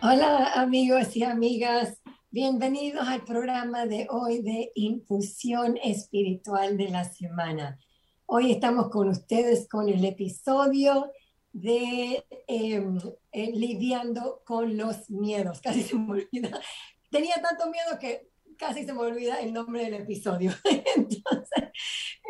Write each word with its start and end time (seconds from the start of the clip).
Hola 0.00 0.52
amigos 0.52 1.16
y 1.16 1.24
amigas, 1.24 2.00
bienvenidos 2.30 3.08
al 3.08 3.24
programa 3.24 3.84
de 3.84 4.06
hoy 4.08 4.42
de 4.42 4.70
Infusión 4.76 5.76
Espiritual 5.82 6.76
de 6.76 6.88
la 6.88 7.02
Semana. 7.02 7.80
Hoy 8.24 8.52
estamos 8.52 8.90
con 8.90 9.08
ustedes 9.08 9.68
con 9.68 9.88
el 9.88 10.04
episodio 10.04 11.10
de 11.52 12.24
em, 12.46 12.96
eh, 13.32 13.50
lidiando 13.52 14.40
con 14.46 14.76
los 14.76 15.10
miedos. 15.10 15.60
Casi 15.62 15.82
se 15.82 15.96
me 15.96 16.12
olvida. 16.12 16.60
Tenía 17.10 17.42
tanto 17.42 17.68
miedo 17.68 17.98
que 18.00 18.28
casi 18.56 18.84
se 18.84 18.92
me 18.92 19.00
olvida 19.00 19.40
el 19.40 19.52
nombre 19.52 19.84
del 19.84 19.94
episodio. 19.94 20.52
Entonces, 20.96 21.64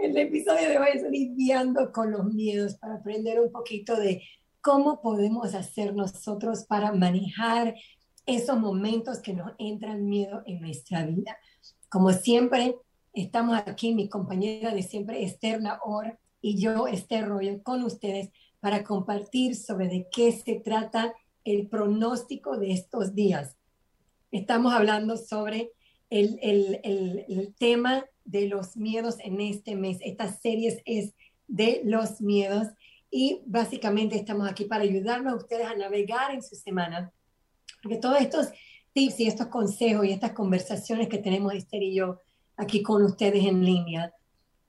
el 0.03 0.17
episodio 0.17 0.71
de 0.71 0.79
hoy 0.79 0.89
es 0.95 1.03
lidiando 1.03 1.93
con 1.93 2.13
los 2.13 2.25
miedos 2.33 2.79
para 2.79 2.95
aprender 2.95 3.41
un 3.41 3.53
poquito 3.53 3.95
de 3.97 4.23
¿Cómo 4.61 5.01
podemos 5.01 5.55
hacer 5.55 5.95
nosotros 5.95 6.65
para 6.65 6.93
manejar 6.93 7.75
esos 8.27 8.59
momentos 8.59 9.21
que 9.21 9.33
nos 9.33 9.53
entran 9.59 10.07
miedo 10.09 10.43
en 10.47 10.61
nuestra 10.61 11.07
vida? 11.07 11.39
Como 11.89 12.13
siempre, 12.13 12.77
estamos 13.13 13.57
aquí, 13.57 13.95
mi 13.95 14.09
compañera 14.09 14.75
de 14.75 14.83
siempre, 14.83 15.23
Esther 15.23 15.61
Naor, 15.63 16.19
y 16.41 16.61
yo, 16.61 16.87
Esther 16.87 17.27
Royo, 17.27 17.63
con 17.63 17.83
ustedes 17.85 18.31
para 18.61 18.85
compartir 18.85 19.57
sobre 19.57 19.89
de 19.89 20.07
qué 20.11 20.33
se 20.33 20.57
trata 20.57 21.15
el 21.45 21.69
pronóstico 21.69 22.59
de 22.59 22.73
estos 22.73 23.15
días. 23.15 23.57
Estamos 24.31 24.73
hablando 24.75 25.17
sobre 25.17 25.73
el, 26.11 26.39
el, 26.43 26.81
el, 26.83 27.25
el 27.29 27.55
tema 27.55 28.05
de 28.25 28.47
los 28.47 28.77
miedos 28.77 29.17
en 29.21 29.41
este 29.41 29.77
mes. 29.77 29.99
Esta 30.01 30.31
serie 30.33 30.83
es 30.85 31.15
de 31.47 31.81
los 31.85 32.21
miedos 32.21 32.69
y 33.11 33.43
básicamente 33.47 34.17
estamos 34.17 34.49
aquí 34.49 34.65
para 34.65 34.85
ayudarnos 34.85 35.33
a 35.33 35.37
ustedes 35.37 35.67
a 35.67 35.75
navegar 35.75 36.33
en 36.33 36.43
su 36.43 36.55
semana, 36.55 37.13
porque 37.83 37.99
todos 37.99 38.21
estos 38.21 38.49
tips 38.93 39.21
y 39.21 39.27
estos 39.27 39.47
consejos 39.49 40.07
y 40.07 40.13
estas 40.13 40.33
conversaciones 40.33 41.09
que 41.09 41.19
tenemos 41.19 41.55
Esther 41.55 41.83
y 41.83 41.95
yo 41.95 42.19
aquí 42.57 42.83
con 42.83 43.03
ustedes 43.05 43.45
en 43.45 43.65
línea, 43.65 44.13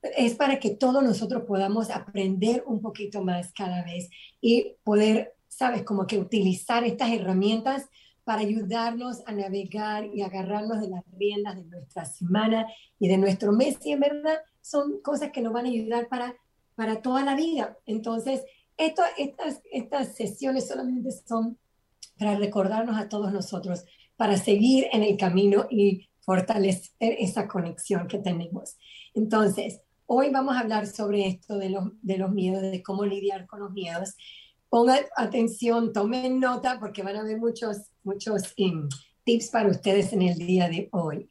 es 0.02 0.36
para 0.36 0.60
que 0.60 0.70
todos 0.70 1.04
nosotros 1.04 1.44
podamos 1.45 1.90
aprender 1.90 2.64
un 2.66 2.82
poquito 2.82 3.23
más 3.23 3.52
cada 3.52 3.84
vez 3.84 4.10
y 4.40 4.76
poder, 4.84 5.34
sabes, 5.48 5.84
como 5.84 6.08
que 6.08 6.17
utilizar 6.17 6.84
estas 6.84 7.12
herramientas 7.12 7.90
para 8.23 8.42
ayudarnos 8.42 9.23
a 9.26 9.32
navegar 9.32 10.06
y 10.14 10.22
agarrarnos 10.22 10.80
de 10.82 10.90
las 10.90 11.04
riendas 11.17 11.56
de 11.56 11.64
nuestra 11.64 12.06
semana 12.06 12.67
y 13.00 13.08
de 13.08 13.17
nuestro 13.17 13.52
mes. 13.52 13.78
Y 13.84 13.92
en 13.92 14.00
verdad 14.02 14.38
son 14.62 15.02
cosas 15.02 15.32
que 15.32 15.42
nos 15.42 15.52
van 15.52 15.66
a 15.66 15.70
ayudar 15.70 16.08
para 16.08 16.36
para 16.80 17.02
toda 17.02 17.26
la 17.26 17.36
vida. 17.36 17.78
Entonces, 17.86 18.42
esto, 18.78 19.02
estas, 19.18 19.62
estas 19.70 20.16
sesiones 20.16 20.70
solamente 20.70 21.10
son 21.28 21.58
para 22.18 22.38
recordarnos 22.38 22.98
a 22.98 23.10
todos 23.10 23.34
nosotros, 23.34 23.84
para 24.16 24.38
seguir 24.38 24.88
en 24.94 25.04
el 25.04 25.18
camino 25.18 25.68
y 25.70 26.08
fortalecer 26.22 27.18
esa 27.20 27.50
conexión 27.50 28.08
que 28.08 28.20
tenemos. 28.20 28.78
Entonces, 29.14 29.82
hoy 30.06 30.30
vamos 30.30 30.56
a 30.56 30.62
hablar 30.62 30.88
sobre 30.88 31.28
esto 31.28 31.58
de 31.58 31.70
los, 31.70 32.32
miedos, 32.32 32.62
de 32.62 32.82
cómo 32.82 33.04
lidiar 33.04 33.46
con 33.46 33.60
los 33.60 33.72
miedos. 33.74 34.16
Pongan 34.70 35.02
atención, 35.18 35.92
tomen 35.92 36.39
nota 36.39 36.80
porque 36.80 37.04
van 37.04 37.18
a 37.18 37.22
haber 37.22 37.39
muchos, 37.39 37.89
muchos 38.04 38.54
um, 38.58 38.88
tips 39.26 39.50
para 39.50 39.68
ustedes 39.68 40.14
en 40.14 40.22
el 40.22 40.38
día 40.38 40.70
de 40.70 40.88
hoy. 40.94 41.30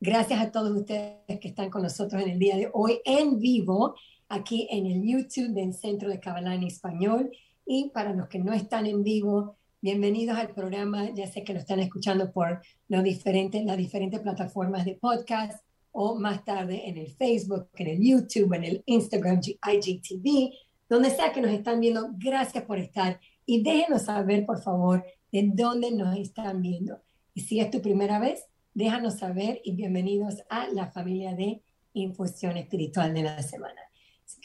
Gracias 0.00 0.40
a 0.40 0.50
todos 0.50 0.74
ustedes 0.74 1.38
que 1.38 1.48
están 1.48 1.68
con 1.68 1.82
nosotros 1.82 2.22
en 2.22 2.30
el 2.30 2.38
día 2.38 2.56
de 2.56 2.70
hoy 2.72 2.98
en 3.04 3.38
vivo 3.38 3.94
aquí 4.28 4.68
en 4.70 4.86
el 4.86 5.02
YouTube 5.02 5.54
del 5.54 5.74
Centro 5.74 6.08
de 6.08 6.20
Kabbalah 6.20 6.54
en 6.54 6.64
Español. 6.64 7.30
Y 7.64 7.90
para 7.90 8.12
los 8.12 8.28
que 8.28 8.38
no 8.38 8.52
están 8.52 8.86
en 8.86 9.02
vivo, 9.02 9.56
bienvenidos 9.80 10.36
al 10.36 10.50
programa. 10.50 11.10
Ya 11.14 11.26
sé 11.26 11.44
que 11.44 11.52
lo 11.52 11.60
están 11.60 11.80
escuchando 11.80 12.32
por 12.32 12.62
los 12.88 13.02
diferentes, 13.02 13.64
las 13.64 13.76
diferentes 13.76 14.20
plataformas 14.20 14.84
de 14.84 14.94
podcast 14.94 15.62
o 15.92 16.18
más 16.18 16.44
tarde 16.44 16.88
en 16.88 16.98
el 16.98 17.10
Facebook, 17.12 17.68
en 17.74 17.86
el 17.86 18.00
YouTube, 18.00 18.52
en 18.54 18.64
el 18.64 18.82
Instagram, 18.86 19.40
IGTV, 19.40 20.50
donde 20.88 21.10
sea 21.10 21.32
que 21.32 21.40
nos 21.40 21.52
están 21.52 21.80
viendo. 21.80 22.10
Gracias 22.18 22.64
por 22.64 22.78
estar 22.78 23.18
y 23.44 23.62
déjenos 23.62 24.02
saber, 24.02 24.44
por 24.44 24.60
favor, 24.60 25.04
de 25.32 25.50
dónde 25.54 25.90
nos 25.92 26.16
están 26.16 26.60
viendo. 26.62 27.00
Y 27.34 27.42
si 27.42 27.60
es 27.60 27.70
tu 27.70 27.80
primera 27.80 28.18
vez, 28.18 28.44
déjanos 28.74 29.18
saber 29.18 29.60
y 29.64 29.72
bienvenidos 29.72 30.42
a 30.50 30.68
la 30.68 30.90
familia 30.90 31.34
de 31.34 31.62
Infusión 31.94 32.56
Espiritual 32.56 33.14
de 33.14 33.22
la 33.22 33.42
Semana 33.42 33.85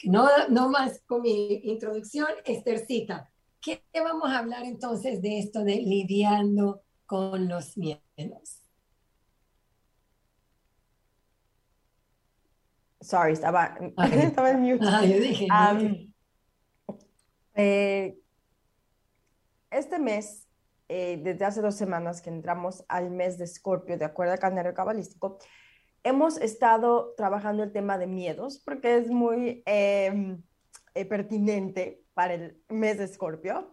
no, 0.04 0.28
no 0.48 0.68
más 0.68 1.00
con 1.06 1.22
mi 1.22 1.60
introducción, 1.64 2.28
Esthercita. 2.44 3.30
¿Qué 3.60 3.82
vamos 3.94 4.30
a 4.30 4.38
hablar 4.38 4.64
entonces 4.64 5.22
de 5.22 5.38
esto 5.38 5.62
de 5.62 5.76
lidiando 5.76 6.82
con 7.06 7.48
los 7.48 7.76
miedos? 7.76 8.62
Sorry, 13.00 13.32
estaba, 13.32 13.76
estaba 14.12 14.50
en 14.50 14.60
mute. 14.62 14.84
Ah, 14.86 15.04
yo 15.04 15.18
dije, 15.18 15.46
eh, 17.54 18.18
este 19.70 19.98
mes, 19.98 20.48
eh, 20.88 21.20
desde 21.22 21.44
hace 21.44 21.60
dos 21.60 21.74
semanas 21.74 22.22
que 22.22 22.30
entramos 22.30 22.84
al 22.88 23.10
mes 23.10 23.38
de 23.38 23.44
Escorpio, 23.44 23.98
de 23.98 24.04
acuerdo 24.04 24.32
al 24.32 24.38
calendario 24.38 24.74
cabalístico, 24.74 25.38
hemos 26.04 26.36
estado 26.38 27.14
trabajando 27.16 27.62
el 27.62 27.72
tema 27.72 27.98
de 27.98 28.06
miedos 28.06 28.60
porque 28.64 28.96
es 28.96 29.08
muy 29.08 29.62
em, 29.66 30.42
eh, 30.94 31.04
pertinente 31.04 32.04
para 32.14 32.34
el 32.34 32.62
mes 32.68 32.98
de 32.98 33.04
Escorpio. 33.04 33.70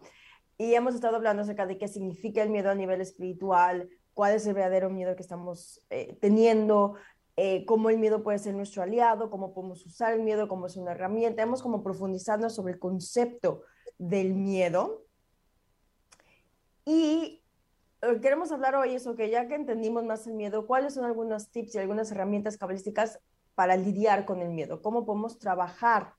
Y 0.58 0.74
hemos 0.74 0.94
estado 0.94 1.16
hablando 1.16 1.42
acerca 1.42 1.66
de 1.66 1.78
qué 1.78 1.88
significa 1.88 2.42
el 2.42 2.50
miedo 2.50 2.70
a 2.70 2.74
nivel 2.74 3.00
espiritual, 3.00 3.88
cuál 4.12 4.34
es 4.34 4.46
el 4.46 4.54
verdadero 4.54 4.90
miedo 4.90 5.16
que 5.16 5.22
estamos 5.22 5.80
eh, 5.88 6.18
teniendo, 6.20 6.96
eh, 7.36 7.64
cómo 7.64 7.88
el 7.88 7.98
miedo 7.98 8.22
puede 8.22 8.38
ser 8.38 8.54
nuestro 8.54 8.82
aliado, 8.82 9.30
cómo 9.30 9.54
podemos 9.54 9.86
usar 9.86 10.12
el 10.12 10.22
miedo 10.22 10.48
como 10.48 10.66
es 10.66 10.76
una 10.76 10.92
herramienta. 10.92 11.42
Hemos 11.42 11.62
como 11.62 11.82
profundizado 11.82 12.50
sobre 12.50 12.74
el 12.74 12.78
concepto 12.78 13.62
del 13.98 14.34
miedo. 14.34 15.06
Y 16.84 17.39
queremos 18.20 18.52
hablar 18.52 18.74
hoy 18.74 18.94
eso, 18.94 19.14
que 19.14 19.30
ya 19.30 19.46
que 19.46 19.54
entendimos 19.54 20.04
más 20.04 20.26
el 20.26 20.34
miedo, 20.34 20.66
¿cuáles 20.66 20.94
son 20.94 21.04
algunos 21.04 21.50
tips 21.50 21.74
y 21.74 21.78
algunas 21.78 22.10
herramientas 22.10 22.56
cabalísticas 22.56 23.20
para 23.54 23.76
lidiar 23.76 24.24
con 24.24 24.40
el 24.40 24.50
miedo? 24.50 24.82
¿Cómo 24.82 25.04
podemos 25.04 25.38
trabajar 25.38 26.14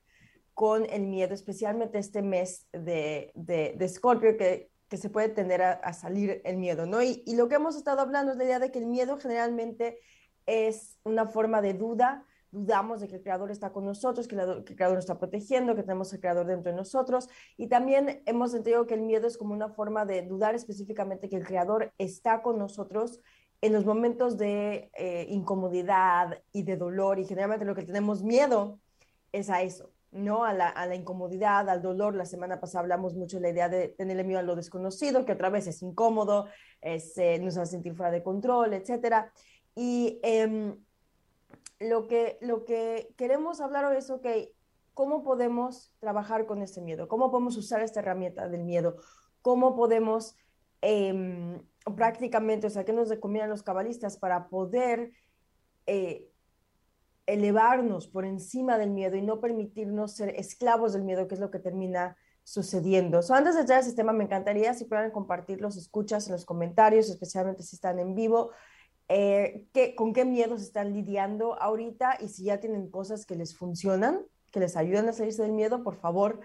con 0.54 0.86
el 0.90 1.06
miedo, 1.06 1.34
especialmente 1.34 1.98
este 1.98 2.22
mes 2.22 2.66
de, 2.72 3.32
de, 3.34 3.74
de 3.76 3.88
Scorpio, 3.88 4.36
que, 4.36 4.70
que, 4.88 4.96
se 4.96 5.08
puede 5.08 5.30
tender 5.30 5.62
a, 5.62 5.72
a, 5.72 5.92
salir 5.94 6.42
el 6.44 6.58
miedo, 6.58 6.84
¿no? 6.84 7.02
Y, 7.02 7.22
y 7.26 7.36
lo 7.36 7.48
que 7.48 7.54
hemos 7.54 7.74
estado 7.74 8.02
hablando 8.02 8.32
es 8.32 8.38
la 8.38 8.44
idea 8.44 8.58
de 8.58 8.70
que 8.70 8.78
el 8.78 8.86
miedo 8.86 9.16
generalmente 9.16 9.98
es 10.46 10.98
una 11.04 11.26
forma 11.26 11.62
de 11.62 11.72
duda, 11.74 12.26
dudamos 12.52 13.00
de 13.00 13.08
que 13.08 13.16
el 13.16 13.22
creador 13.22 13.50
está 13.50 13.72
con 13.72 13.86
nosotros, 13.86 14.28
que, 14.28 14.36
el 14.36 14.64
creador 14.64 14.96
nos 14.96 15.04
está 15.04 15.18
protegiendo, 15.18 15.74
que 15.74 15.82
tenemos 15.82 16.12
el 16.12 16.20
creador 16.20 16.46
dentro 16.46 16.70
de 16.70 16.76
nosotros. 16.76 17.28
Y 17.56 17.66
también 17.66 18.22
hemos 18.26 18.54
entendido 18.54 18.86
que 18.86 18.94
el 18.94 19.00
miedo 19.00 19.26
es 19.26 19.38
como 19.38 19.54
una 19.54 19.70
forma 19.70 20.04
de 20.04 20.22
dudar 20.22 20.54
específicamente 20.54 21.28
que 21.28 21.36
el 21.36 21.46
creador 21.46 21.92
está 21.98 22.42
con 22.42 22.58
nosotros 22.58 23.20
en 23.62 23.72
los 23.72 23.86
momentos 23.86 24.36
de 24.36 24.90
eh, 24.94 25.26
incomodidad 25.30 26.42
y 26.52 26.62
de 26.64 26.76
dolor. 26.76 27.18
Y 27.18 27.24
generalmente 27.24 27.64
lo 27.64 27.74
que 27.74 27.84
tenemos 27.84 28.22
miedo 28.22 28.78
es 29.32 29.48
a 29.48 29.62
eso, 29.62 29.90
¿no? 30.10 30.44
A 30.44 30.52
la, 30.52 30.94
incomodidad, 30.94 31.70
al 31.70 31.80
dolor. 31.80 32.14
La 32.14 32.26
semana 32.26 32.60
pasada 32.60 32.80
hablamos 32.80 33.14
mucho 33.14 33.38
de 33.38 33.42
la 33.42 33.48
idea 33.48 33.68
de 33.70 33.88
tenerle 33.88 34.24
miedo 34.24 34.40
a 34.40 34.42
lo 34.42 34.56
desconocido, 34.56 35.24
que 35.24 35.32
otra 35.32 35.48
vez 35.48 35.66
es 35.68 35.80
incómodo, 35.80 36.48
es, 36.82 37.16
eh, 37.16 37.38
nos 37.38 37.56
hace 37.56 37.72
sentir 37.72 37.94
fuera 37.94 38.12
de 38.12 38.22
control, 38.22 38.74
etcétera. 38.74 39.32
Y 39.74 40.20
eh, 40.22 40.76
lo 41.88 42.06
que, 42.06 42.38
lo 42.40 42.64
que 42.64 43.14
queremos 43.16 43.60
hablar 43.60 43.84
hoy 43.84 43.96
es, 43.96 44.10
ok, 44.10 44.26
¿cómo 44.94 45.22
podemos 45.22 45.94
trabajar 46.00 46.46
con 46.46 46.62
este 46.62 46.80
miedo? 46.80 47.08
¿Cómo 47.08 47.30
podemos 47.30 47.56
usar 47.56 47.82
esta 47.82 48.00
herramienta 48.00 48.48
del 48.48 48.64
miedo? 48.64 48.96
¿Cómo 49.42 49.74
podemos 49.74 50.36
eh, 50.82 51.60
prácticamente, 51.96 52.66
o 52.66 52.70
sea, 52.70 52.84
qué 52.84 52.92
nos 52.92 53.08
recomiendan 53.08 53.50
los 53.50 53.62
cabalistas 53.62 54.16
para 54.16 54.48
poder 54.48 55.12
eh, 55.86 56.28
elevarnos 57.26 58.08
por 58.08 58.24
encima 58.24 58.78
del 58.78 58.90
miedo 58.90 59.16
y 59.16 59.22
no 59.22 59.40
permitirnos 59.40 60.16
ser 60.16 60.30
esclavos 60.30 60.92
del 60.92 61.02
miedo, 61.02 61.28
que 61.28 61.34
es 61.34 61.40
lo 61.40 61.50
que 61.50 61.58
termina 61.58 62.16
sucediendo. 62.44 63.22
So, 63.22 63.34
antes 63.34 63.54
de 63.54 63.60
entrar 63.60 63.78
al 63.78 63.84
sistema, 63.84 64.12
me 64.12 64.24
encantaría 64.24 64.74
si 64.74 64.84
puedan 64.84 65.10
compartir 65.10 65.60
los 65.60 65.76
escuchas 65.76 66.26
en 66.26 66.32
los 66.32 66.44
comentarios, 66.44 67.08
especialmente 67.08 67.62
si 67.62 67.76
están 67.76 67.98
en 67.98 68.14
vivo. 68.14 68.50
Eh, 69.14 69.68
con 69.94 70.14
qué 70.14 70.24
miedos 70.24 70.62
están 70.62 70.94
lidiando 70.94 71.60
ahorita 71.60 72.16
y 72.18 72.28
si 72.28 72.44
ya 72.44 72.60
tienen 72.60 72.90
cosas 72.90 73.26
que 73.26 73.36
les 73.36 73.54
funcionan, 73.54 74.22
que 74.50 74.58
les 74.58 74.74
ayudan 74.74 75.06
a 75.06 75.12
salirse 75.12 75.42
del 75.42 75.52
miedo, 75.52 75.82
por 75.82 75.96
favor, 75.96 76.40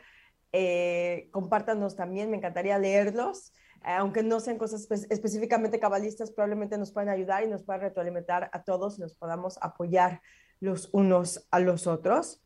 eh, 0.51 1.29
compártanos 1.31 1.95
también, 1.95 2.29
me 2.29 2.35
encantaría 2.35 2.77
leerlos. 2.77 3.53
Eh, 3.85 3.91
aunque 3.91 4.21
no 4.21 4.41
sean 4.41 4.57
cosas 4.57 4.85
específicamente 5.09 5.79
cabalistas, 5.79 6.31
probablemente 6.31 6.77
nos 6.77 6.91
pueden 6.91 7.07
ayudar 7.07 7.45
y 7.45 7.47
nos 7.47 7.63
pueden 7.63 7.83
retroalimentar 7.83 8.49
a 8.51 8.63
todos 8.63 8.97
y 8.97 9.01
nos 9.01 9.15
podamos 9.15 9.57
apoyar 9.61 10.21
los 10.59 10.89
unos 10.91 11.47
a 11.51 11.59
los 11.61 11.87
otros. 11.87 12.43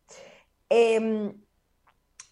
Em, 0.69 1.41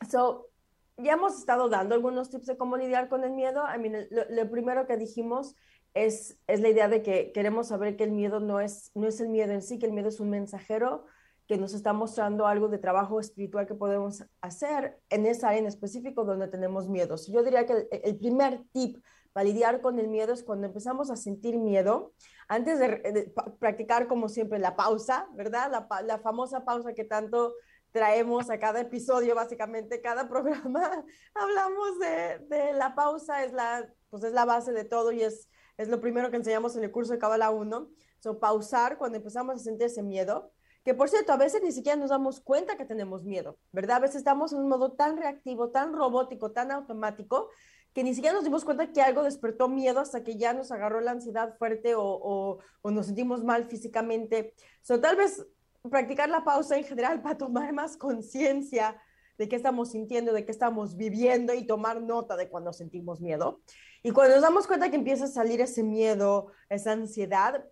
so, 0.08 0.52
ya 0.98 1.14
hemos 1.14 1.40
estado 1.40 1.70
dando 1.70 1.96
algunos 1.96 2.30
tips 2.30 2.46
de 2.46 2.58
cómo 2.58 2.78
lidiar 2.78 3.10
con 3.10 3.24
el 3.24 3.32
miedo. 3.32 3.64
I 3.74 3.80
mean, 3.80 4.08
lo, 4.12 4.52
primero 4.52 4.86
que 4.86 4.96
dijimos 4.96 5.56
es, 5.94 6.38
es 6.48 6.60
la 6.62 6.70
idea 6.70 6.88
de 6.88 7.02
que 7.02 7.32
queremos 7.32 7.68
saber 7.68 7.96
que 7.96 8.04
el 8.04 8.12
miedo 8.12 8.40
no 8.40 8.60
es, 8.60 8.92
no 8.96 9.08
es 9.08 9.20
el 9.20 9.30
miedo 9.30 9.54
en 9.54 9.62
sí, 9.62 9.80
que 9.80 9.86
el 9.86 9.94
miedo 9.94 10.10
es 10.10 10.20
un 10.20 10.30
mensajero 10.30 11.06
que 11.50 11.58
nos 11.58 11.74
está 11.74 11.94
mostrando 11.94 12.46
algo 12.46 12.68
de 12.68 12.78
trabajo 12.78 13.20
espiritual 13.20 13.66
que 13.66 13.74
podemos 13.74 14.24
hacer 14.40 15.00
en 15.10 15.26
esa 15.26 15.50
área 15.50 15.62
en 15.62 15.66
específico 15.66 16.24
donde 16.24 16.48
tenemos 16.48 16.88
miedos. 16.88 17.28
Yo 17.28 17.42
diría 17.42 17.66
que 17.66 17.88
el, 17.90 18.18
primer 18.20 18.64
tip 18.72 19.04
para 19.34 19.46
lidiar 19.46 19.82
con 19.82 19.98
el 19.98 20.10
miedo 20.10 20.32
es 20.32 20.44
cuando 20.44 20.68
empezamos 20.68 21.10
a 21.10 21.16
sentir 21.16 21.58
miedo, 21.58 22.14
antes 22.48 22.78
de, 22.78 23.34
practicar 23.60 24.08
como 24.08 24.30
siempre 24.30 24.60
la 24.60 24.76
pausa, 24.76 25.28
¿verdad? 25.34 25.72
La, 25.72 26.02
la 26.04 26.20
famosa 26.20 26.66
pausa 26.66 26.94
que 26.94 27.04
tanto 27.04 27.56
traemos 27.92 28.52
a 28.52 28.60
cada 28.60 28.82
episodio, 28.82 29.34
básicamente 29.34 30.02
cada 30.02 30.30
programa, 30.30 31.04
hablamos 31.34 32.00
de, 32.00 32.40
de, 32.48 32.74
la 32.74 32.94
pausa, 32.94 33.44
es 33.44 33.54
la, 33.54 33.92
pues 34.12 34.24
es 34.24 34.34
la 34.34 34.46
base 34.46 34.72
de 34.72 34.86
todo 34.86 35.12
y 35.12 35.24
es, 35.24 35.49
es 35.80 35.88
lo 35.88 36.02
primero 36.02 36.30
que 36.30 36.36
enseñamos 36.36 36.76
en 36.76 36.84
el 36.84 36.92
curso 36.92 37.14
de 37.14 37.20
Kabbalah 37.20 37.52
1. 37.52 37.90
So, 38.20 38.38
pausar 38.38 38.98
cuando 38.98 39.18
empezamos 39.18 39.56
a 39.56 39.60
sentir 39.60 39.88
ese 39.88 40.04
miedo, 40.04 40.52
que 40.84 40.94
por 40.94 41.08
cierto, 41.08 41.32
a 41.32 41.38
veces 41.38 41.62
ni 41.64 41.72
siquiera 41.72 41.96
nos 41.98 42.10
damos 42.10 42.42
cuenta 42.42 42.76
que 42.76 42.84
tenemos 42.84 43.24
miedo, 43.24 43.58
¿verdad? 43.72 43.98
A 43.98 44.00
veces 44.02 44.18
estamos 44.18 44.52
en 44.52 44.60
un 44.60 44.68
modo 44.68 44.92
tan 44.92 45.16
reactivo, 45.16 45.70
tan 45.70 45.94
robótico, 45.94 46.52
tan 46.52 46.72
automático, 46.72 47.50
que 47.94 48.04
ni 48.04 48.14
siquiera 48.14 48.36
nos 48.36 48.44
dimos 48.44 48.66
cuenta 48.66 48.92
que 48.92 49.02
algo 49.02 49.24
despertó 49.24 49.70
miedo 49.70 50.02
hasta 50.02 50.22
que 50.22 50.36
ya 50.36 50.52
nos 50.52 50.70
agarró 50.74 51.00
la 51.00 51.12
ansiedad 51.12 51.56
fuerte 51.58 51.96
o, 51.96 52.04
o, 52.04 52.60
o 52.82 52.92
nos 52.92 53.06
sentimos 53.06 53.46
mal 53.46 53.64
físicamente. 53.64 54.54
So, 54.82 55.00
tal 55.00 55.16
vez 55.16 55.48
practicar 55.90 56.28
la 56.28 56.44
pausa 56.44 56.76
en 56.76 56.84
general 56.84 57.22
para 57.24 57.38
tomar 57.38 57.72
más 57.72 57.96
conciencia 57.96 59.02
de 59.40 59.48
qué 59.48 59.56
estamos 59.56 59.92
sintiendo, 59.92 60.34
de 60.34 60.46
qué 60.46 60.52
estamos 60.52 60.98
viviendo 60.98 61.54
y 61.54 61.66
tomar 61.66 62.02
nota 62.02 62.36
de 62.36 62.50
cuando 62.50 62.74
sentimos 62.74 63.22
miedo. 63.22 63.62
Y 64.04 64.12
cuando 64.12 64.36
nos 64.36 64.44
damos 64.44 64.68
cuenta 64.68 64.90
que 64.90 64.98
empieza 64.98 65.24
a 65.24 65.28
salir 65.28 65.62
ese 65.62 65.82
miedo, 65.82 66.48
esa 66.68 66.92
ansiedad, 66.92 67.64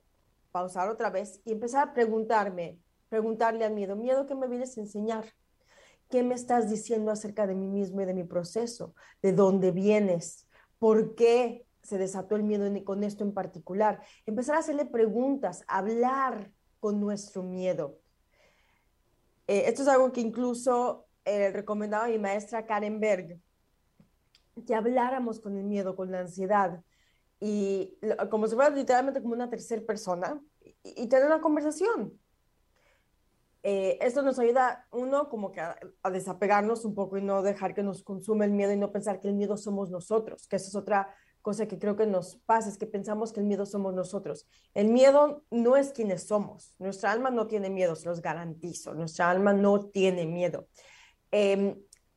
pausar 0.54 0.90
otra 0.90 1.10
vez 1.10 1.42
y 1.44 1.52
empezar 1.52 1.90
a 1.90 1.94
preguntarme, 1.94 2.80
preguntarle 3.10 3.66
al 3.66 3.74
miedo, 3.74 3.98
miedo, 3.98 4.26
¿qué 4.26 4.34
me 4.34 4.48
vienes 4.48 4.78
a 4.78 4.82
enseñar? 4.82 5.26
¿Qué 6.10 6.24
me 6.24 6.36
estás 6.36 6.70
diciendo 6.70 7.12
acerca 7.12 7.46
de 7.46 7.54
mí 7.54 7.68
mismo 7.68 8.00
y 8.02 8.06
de 8.06 8.14
mi 8.14 8.24
proceso? 8.24 8.96
¿De 9.22 9.34
dónde 9.34 9.72
vienes? 9.72 10.48
¿Por 10.80 11.16
qué 11.16 11.66
se 11.84 11.98
desató 11.98 12.38
el 12.38 12.44
miedo 12.44 12.66
con 12.86 13.04
esto 13.04 13.26
en 13.26 13.34
particular? 13.34 14.02
Empezar 14.26 14.56
a 14.56 14.60
hacerle 14.60 14.86
preguntas, 14.86 15.66
hablar 15.68 16.50
con 16.80 17.02
nuestro 17.02 17.44
miedo. 17.44 18.00
Eh, 19.48 19.64
esto 19.68 19.82
es 19.82 19.90
algo 19.90 20.14
que 20.14 20.22
incluso 20.22 21.07
eh, 21.28 21.52
recomendaba 21.52 22.08
mi 22.08 22.18
maestra 22.18 22.66
Karen 22.66 23.02
Berg, 23.02 23.38
que 24.66 24.74
habláramos 24.74 25.42
con 25.42 25.58
el 25.58 25.66
miedo, 25.66 25.94
con 25.96 26.10
la 26.10 26.22
ansiedad, 26.22 26.82
y 27.40 28.00
como 28.32 28.48
si 28.48 28.56
fuera 28.56 28.70
literalmente 28.70 29.22
como 29.22 29.34
una 29.34 29.50
tercera 29.50 29.86
persona, 29.86 30.42
y, 30.84 31.08
tener 31.08 31.26
una 31.26 31.42
conversación. 31.42 32.18
Eh, 33.62 33.98
esto 34.02 34.22
nos 34.22 34.40
ayuda, 34.40 34.88
uno, 34.92 35.28
como 35.28 35.52
que 35.52 35.60
a, 35.60 35.78
a, 36.02 36.10
desapegarnos 36.10 36.86
un 36.86 36.96
poco 36.96 37.18
y 37.18 37.22
no 37.22 37.42
dejar 37.42 37.74
que 37.74 37.84
nos 37.84 38.04
consume 38.04 38.46
el 38.46 38.52
miedo 38.52 38.72
y 38.72 38.78
no 38.78 38.94
pensar 38.94 39.20
que 39.20 39.28
el 39.28 39.34
miedo 39.34 39.58
somos 39.58 39.90
nosotros, 39.90 40.48
que 40.48 40.56
esa 40.56 40.70
es 40.70 40.76
otra 40.76 41.14
cosa 41.42 41.68
que 41.68 41.80
creo 41.80 41.96
que 41.96 42.06
nos 42.06 42.36
pasa, 42.46 42.70
es 42.70 42.78
que 42.78 42.88
pensamos 42.88 43.32
que 43.32 43.40
el 43.40 43.46
miedo 43.46 43.66
somos 43.66 43.94
nosotros. 43.94 44.48
El 44.74 44.90
miedo 44.90 45.44
no 45.52 45.78
es 45.78 45.92
quienes 45.92 46.28
somos. 46.28 46.76
Nuestra 46.78 47.12
alma 47.12 47.30
no 47.30 47.48
tiene 47.48 47.70
miedo, 47.70 47.96
se 47.96 48.10
los 48.10 48.22
garantizo. 48.22 48.94
Nuestra 48.94 49.30
alma 49.30 49.54
no 49.54 49.86
tiene 49.86 50.26
miedo. 50.26 50.68
Em, 51.32 51.76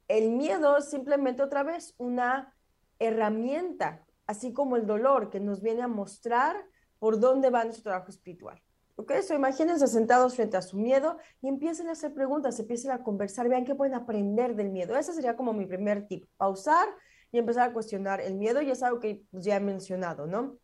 el 0.09 0.31
miedo 0.31 0.77
es 0.79 0.91
simplemente 0.91 1.43
otra 1.43 1.63
vez 1.63 1.95
una 1.99 2.55
herramienta, 2.99 4.05
así 4.27 4.53
como 4.53 4.77
el 4.77 4.87
dolor, 4.87 5.31
que 5.31 5.41
nos 5.41 5.63
viene 5.63 5.83
a 5.83 5.89
mostrar 5.89 6.57
por 6.99 7.19
dónde 7.19 7.51
va 7.51 7.65
nuestro 7.65 7.85
trabajo 7.85 8.11
espiritual. 8.11 8.63
¿Ok? 8.97 9.13
So, 9.23 9.35
imagínense 9.35 9.87
sentados 9.87 10.37
frente 10.37 10.59
a 10.59 10.63
su 10.63 10.77
miedo 10.77 11.17
y 11.41 11.49
empiecen 11.49 11.89
a 11.89 11.93
hacer 11.93 12.13
preguntas, 12.13 12.61
empiecen 12.61 12.91
a 12.91 13.03
conversar, 13.03 13.49
vean 13.49 13.65
qué 13.65 13.75
pueden 13.75 13.95
aprender 13.95 14.55
del 14.55 14.71
miedo. 14.71 14.97
Ese 14.97 15.15
sería 15.15 15.37
como 15.37 15.55
mi 15.55 15.65
primer 15.65 16.07
tip, 16.07 16.29
pausar 16.37 16.87
y 17.33 17.39
empezar 17.39 17.71
a 17.71 17.73
cuestionar 17.73 18.21
el 18.21 18.35
miedo 18.35 18.61
y 18.61 18.71
es 18.71 18.83
algo 18.83 19.01
que 19.01 19.25
pues, 19.31 19.45
ya 19.45 19.57
he 19.57 19.61
mencionado, 19.61 20.27
¿no? 20.27 20.59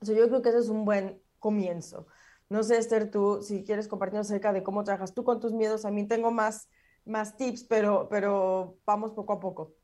So, 0.00 0.12
yo 0.12 0.28
creo 0.28 0.42
que 0.42 0.50
ese 0.50 0.58
es 0.58 0.68
un 0.68 0.84
buen 0.84 1.20
comienzo. 1.40 2.06
No 2.48 2.62
sé, 2.62 2.76
Esther, 2.76 3.10
tú, 3.10 3.42
si 3.42 3.64
quieres 3.64 3.88
compartir 3.88 4.20
acerca 4.20 4.52
de 4.52 4.62
cómo 4.62 4.84
trabajas 4.84 5.12
tú 5.12 5.24
con 5.24 5.40
tus 5.40 5.52
miedos, 5.52 5.84
a 5.84 5.90
mí 5.90 6.06
tengo 6.06 6.30
más, 6.30 6.68
más 7.04 7.36
tips, 7.36 7.64
pero, 7.64 8.08
pero 8.10 8.78
vamos 8.84 9.12
poco 9.12 9.32
a 9.34 9.40
poco. 9.40 9.74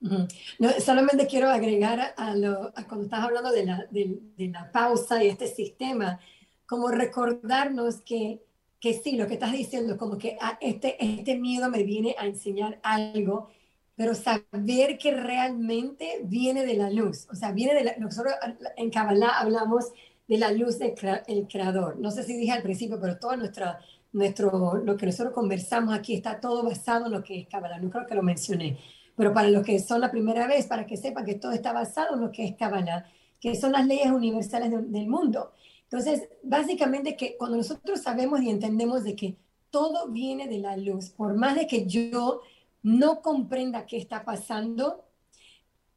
no, 0.00 0.70
solamente 0.80 1.26
quiero 1.26 1.48
agregar 1.48 2.14
a, 2.16 2.34
lo, 2.34 2.72
cuando 2.88 3.04
estás 3.04 3.20
hablando 3.20 3.50
de 3.50 3.64
la, 3.64 3.86
de, 3.90 4.18
de 4.36 4.48
la 4.48 4.70
pausa 4.72 5.22
y 5.22 5.28
este 5.28 5.46
sistema, 5.46 6.18
como 6.66 6.88
recordarnos 6.88 8.00
que, 8.02 8.42
que 8.80 8.94
sí, 8.94 9.16
lo 9.16 9.26
que 9.26 9.34
estás 9.34 9.52
diciendo, 9.52 9.96
como 9.96 10.18
que 10.18 10.36
ah, 10.40 10.58
este, 10.60 10.96
este 11.04 11.38
miedo 11.38 11.70
me 11.70 11.84
viene 11.84 12.16
a 12.18 12.26
enseñar 12.26 12.80
algo 12.82 13.48
pero 13.94 14.14
saber 14.14 14.98
que 14.98 15.12
realmente 15.12 16.22
viene 16.24 16.64
de 16.64 16.74
la 16.74 16.90
luz, 16.90 17.28
o 17.30 17.34
sea, 17.34 17.52
viene 17.52 17.74
de 17.74 17.84
la, 17.84 17.96
nosotros 17.98 18.34
en 18.76 18.90
Kabbalah 18.90 19.38
hablamos 19.38 19.92
de 20.26 20.38
la 20.38 20.50
luz 20.50 20.78
del 20.78 20.94
el 21.26 21.46
creador. 21.46 21.98
No 21.98 22.10
sé 22.10 22.22
si 22.22 22.36
dije 22.36 22.52
al 22.52 22.62
principio, 22.62 22.98
pero 23.00 23.18
todo 23.18 23.36
nuestra, 23.36 23.80
nuestro, 24.12 24.76
lo 24.76 24.96
que 24.96 25.06
nosotros 25.06 25.34
conversamos 25.34 25.94
aquí 25.94 26.14
está 26.14 26.40
todo 26.40 26.62
basado 26.62 27.06
en 27.06 27.12
lo 27.12 27.22
que 27.22 27.40
es 27.40 27.48
Kabbalah. 27.48 27.78
No 27.78 27.90
creo 27.90 28.06
que 28.06 28.14
lo 28.14 28.22
mencioné, 28.22 28.78
pero 29.16 29.32
para 29.32 29.48
los 29.48 29.64
que 29.64 29.78
son 29.78 30.00
la 30.00 30.10
primera 30.10 30.46
vez, 30.46 30.66
para 30.66 30.86
que 30.86 30.96
sepan 30.96 31.24
que 31.24 31.34
todo 31.34 31.52
está 31.52 31.72
basado 31.72 32.14
en 32.14 32.20
lo 32.20 32.32
que 32.32 32.44
es 32.44 32.56
Kabbalah, 32.56 33.06
que 33.40 33.56
son 33.56 33.72
las 33.72 33.86
leyes 33.86 34.10
universales 34.10 34.70
del 34.70 35.08
mundo. 35.08 35.52
Entonces, 35.84 36.28
básicamente 36.42 37.16
que 37.16 37.36
cuando 37.36 37.56
nosotros 37.56 38.00
sabemos 38.00 38.40
y 38.40 38.50
entendemos 38.50 39.04
de 39.04 39.16
que 39.16 39.36
todo 39.70 40.08
viene 40.08 40.48
de 40.48 40.58
la 40.58 40.76
luz, 40.76 41.10
por 41.10 41.34
más 41.34 41.56
de 41.56 41.66
que 41.66 41.86
yo 41.86 42.40
no 42.82 43.20
comprenda 43.20 43.86
qué 43.86 43.96
está 43.96 44.24
pasando, 44.24 45.04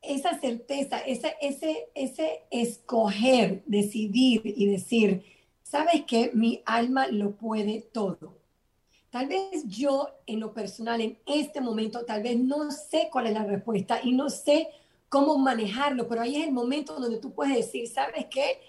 esa 0.02 0.40
certeza, 0.40 1.00
ese, 1.00 1.36
ese, 1.42 1.90
ese 1.96 2.44
escoger, 2.52 3.64
decidir 3.66 4.42
y 4.44 4.68
decir, 4.68 5.24
sabes 5.66 6.06
que 6.06 6.32
mi 6.34 6.62
alma 6.66 7.08
lo 7.08 7.36
puede 7.36 7.82
todo. 7.82 8.38
Tal 9.10 9.28
vez 9.28 9.66
yo 9.68 10.10
en 10.26 10.40
lo 10.40 10.54
personal, 10.54 11.02
en 11.02 11.18
este 11.26 11.60
momento, 11.60 12.06
tal 12.06 12.22
vez 12.22 12.38
no 12.38 12.72
sé 12.72 13.10
cuál 13.12 13.28
es 13.28 13.34
la 13.34 13.46
respuesta 13.46 14.00
y 14.04 14.12
no 14.12 14.30
sé 14.30 14.70
cómo 15.10 15.38
manejarlo, 15.38 16.08
pero 16.08 16.22
ahí 16.22 16.36
es 16.36 16.48
el 16.48 16.54
momento 16.54 17.00
donde 17.00 17.18
tú 17.18 17.34
puedes 17.34 17.56
decir, 17.56 17.88
¿sabes 17.88 18.28
qué? 18.30 18.60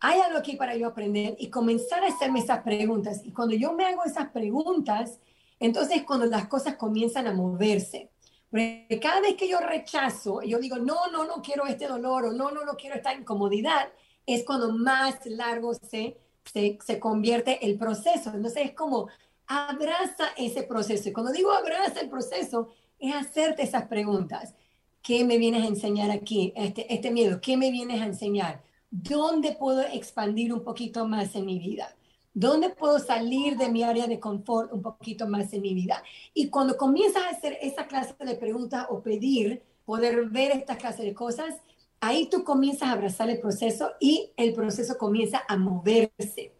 Hay 0.00 0.20
algo 0.20 0.38
aquí 0.38 0.56
para 0.56 0.76
yo 0.76 0.86
aprender 0.86 1.34
y 1.38 1.48
comenzar 1.48 2.04
a 2.04 2.08
hacerme 2.08 2.40
esas 2.40 2.62
preguntas. 2.62 3.22
Y 3.24 3.32
cuando 3.32 3.54
yo 3.54 3.72
me 3.72 3.84
hago 3.84 4.04
esas 4.04 4.28
preguntas, 4.28 5.18
entonces, 5.58 6.04
cuando 6.04 6.26
las 6.26 6.46
cosas 6.46 6.76
comienzan 6.76 7.26
a 7.26 7.32
moverse, 7.32 8.10
porque 8.50 9.00
cada 9.02 9.20
vez 9.20 9.34
que 9.34 9.48
yo 9.48 9.58
rechazo, 9.58 10.42
yo 10.42 10.58
digo, 10.58 10.76
no, 10.76 11.10
no, 11.10 11.24
no 11.24 11.42
quiero 11.42 11.66
este 11.66 11.88
dolor 11.88 12.26
o 12.26 12.32
no, 12.32 12.50
no, 12.50 12.64
no 12.64 12.74
quiero 12.74 12.94
esta 12.94 13.12
incomodidad, 13.12 13.88
es 14.24 14.44
cuando 14.44 14.72
más 14.72 15.24
largo 15.26 15.74
se, 15.74 16.16
se, 16.52 16.98
convierte 16.98 17.64
el 17.66 17.78
proceso. 17.78 18.30
Entonces, 18.34 18.66
es 18.66 18.72
como 18.72 19.08
abraza 19.46 20.28
ese 20.36 20.62
proceso. 20.62 21.08
Y 21.08 21.12
cuando 21.12 21.32
digo 21.32 21.52
abraza 21.52 22.00
el 22.00 22.08
proceso, 22.08 22.68
es 22.98 23.14
hacerte 23.14 23.62
esas 23.62 23.86
preguntas. 23.86 24.54
¿Qué 25.02 25.24
me 25.24 25.38
vienes 25.38 25.64
a 25.64 25.68
enseñar 25.68 26.10
aquí? 26.10 26.52
Este, 26.56 26.92
este 26.92 27.10
miedo, 27.10 27.40
¿qué 27.40 27.56
me 27.56 27.70
vienes 27.70 28.00
a 28.00 28.06
enseñar? 28.06 28.62
¿Dónde 28.90 29.52
puedo 29.52 29.82
expandir 29.82 30.52
un 30.52 30.64
poquito 30.64 31.06
más 31.06 31.34
en 31.34 31.46
mi 31.46 31.58
vida? 31.58 31.94
¿Dónde 32.34 32.70
puedo 32.70 32.98
salir 32.98 33.56
de 33.56 33.68
mi 33.68 33.82
área 33.82 34.06
de 34.06 34.20
confort 34.20 34.72
un 34.72 34.82
poquito 34.82 35.26
más 35.26 35.52
en 35.52 35.62
mi 35.62 35.74
vida? 35.74 36.02
Y 36.34 36.48
cuando 36.50 36.76
comienzas 36.76 37.24
a 37.24 37.30
hacer 37.30 37.58
esa 37.60 37.86
clase 37.86 38.14
de 38.20 38.34
preguntas 38.36 38.86
o 38.90 39.02
pedir, 39.02 39.62
poder 39.84 40.26
ver 40.26 40.52
esta 40.52 40.76
clase 40.76 41.02
de 41.02 41.14
cosas, 41.14 41.54
ahí 42.00 42.28
tú 42.30 42.44
comienzas 42.44 42.88
a 42.88 42.92
abrazar 42.92 43.30
el 43.30 43.40
proceso 43.40 43.92
y 44.00 44.32
el 44.36 44.52
proceso 44.52 44.96
comienza 44.98 45.42
a 45.48 45.56
moverse. 45.56 46.52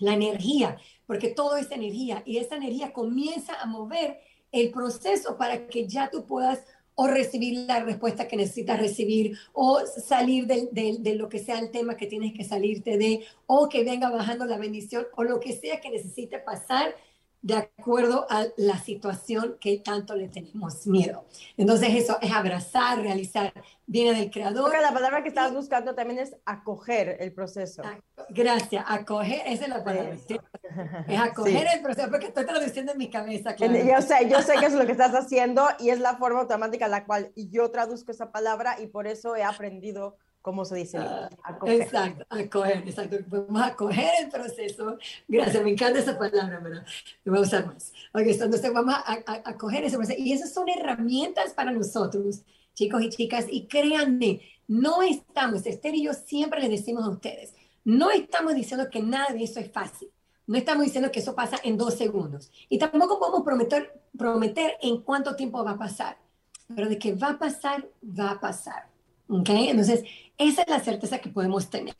La 0.00 0.14
energía, 0.14 0.76
porque 1.06 1.28
todo 1.28 1.56
es 1.56 1.72
energía 1.72 2.22
y 2.24 2.36
esa 2.36 2.54
energía 2.54 2.92
comienza 2.92 3.60
a 3.60 3.66
mover 3.66 4.20
el 4.52 4.70
proceso 4.70 5.36
para 5.36 5.66
que 5.66 5.88
ya 5.88 6.08
tú 6.08 6.24
puedas 6.24 6.60
o 7.00 7.06
recibir 7.06 7.66
la 7.66 7.78
respuesta 7.80 8.26
que 8.26 8.36
necesitas 8.36 8.80
recibir, 8.80 9.38
o 9.52 9.80
salir 9.86 10.46
de, 10.46 10.68
de, 10.72 11.14
lo 11.14 11.28
que 11.28 11.38
sea 11.38 11.60
el 11.60 11.70
tema 11.70 11.96
que 11.96 12.08
tienes 12.08 12.32
que 12.32 12.42
salirte 12.42 12.98
de, 12.98 13.24
o 13.46 13.68
que 13.68 13.84
venga 13.84 14.10
bajando 14.10 14.46
la 14.46 14.58
bendición, 14.58 15.06
o 15.16 15.22
lo 15.22 15.38
que 15.38 15.52
sea 15.52 15.80
que 15.80 15.90
necesite 15.90 16.40
pasar 16.40 16.96
de 17.40 17.54
acuerdo 17.54 18.26
a 18.28 18.46
la 18.56 18.78
situación 18.78 19.56
que 19.60 19.78
tanto 19.78 20.16
le 20.16 20.28
tenemos 20.28 20.86
miedo. 20.86 21.24
Entonces 21.56 21.90
eso 21.94 22.18
es 22.20 22.32
abrazar, 22.32 23.00
realizar, 23.00 23.52
viene 23.86 24.18
del 24.18 24.30
creador. 24.30 24.62
Porque 24.62 24.82
la 24.82 24.92
palabra 24.92 25.22
que 25.22 25.28
estabas 25.28 25.52
buscando 25.52 25.94
también 25.94 26.18
es 26.18 26.36
acoger 26.44 27.16
el 27.20 27.32
proceso. 27.32 27.82
Gracias, 28.30 28.84
acoger, 28.88 29.42
esa 29.46 29.64
es 29.64 29.70
la 29.70 29.84
palabra. 29.84 30.16
Es 31.08 31.20
acoger 31.20 31.66
el 31.74 31.82
proceso, 31.82 32.10
porque 32.10 32.26
estoy 32.26 32.44
traduciendo 32.44 32.92
en 32.92 32.98
mi 32.98 33.08
cabeza. 33.08 33.54
Claro. 33.54 33.74
Yo 33.74 34.02
sé, 34.02 34.28
yo 34.28 34.42
sé 34.42 34.54
que 34.60 34.66
es 34.66 34.74
lo 34.74 34.84
que 34.84 34.92
estás 34.92 35.14
haciendo 35.14 35.66
y 35.78 35.90
es 35.90 35.98
la 35.98 36.16
forma 36.16 36.40
automática 36.40 36.84
en 36.84 36.90
la 36.90 37.04
cual 37.04 37.32
yo 37.34 37.70
traduzco 37.70 38.12
esa 38.12 38.30
palabra 38.30 38.80
y 38.80 38.88
por 38.88 39.06
eso 39.06 39.34
he 39.34 39.42
aprendido 39.42 40.16
¿Cómo 40.48 40.64
se 40.64 40.76
dice? 40.76 40.96
Ah, 40.96 41.28
acoger. 41.42 41.82
Exacto, 41.82 42.24
acoger, 42.30 42.78
exacto. 42.88 43.18
Vamos 43.26 43.60
a 43.60 43.66
acoger 43.66 44.10
el 44.22 44.30
proceso. 44.30 44.96
Gracias, 45.28 45.62
me 45.62 45.72
encanta 45.72 45.98
esa 45.98 46.18
palabra, 46.18 46.58
¿verdad? 46.60 46.86
Lo 47.24 47.32
voy 47.32 47.40
a 47.40 47.42
usar 47.42 47.66
más. 47.66 47.92
Ok, 48.14 48.22
entonces 48.22 48.72
vamos 48.72 48.94
a, 48.94 49.22
acoger 49.44 49.84
ese 49.84 49.98
proceso. 49.98 50.18
Y 50.18 50.32
esas 50.32 50.54
son 50.54 50.70
herramientas 50.70 51.52
para 51.52 51.70
nosotros, 51.70 52.40
chicos 52.72 53.02
y 53.02 53.10
chicas. 53.10 53.44
Y 53.50 53.66
créanme, 53.66 54.40
no 54.66 55.02
estamos, 55.02 55.66
Esther 55.66 55.94
y 55.94 56.04
yo 56.04 56.14
siempre 56.14 56.62
les 56.62 56.70
decimos 56.70 57.04
a 57.04 57.10
ustedes, 57.10 57.52
no 57.84 58.10
estamos 58.10 58.54
diciendo 58.54 58.88
que 58.90 59.02
nada 59.02 59.34
de 59.34 59.44
eso 59.44 59.60
es 59.60 59.70
fácil. 59.70 60.08
No 60.46 60.56
estamos 60.56 60.84
diciendo 60.84 61.12
que 61.12 61.20
eso 61.20 61.34
pasa 61.34 61.58
en 61.62 61.76
dos 61.76 61.92
segundos. 61.92 62.50
Y 62.70 62.78
tampoco 62.78 63.18
podemos 63.18 63.42
prometer, 63.42 64.00
prometer 64.16 64.78
en 64.80 65.02
cuánto 65.02 65.36
tiempo 65.36 65.62
va 65.62 65.72
a 65.72 65.78
pasar. 65.78 66.16
Pero 66.74 66.88
de 66.88 66.98
que 66.98 67.12
va 67.12 67.32
a 67.32 67.38
pasar, 67.38 67.86
va 68.02 68.30
a 68.30 68.40
pasar. 68.40 68.88
¿Ok? 69.28 69.48
Entonces, 69.50 70.04
esa 70.36 70.62
es 70.62 70.68
la 70.68 70.80
certeza 70.80 71.18
que 71.18 71.28
podemos 71.28 71.68
tener. 71.70 71.94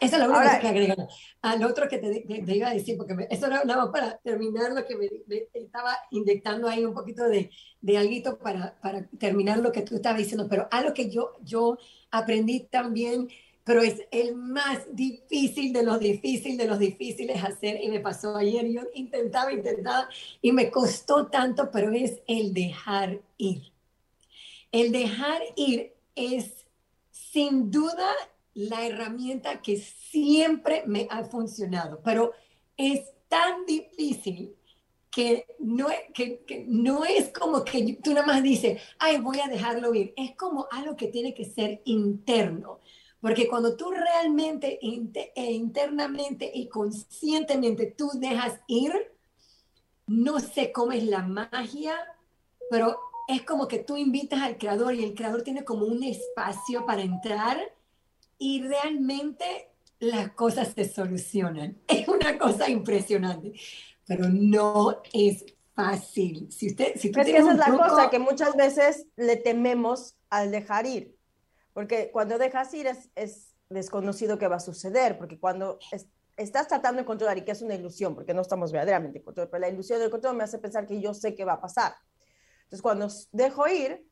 Esa 0.00 0.16
es 0.16 0.20
la 0.20 0.28
única 0.28 0.44
cosa 0.44 0.60
que 0.60 0.68
agregar. 0.68 1.08
Al 1.42 1.62
otro 1.62 1.86
que 1.86 1.98
te, 1.98 2.24
iba 2.54 2.68
a 2.68 2.74
decir, 2.74 2.96
porque 2.96 3.26
eso 3.28 3.46
era 3.46 3.64
nada 3.64 3.84
más 3.84 3.90
para 3.90 4.16
terminar 4.18 4.72
lo 4.72 4.86
que 4.86 4.96
me, 4.96 5.08
estaba 5.52 5.94
inyectando 6.10 6.68
ahí 6.68 6.84
un 6.86 6.94
poquito 6.94 7.24
de, 7.28 7.50
de 7.82 7.98
algo 7.98 8.38
para, 8.38 8.80
para 8.80 9.06
terminar 9.18 9.58
lo 9.58 9.72
que 9.72 9.82
tú 9.82 9.96
estabas 9.96 10.18
diciendo, 10.18 10.46
pero 10.48 10.68
algo 10.70 10.94
que 10.94 11.10
yo, 11.10 11.36
yo 11.44 11.76
aprendí 12.10 12.60
también, 12.60 13.28
pero 13.62 13.82
es 13.82 14.02
el 14.10 14.36
más 14.36 14.86
difícil 14.94 15.70
de 15.74 15.82
los 15.82 16.00
difíciles 16.00 16.56
de 16.56 16.66
los 16.66 16.78
difíciles 16.78 17.44
hacer, 17.44 17.78
y 17.82 17.88
me 17.90 18.00
pasó 18.00 18.34
ayer, 18.36 18.66
yo 18.68 18.82
intentaba, 18.94 19.52
intentaba, 19.52 20.08
y 20.40 20.52
me 20.52 20.70
costó 20.70 21.26
tanto, 21.26 21.70
pero 21.70 21.92
es 21.92 22.20
el 22.26 22.54
dejar 22.54 23.20
ir. 23.36 23.70
El 24.72 24.92
dejar 24.92 25.42
ir 25.56 25.94
es 26.14 26.66
sin 27.10 27.70
duda 27.70 28.10
la 28.54 28.86
herramienta 28.86 29.62
que 29.62 29.78
siempre 29.78 30.82
me 30.86 31.06
ha 31.10 31.24
funcionado, 31.24 32.00
pero 32.02 32.32
es 32.76 33.02
tan 33.28 33.64
difícil 33.66 34.54
que 35.10 35.46
no, 35.58 35.88
que, 36.14 36.64
no 36.68 37.04
es 37.04 37.30
como 37.30 37.64
que 37.64 37.98
tú 38.02 38.12
nada 38.12 38.26
más 38.26 38.42
dices, 38.42 38.80
ay, 38.98 39.18
voy 39.18 39.40
a 39.40 39.48
dejarlo 39.48 39.94
ir. 39.94 40.14
Es 40.16 40.36
como 40.36 40.68
algo 40.70 40.96
que 40.96 41.08
tiene 41.08 41.34
que 41.34 41.44
ser 41.44 41.82
interno. 41.84 42.78
Porque 43.20 43.48
cuando 43.48 43.76
tú 43.76 43.90
realmente 43.90 44.78
e 44.80 45.52
internamente 45.52 46.50
y 46.54 46.68
conscientemente 46.68 47.94
tú 47.96 48.08
dejas 48.14 48.60
ir, 48.66 48.92
no 50.06 50.40
sé 50.40 50.72
cómo 50.72 50.92
es 50.92 51.04
la 51.04 51.22
magia, 51.22 51.94
pero 52.70 52.98
es 53.30 53.42
como 53.42 53.68
que 53.68 53.78
tú 53.78 53.96
invitas 53.96 54.40
al 54.40 54.58
creador 54.58 54.94
y 54.94 55.04
el 55.04 55.14
creador 55.14 55.42
tiene 55.42 55.64
como 55.64 55.86
un 55.86 56.02
espacio 56.02 56.84
para 56.84 57.02
entrar 57.02 57.58
y 58.38 58.62
realmente 58.62 59.70
las 60.00 60.32
cosas 60.32 60.72
se 60.74 60.88
solucionan. 60.88 61.78
Es 61.88 62.08
una 62.08 62.38
cosa 62.38 62.68
impresionante, 62.68 63.52
pero 64.06 64.28
no 64.28 65.00
es 65.12 65.44
fácil. 65.74 66.50
Si 66.50 66.68
usted, 66.68 66.94
si 66.96 67.12
tú 67.12 67.20
es 67.20 67.26
que 67.26 67.36
esa 67.36 67.52
es 67.52 67.58
la 67.58 67.76
cosa 67.76 68.10
que 68.10 68.18
muchas 68.18 68.56
veces 68.56 69.06
le 69.16 69.36
tememos 69.36 70.16
al 70.28 70.50
dejar 70.50 70.86
ir, 70.86 71.16
porque 71.72 72.10
cuando 72.12 72.38
dejas 72.38 72.74
ir 72.74 72.86
es, 72.86 73.10
es 73.14 73.54
desconocido 73.68 74.38
que 74.38 74.48
va 74.48 74.56
a 74.56 74.60
suceder, 74.60 75.16
porque 75.18 75.38
cuando 75.38 75.78
estás 76.36 76.66
tratando 76.66 77.00
de 77.02 77.06
controlar 77.06 77.38
y 77.38 77.42
que 77.42 77.52
es 77.52 77.62
una 77.62 77.74
ilusión, 77.74 78.14
porque 78.14 78.34
no 78.34 78.42
estamos 78.42 78.72
verdaderamente 78.72 79.18
en 79.18 79.24
control, 79.24 79.48
pero 79.48 79.60
la 79.60 79.68
ilusión 79.68 80.00
del 80.00 80.10
control 80.10 80.36
me 80.36 80.44
hace 80.44 80.58
pensar 80.58 80.86
que 80.86 81.00
yo 81.00 81.14
sé 81.14 81.34
qué 81.34 81.44
va 81.44 81.54
a 81.54 81.60
pasar. 81.60 81.94
Entonces, 82.70 82.82
cuando 82.82 83.08
dejo 83.32 83.66
ir, 83.66 84.06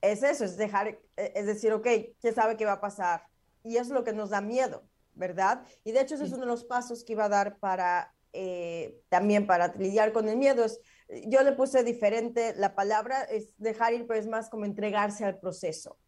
es 0.00 0.22
eso, 0.22 0.46
es 0.46 0.56
dejar, 0.56 0.88
e, 0.88 1.32
es 1.34 1.44
decir, 1.44 1.70
ok, 1.74 1.86
¿quién 2.18 2.34
sabe 2.34 2.56
qué 2.56 2.64
va 2.64 2.72
a 2.72 2.80
pasar? 2.80 3.26
Y 3.62 3.76
eso 3.76 3.88
es 3.88 3.90
lo 3.90 4.04
que 4.04 4.14
nos 4.14 4.30
da 4.30 4.40
miedo, 4.40 4.88
¿verdad? 5.12 5.66
Y 5.84 5.92
de 5.92 6.00
hecho, 6.00 6.14
ese 6.14 6.24
es 6.24 6.32
uno 6.32 6.40
de 6.40 6.46
los 6.46 6.64
pasos 6.64 7.04
que 7.04 7.12
iba 7.12 7.26
a 7.26 7.28
dar 7.28 7.58
para, 7.58 8.14
eh, 8.32 8.98
también 9.10 9.46
para 9.46 9.74
lidiar 9.74 10.14
con 10.14 10.30
el 10.30 10.38
miedo. 10.38 10.64
Es, 10.64 10.80
yo 11.26 11.42
le 11.42 11.52
puse 11.52 11.84
diferente, 11.84 12.54
la 12.56 12.74
palabra 12.74 13.24
es 13.24 13.52
dejar 13.58 13.92
ir, 13.92 14.06
pero 14.06 14.18
es 14.18 14.26
más 14.26 14.48
como 14.48 14.64
entregarse 14.64 15.26
al 15.26 15.38
proceso. 15.38 15.98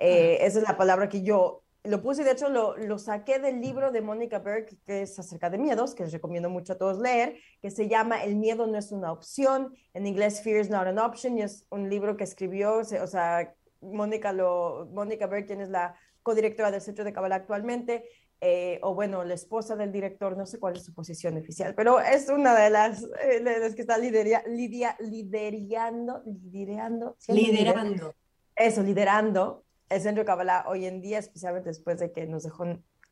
Eh, 0.00 0.38
esa 0.40 0.60
es 0.60 0.64
la 0.66 0.78
palabra 0.78 1.10
que 1.10 1.20
yo 1.20 1.65
lo 1.86 2.02
puse, 2.02 2.24
de 2.24 2.32
hecho 2.32 2.48
lo, 2.48 2.76
lo, 2.76 2.98
saqué 2.98 3.38
del 3.38 3.60
libro 3.60 3.90
de 3.90 4.00
Mónica 4.00 4.38
Berg, 4.38 4.66
que 4.84 5.02
es 5.02 5.18
acerca 5.18 5.50
de 5.50 5.58
miedos, 5.58 5.94
que 5.94 6.04
les 6.04 6.12
recomiendo 6.12 6.48
mucho 6.50 6.74
a 6.74 6.78
todos 6.78 6.98
leer, 6.98 7.38
que 7.60 7.70
se 7.70 7.88
llama 7.88 8.22
El 8.22 8.36
miedo 8.36 8.66
no 8.66 8.78
es 8.78 8.92
una 8.92 9.12
opción, 9.12 9.74
en 9.94 10.06
inglés 10.06 10.42
Fear 10.42 10.60
is 10.60 10.70
not 10.70 10.86
an 10.86 10.98
option, 10.98 11.38
y 11.38 11.42
es 11.42 11.66
un 11.70 11.88
libro 11.88 12.16
que 12.16 12.24
escribió, 12.24 12.78
o 12.78 12.84
sea, 12.84 13.54
Mónica, 13.80 14.32
lo, 14.32 14.88
Mónica 14.92 15.26
Berg, 15.26 15.46
quien 15.46 15.60
es 15.60 15.68
la 15.68 15.94
codirectora 16.22 16.70
del 16.70 16.80
Centro 16.80 17.04
de 17.04 17.12
Cabala 17.12 17.36
actualmente, 17.36 18.04
eh, 18.40 18.78
o 18.82 18.94
bueno, 18.94 19.24
la 19.24 19.34
esposa 19.34 19.76
del 19.76 19.92
director, 19.92 20.36
no 20.36 20.44
sé 20.44 20.58
cuál 20.58 20.76
es 20.76 20.84
su 20.84 20.92
posición 20.92 21.36
oficial, 21.38 21.74
pero 21.74 22.00
es 22.00 22.28
una 22.28 22.54
de 22.54 22.70
las, 22.70 23.02
eh, 23.22 23.40
de 23.42 23.60
las 23.60 23.74
que 23.74 23.82
está 23.82 23.96
lideria, 23.96 24.42
lidia, 24.46 24.96
liderando, 25.00 26.22
liderando, 26.24 27.16
liderando. 27.28 28.14
Eso, 28.54 28.82
liderando 28.82 29.65
el 29.88 30.00
centro 30.00 30.24
Kabbalah 30.24 30.64
hoy 30.68 30.86
en 30.86 31.00
día, 31.00 31.18
especialmente 31.18 31.68
después 31.68 31.98
de 31.98 32.12
que 32.12 32.26
nos 32.26 32.42
dejó 32.42 32.64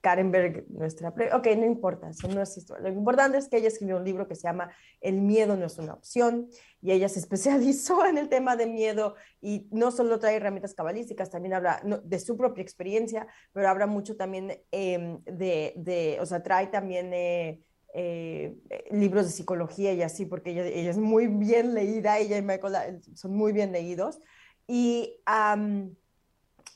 Karen 0.05 0.31
Berg 0.31 0.67
nuestra... 0.69 1.09
Ok, 1.09 1.47
no 1.57 1.65
importa, 1.65 2.11
eso 2.11 2.29
no 2.29 2.43
es 2.43 2.57
historia. 2.59 2.91
Lo 2.91 2.95
importante 2.95 3.39
es 3.39 3.49
que 3.49 3.57
ella 3.57 3.69
escribió 3.69 3.97
un 3.97 4.05
libro 4.05 4.29
que 4.29 4.35
se 4.35 4.43
llama 4.43 4.71
El 5.01 5.23
miedo 5.23 5.57
no 5.57 5.65
es 5.65 5.79
una 5.79 5.95
opción 5.95 6.51
y 6.83 6.93
ella 6.93 7.09
se 7.09 7.19
especializó 7.25 8.05
en 8.05 8.19
el 8.19 8.29
tema 8.29 8.55
de 8.55 8.67
miedo 8.67 9.15
y 9.41 9.67
no 9.71 9.91
solo 9.91 10.19
trae 10.19 10.37
herramientas 10.37 10.75
cabalísticas, 10.75 11.31
también 11.31 11.55
habla 11.55 11.81
de 12.05 12.19
su 12.19 12.37
propia 12.37 12.61
experiencia, 12.61 13.27
pero 13.55 13.69
habla 13.69 13.87
mucho 13.87 14.15
también 14.15 14.63
em, 14.71 15.23
de, 15.25 15.73
de, 15.77 16.19
o 16.21 16.27
sea, 16.27 16.43
trae 16.43 16.69
también... 16.69 17.11
Eh, 17.13 17.63
eh, 17.97 18.57
libros 18.91 19.27
de 19.27 19.31
psicología 19.31 19.93
y 19.93 20.03
así, 20.03 20.27
porque 20.27 20.51
ella, 20.51 20.67
ella, 20.67 20.91
es 20.91 20.99
muy 20.99 21.29
bien 21.29 21.75
leída, 21.75 22.19
ella 22.19 22.37
y 22.37 22.43
Michael 22.43 23.01
son 23.15 23.37
muy 23.37 23.53
bien 23.53 23.71
leídos. 23.71 24.19
Y 24.67 25.21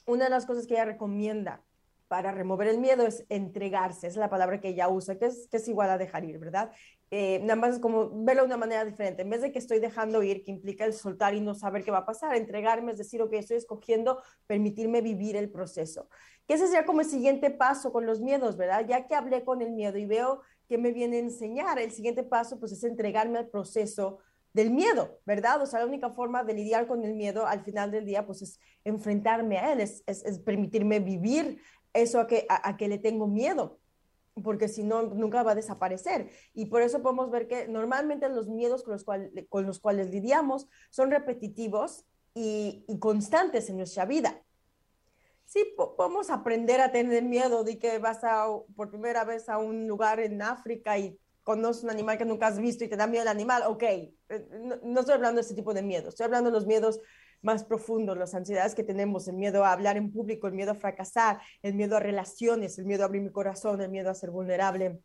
una 0.09 0.25
de 0.25 0.31
las 0.31 0.47
cosas 0.47 0.67
que 0.67 0.75
ella 0.75 0.87
recomienda 0.87 1.63
para 2.09 2.33
remover 2.33 2.69
el 2.69 2.79
miedo 2.79 3.07
es 3.07 3.27
entregarse, 3.29 4.07
es 4.07 4.17
la 4.17 4.31
palabra 4.31 4.61
que 4.61 4.69
ella 4.69 4.89
usa, 4.89 5.19
que 5.19 5.27
es, 5.27 5.69
igual 5.69 5.91
a 5.91 5.99
dejar 5.99 6.25
ir, 6.25 6.39
¿verdad? 6.39 6.73
Eh, 7.11 7.41
nada 7.41 7.57
más 7.57 7.75
es 7.75 7.81
como 7.81 8.25
verlo 8.25 8.43
de 8.43 8.47
una 8.47 8.57
manera 8.57 8.85
diferente. 8.87 9.23
En 9.23 9.31
vez 9.31 9.43
de 9.43 9.53
que 9.53 9.59
estoy 9.59 9.79
dejando 9.79 10.23
ir, 10.23 10.43
que 10.43 10.51
implica 10.51 10.87
el 10.87 10.95
soltar 10.95 11.35
y 11.35 11.43
no 11.43 11.55
saber 11.55 11.85
qué 11.85 11.91
va 11.91 11.99
a 11.99 12.07
pasar, 12.07 12.35
entregarme, 12.35 12.93
es 12.93 12.99
decir, 12.99 13.21
ok, 13.21 13.35
estoy 13.35 13.59
escogiendo 13.59 14.23
permitirme 14.47 15.03
vivir 15.03 15.37
el 15.37 15.51
proceso. 15.51 16.09
Que 16.47 16.55
ese 16.55 16.67
sería 16.67 16.87
como 16.87 17.03
el 17.03 17.07
siguiente 17.07 17.51
paso 17.51 17.93
con 17.93 18.07
los 18.07 18.21
miedos, 18.21 18.57
¿verdad? 18.57 18.87
Ya 18.89 19.07
que 19.07 19.15
hablé 19.15 19.45
con 19.45 19.61
el 19.61 19.73
miedo 19.73 19.99
y 19.99 20.07
veo 20.07 20.41
que 20.67 20.79
me 20.79 20.93
viene 20.93 21.17
a 21.17 21.21
enseñar, 21.21 21.79
el 21.79 21.91
siguiente 21.91 22.23
paso 22.23 22.59
pues 22.59 22.73
es 22.73 22.85
entregarme 22.85 23.39
al 23.39 23.49
proceso 23.49 24.19
del 24.53 24.71
miedo, 24.71 25.21
¿verdad? 25.25 25.63
O 25.63 25.67
sea, 25.67 25.81
la 25.81 25.87
única 25.87 26.11
forma 26.11 26.45
de 26.45 26.55
lidiar 26.55 26.87
con 26.87 27.05
el 27.05 27.15
miedo 27.15 27.47
al 27.47 27.63
final 27.65 27.91
del 27.91 28.05
día, 28.05 28.27
pues 28.27 28.43
es 28.43 28.61
enfrentarme 28.85 29.59
a 29.59 29.73
él, 29.73 29.81
es, 29.81 30.03
permitirme 30.45 31.01
vivir 31.01 31.61
eso 31.93 32.21
a 32.21 32.27
que, 32.27 32.47
a, 32.49 32.77
que 32.77 32.89
le 32.89 32.99
tengo 32.99 33.27
miedo, 33.27 33.79
porque 34.43 34.69
si 34.69 34.83
no, 34.83 35.03
nunca 35.03 35.43
va 35.43 35.53
a 35.53 35.57
desaparecer. 35.57 36.31
Y 36.55 36.67
por 36.67 36.83
eso 36.83 37.03
podemos 37.03 37.31
ver 37.31 37.49
que 37.49 37.69
normalmente 37.69 38.29
los 38.29 38.49
miedos 38.49 38.83
con 38.83 38.93
los, 38.93 39.05
con 39.49 39.67
los 39.67 39.81
cuales 39.81 40.11
lidiamos 40.11 40.69
son 40.91 41.11
repetitivos 41.11 42.07
y, 42.35 42.85
constantes 43.01 43.69
en 43.69 43.77
nuestra 43.77 44.05
vida. 44.05 44.43
Sí, 45.45 45.65
podemos 45.97 46.31
aprender 46.31 46.81
a 46.81 46.93
tener 46.93 47.23
miedo 47.23 47.65
de 47.65 47.79
que 47.79 47.99
vas 47.99 48.23
a, 48.23 48.47
por 48.77 48.91
primera 48.91 49.25
vez 49.25 49.49
a 49.49 49.59
un 49.59 49.87
lugar 49.87 50.21
en 50.21 50.43
África 50.43 50.99
y 50.99 51.19
conoces 51.49 51.83
un 51.83 51.89
animal 51.89 52.19
que 52.19 52.27
nunca 52.27 52.49
has 52.49 52.59
visto 52.59 52.85
y 52.85 52.89
te 52.89 52.97
da 52.99 53.07
miedo 53.07 53.23
el 53.23 53.29
animal, 53.29 53.63
ok, 53.67 53.83
eh, 53.83 54.11
no, 54.83 55.01
estoy 55.01 55.15
hablando 55.15 55.41
de 55.41 55.47
ese 55.47 55.55
tipo 55.55 55.73
de 55.73 55.81
miedos, 55.81 56.09
estoy 56.09 56.25
hablando 56.25 56.51
de 56.51 56.55
los 56.55 56.67
miedos 56.67 57.01
más 57.41 57.65
profundos, 57.65 58.19
las 58.19 58.35
ansiedades 58.35 58.75
que 58.75 58.85
tenemos, 58.85 59.29
el 59.29 59.37
miedo 59.37 59.65
a 59.65 59.73
hablar 59.73 59.97
en 59.97 60.13
público, 60.13 60.47
el 60.47 60.53
miedo 60.53 60.73
a 60.73 60.75
fracasar, 60.75 61.41
el 61.63 61.73
miedo 61.73 61.97
a 61.97 62.01
relaciones, 62.01 62.79
el 62.79 62.85
miedo 62.85 63.03
a 63.03 63.07
abrir 63.07 63.23
mi 63.23 63.31
corazón, 63.31 63.81
el 63.81 63.89
miedo 63.89 64.11
a 64.11 64.15
ser 64.15 64.31
vulnerable, 64.31 65.01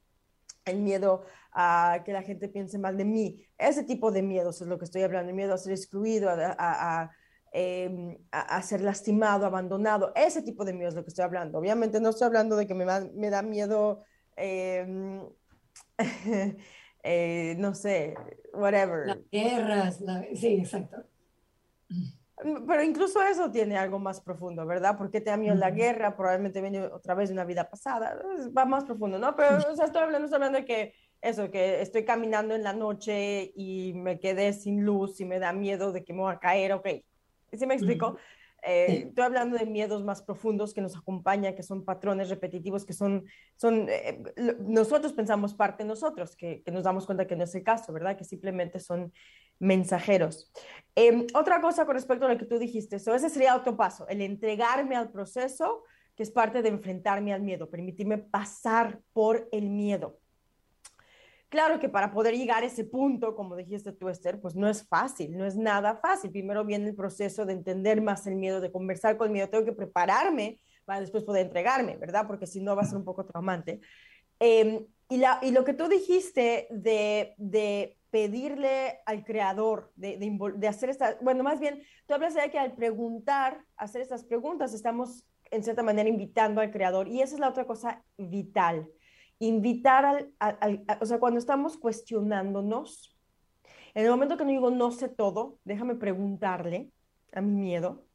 el 0.66 0.82
miedo 0.82 1.24
a 1.54 2.02
que 2.04 2.12
la 2.12 2.24
gente 2.24 2.50
piense 2.50 2.78
mal 2.78 2.98
de 2.98 3.06
mí. 3.06 3.46
Ese 3.58 3.84
tipo 3.84 4.12
de 4.12 4.22
miedos 4.22 4.60
es 4.60 4.68
lo 4.68 4.78
que 4.78 4.84
estoy 4.84 5.04
hablando, 5.04 5.30
el 5.30 5.38
miedo 5.38 5.54
a 5.54 5.58
ser 5.58 5.72
excluido, 5.72 6.30
a, 6.30 7.10
em, 7.54 8.18
ser 8.64 8.82
lastimado, 8.82 9.46
abandonado. 9.46 10.12
Ese 10.14 10.42
tipo 10.42 10.66
de 10.66 10.74
miedo 10.74 10.90
es 10.90 10.96
lo 10.96 11.04
que 11.06 11.10
estoy 11.10 11.24
hablando. 11.24 11.58
Obviamente 11.58 12.02
no 12.02 12.10
estoy 12.10 12.26
hablando 12.26 12.58
de 12.58 12.68
que 12.68 12.74
me, 12.74 12.86
me 13.14 13.30
da 13.30 13.42
miedo. 13.44 14.04
Em, 14.36 15.22
eh, 17.04 17.56
no 17.58 17.74
sé, 17.74 18.16
whatever. 18.54 19.08
Las 19.08 19.30
guerras, 19.32 20.04
sí, 20.36 20.60
exacto. 20.60 21.06
Mm, 22.44 22.66
pero 22.66 22.84
incluso 22.84 23.22
eso 23.22 23.52
tiene 23.52 23.78
algo 23.78 24.00
más 24.00 24.20
profundo, 24.22 24.66
¿verdad? 24.66 24.98
Porque 24.98 25.22
te 25.22 25.30
da 25.30 25.38
miedo 25.38 25.56
la 25.56 25.72
guerra, 25.72 26.16
probablemente 26.16 26.62
viene 26.62 26.82
otra 26.82 27.14
vez 27.14 27.30
de 27.30 27.34
una 27.34 27.46
vida 27.46 27.70
pasada, 27.70 28.20
va 28.58 28.66
más 28.66 28.86
profundo, 28.86 29.20
¿no? 29.20 29.36
Pero, 29.36 29.72
o 29.72 29.76
sea, 29.76 29.86
estoy 29.86 30.02
hablando, 30.02 30.26
estoy 30.26 30.38
hablando 30.38 30.60
de 30.60 30.66
que 30.66 30.94
eso, 31.22 31.52
que 31.52 31.82
estoy 31.82 32.04
caminando 32.04 32.54
en 32.56 32.64
la 32.64 32.74
noche 32.74 33.54
y 33.56 33.94
me 33.94 34.20
quedé 34.20 34.52
sin 34.54 34.84
luz 34.84 35.22
y 35.22 35.26
me 35.26 35.40
da 35.40 35.54
miedo 35.54 35.92
de 35.92 36.04
que 36.04 36.14
me 36.14 36.22
voy 36.22 36.34
a 36.34 36.40
caer, 36.40 36.74
ok. 36.74 36.88
¿Sí 37.54 37.66
me 37.66 37.76
explico? 37.76 38.18
Eh, 38.66 39.06
estoy 39.08 39.26
hablando 39.26 39.58
de 39.58 39.66
miedos 39.66 40.04
más 40.04 40.22
profundos 40.22 40.74
que 40.74 40.82
nos 40.82 40.96
acompañan, 40.96 41.56
que 41.56 41.64
son 41.64 41.84
patrones 41.84 42.30
repetitivos, 42.30 42.86
que 42.86 42.94
son, 42.94 43.26
son 43.58 43.88
eh, 43.90 44.24
nosotros 44.60 45.14
pensamos 45.14 45.54
parte 45.54 45.84
de 45.84 45.90
nosotros, 45.90 46.36
que, 46.36 46.64
que, 46.64 46.72
nos 46.72 46.84
damos 46.84 47.06
cuenta 47.06 47.28
que 47.28 47.36
no 47.36 47.44
es 47.44 47.54
el 47.56 47.64
caso, 47.64 47.92
¿verdad? 47.92 48.18
Que 48.18 48.24
simplemente 48.24 48.80
son 48.80 49.12
mensajeros. 49.60 50.52
Em, 50.96 51.28
otra 51.34 51.62
cosa 51.62 51.86
con 51.86 51.96
respecto 51.96 52.26
a 52.26 52.30
lo 52.30 52.38
que 52.38 52.46
tú 52.46 52.58
dijiste, 52.58 52.98
eso, 52.98 53.14
ese 53.14 53.30
sería 53.30 53.56
otro 53.56 53.76
paso, 53.76 54.08
el 54.08 54.22
entregarme 54.22 54.96
al 54.96 55.12
proceso, 55.12 55.84
que 56.16 56.24
es 56.24 56.32
parte 56.32 56.62
de 56.62 56.70
enfrentarme 56.70 57.34
al 57.34 57.42
miedo, 57.42 57.70
permitirme 57.70 58.18
pasar 58.18 59.02
por 59.14 59.50
el 59.52 59.70
miedo. 59.70 60.20
Claro 61.54 61.80
que 61.80 61.88
para 61.88 62.12
poder 62.12 62.36
llegar 62.36 62.64
a 62.64 62.66
ese 62.66 62.84
punto, 62.84 63.36
como 63.36 63.56
dijiste 63.56 63.92
tú, 63.92 64.10
Esther, 64.10 64.42
pues 64.42 64.56
no 64.56 64.68
es 64.68 64.88
fácil, 64.88 65.38
no 65.38 65.46
es 65.46 65.56
nada 65.56 65.98
fácil. 65.98 66.32
Primero 66.32 66.66
viene 66.66 66.88
el 66.90 66.96
proceso 66.96 67.46
de 67.46 67.54
entender 67.54 68.02
más 68.02 68.26
el 68.26 68.38
miedo, 68.38 68.60
de 68.60 68.72
conversar 68.72 69.18
con 69.18 69.28
el 69.28 69.34
miedo. 69.34 69.50
Tengo 69.50 69.64
que 69.64 69.72
prepararme 69.72 70.60
para 70.84 71.00
después 71.00 71.24
poder 71.24 71.46
entregarme, 71.46 71.96
¿verdad? 71.98 72.26
Porque 72.26 72.48
si 72.48 72.60
no 72.60 72.76
va 72.76 72.82
a 72.82 72.86
ser 72.86 72.98
un 72.98 73.06
poco 73.06 73.28
traumante. 73.28 73.82
Em, 74.40 74.84
y, 75.10 75.18
la, 75.18 75.38
y, 75.44 75.52
lo 75.52 75.64
que 75.64 75.76
tú 75.76 75.88
dijiste 75.88 76.66
de, 76.72 77.36
de 77.38 78.00
pedirle 78.10 79.02
al 79.06 79.24
creador, 79.24 79.92
de, 79.96 80.18
de, 80.18 80.36
de, 80.56 80.68
hacer 80.68 80.90
esta, 80.90 81.20
bueno, 81.22 81.44
más 81.44 81.60
bien, 81.60 81.84
tú 82.08 82.16
hablas 82.16 82.34
de 82.34 82.50
que 82.50 82.58
al 82.58 82.74
preguntar, 82.74 83.64
hacer 83.78 84.02
estas 84.02 84.24
preguntas, 84.24 84.74
estamos 84.74 85.24
en 85.52 85.64
cierta 85.64 85.84
manera 85.84 86.10
invitando 86.10 86.62
al 86.62 86.72
creador. 86.72 87.08
Y 87.10 87.22
esa 87.22 87.36
es 87.36 87.40
la 87.40 87.50
otra 87.50 87.68
cosa 87.68 88.04
vital 88.18 88.90
invitar 89.48 90.30
al, 90.40 90.86
o 91.02 91.06
sea, 91.06 91.20
cuando 91.20 91.40
estamos 91.40 91.78
cuestionándonos, 91.78 93.18
en 93.94 94.06
el 94.06 94.12
momento 94.12 94.38
que 94.38 94.46
no 94.46 94.52
digo 94.52 94.72
no 94.72 94.92
sé 94.92 95.10
todo, 95.10 95.60
déjame 95.66 95.96
preguntarle 95.96 96.92
a 97.34 97.42
mi 97.42 97.54
miedo, 97.54 98.06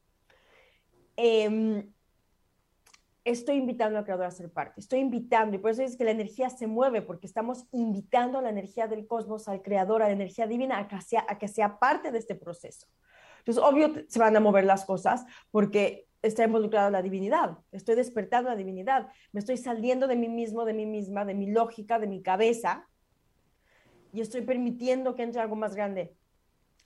em, 1.15 1.93
estoy 3.23 3.57
invitando 3.57 3.99
al 3.99 4.05
creador 4.05 4.25
a 4.25 4.31
ser 4.31 4.51
parte, 4.51 4.79
estoy 4.79 4.99
invitando, 4.99 5.55
y 5.55 5.59
por 5.59 5.71
eso 5.71 5.83
es 5.83 5.95
que 5.95 6.03
la 6.03 6.11
energía 6.11 6.49
se 6.49 6.65
mueve, 6.65 7.03
porque 7.03 7.27
estamos 7.27 7.67
invitando 7.71 8.39
a 8.39 8.41
la 8.41 8.49
energía 8.49 8.87
del 8.87 9.05
cosmos, 9.05 9.47
al 9.47 9.61
creador, 9.61 10.01
a 10.01 10.07
la 10.07 10.13
energía 10.13 10.47
divina, 10.47 10.79
a 10.79 10.87
que 10.87 10.99
sea, 11.01 11.25
a 11.29 11.37
que 11.37 11.47
sea 11.47 11.77
parte 11.77 12.11
de 12.11 12.17
este 12.17 12.33
proceso. 12.33 12.87
Entonces, 13.39 13.63
obvio, 13.63 13.93
se 14.07 14.19
van 14.19 14.35
a 14.35 14.39
mover 14.39 14.65
las 14.65 14.83
cosas, 14.83 15.25
porque 15.51 16.08
está 16.21 16.43
involucrada 16.43 16.89
la 16.89 17.01
divinidad, 17.01 17.57
estoy 17.71 17.95
despertando 17.95 18.49
la 18.49 18.55
divinidad, 18.55 19.07
me 19.31 19.39
estoy 19.39 19.57
saliendo 19.57 20.07
de 20.07 20.15
mí 20.15 20.27
mismo, 20.27 20.65
de 20.65 20.73
mí 20.73 20.85
misma, 20.85 21.25
de 21.25 21.33
mi 21.33 21.49
lógica, 21.51 21.99
de 21.99 22.07
mi 22.07 22.21
cabeza, 22.21 22.87
y 24.11 24.21
estoy 24.21 24.41
permitiendo 24.41 25.15
que 25.15 25.23
entre 25.23 25.41
algo 25.41 25.55
más 25.55 25.75
grande. 25.75 26.15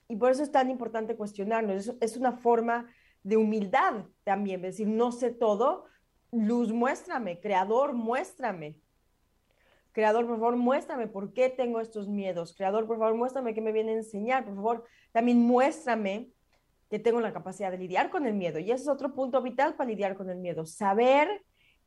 Y 0.07 0.17
por 0.17 0.31
eso 0.31 0.43
es 0.43 0.51
tan 0.51 0.69
importante 0.69 1.15
cuestionarnos, 1.15 1.87
es, 1.87 1.95
es 2.01 2.17
una 2.17 2.33
forma 2.33 2.87
de 3.23 3.37
humildad 3.37 4.05
también, 4.23 4.63
es 4.65 4.77
decir, 4.77 4.87
no 4.87 5.11
sé 5.11 5.31
todo, 5.31 5.85
luz, 6.31 6.73
muéstrame, 6.73 7.39
creador, 7.39 7.93
muéstrame. 7.93 8.77
Creador, 9.93 10.25
por 10.25 10.37
favor, 10.37 10.55
muéstrame 10.57 11.07
por 11.07 11.33
qué 11.33 11.49
tengo 11.49 11.79
estos 11.79 12.09
miedos. 12.09 12.55
Creador, 12.55 12.87
por 12.87 12.97
favor, 12.97 13.15
muéstrame 13.15 13.53
qué 13.53 13.61
me 13.61 13.71
viene 13.71 13.91
a 13.91 13.97
enseñar. 13.97 14.43
Por 14.43 14.55
favor, 14.55 14.83
también 15.11 15.39
muéstrame 15.39 16.31
que 16.93 16.99
tengo 16.99 17.19
la 17.21 17.33
capacidad 17.33 17.71
de 17.71 17.79
lidiar 17.79 18.11
con 18.11 18.27
el 18.27 18.35
miedo. 18.35 18.59
Y 18.59 18.69
ese 18.69 18.83
es 18.83 18.87
otro 18.87 19.15
punto 19.15 19.41
vital 19.41 19.73
para 19.73 19.89
lidiar 19.89 20.15
con 20.15 20.29
el 20.29 20.37
miedo. 20.37 20.67
Saber 20.67 21.27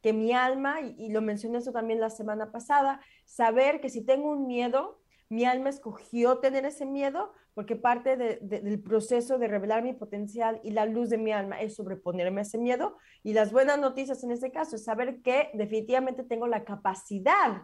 que 0.02 0.12
mi 0.12 0.32
alma, 0.32 0.80
y, 0.80 1.10
lo 1.10 1.22
mencioné 1.22 1.58
eso 1.58 1.70
también 1.70 2.00
la 2.00 2.10
semana 2.10 2.50
pasada, 2.50 3.00
saber 3.24 3.80
que 3.80 3.88
si 3.88 4.04
tengo 4.04 4.32
un 4.32 4.48
miedo, 4.48 5.00
mi 5.28 5.44
alma 5.44 5.68
escogió 5.68 6.38
tener 6.38 6.64
ese 6.64 6.86
miedo 6.86 7.32
porque 7.54 7.76
parte 7.76 8.16
del 8.16 8.82
proceso 8.82 9.38
de 9.38 9.46
revelar 9.46 9.84
mi 9.84 9.92
potencial 9.92 10.60
y 10.64 10.72
la 10.72 10.86
luz 10.86 11.08
de 11.08 11.18
mi 11.18 11.30
alma 11.30 11.60
es 11.60 11.76
sobreponerme 11.76 12.40
a 12.40 12.42
ese 12.42 12.58
miedo. 12.58 12.96
Y 13.22 13.32
las 13.32 13.52
buenas 13.52 13.78
noticias 13.78 14.24
en 14.24 14.32
ese 14.32 14.50
caso 14.50 14.74
es 14.74 14.82
saber 14.82 15.22
que 15.22 15.50
definitivamente 15.54 16.24
tengo 16.24 16.48
la 16.48 16.64
capacidad 16.64 17.62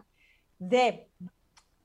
de 0.59 1.09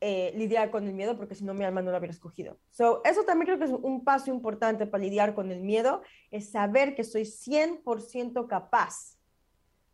eh, 0.00 0.32
lidiar 0.36 0.70
con 0.70 0.86
el 0.86 0.94
miedo, 0.94 1.16
porque 1.16 1.34
si 1.34 1.44
no 1.44 1.54
mi 1.54 1.64
alma 1.64 1.82
no 1.82 1.90
lo 1.90 1.98
hubiera 1.98 2.12
escogido. 2.12 2.58
So, 2.70 3.02
eso 3.04 3.24
también 3.24 3.46
creo 3.46 3.58
que 3.58 3.64
es 3.64 3.70
un 3.82 4.04
paso 4.04 4.30
importante 4.30 4.86
para 4.86 5.02
lidiar 5.02 5.34
con 5.34 5.50
el 5.50 5.60
miedo, 5.60 6.02
es 6.30 6.50
saber 6.50 6.94
que 6.94 7.02
soy 7.02 7.22
100% 7.22 8.46
capaz 8.46 9.18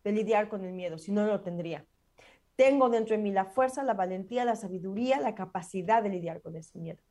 de 0.02 0.12
lidiar 0.12 0.48
con 0.48 0.64
el 0.64 0.72
miedo, 0.72 0.98
si 0.98 1.10
no, 1.10 1.22
no 1.22 1.28
lo 1.28 1.40
tendría. 1.40 1.86
Tengo 2.56 2.88
dentro 2.90 3.16
de 3.16 3.22
mí 3.22 3.32
la 3.32 3.46
fuerza, 3.46 3.82
la 3.82 3.94
valentía, 3.94 4.44
la 4.44 4.56
sabiduría, 4.56 5.18
la 5.20 5.34
capacidad 5.34 6.02
de 6.02 6.10
lidiar 6.10 6.42
con 6.42 6.54
ese 6.56 6.78
miedo. 6.78 7.02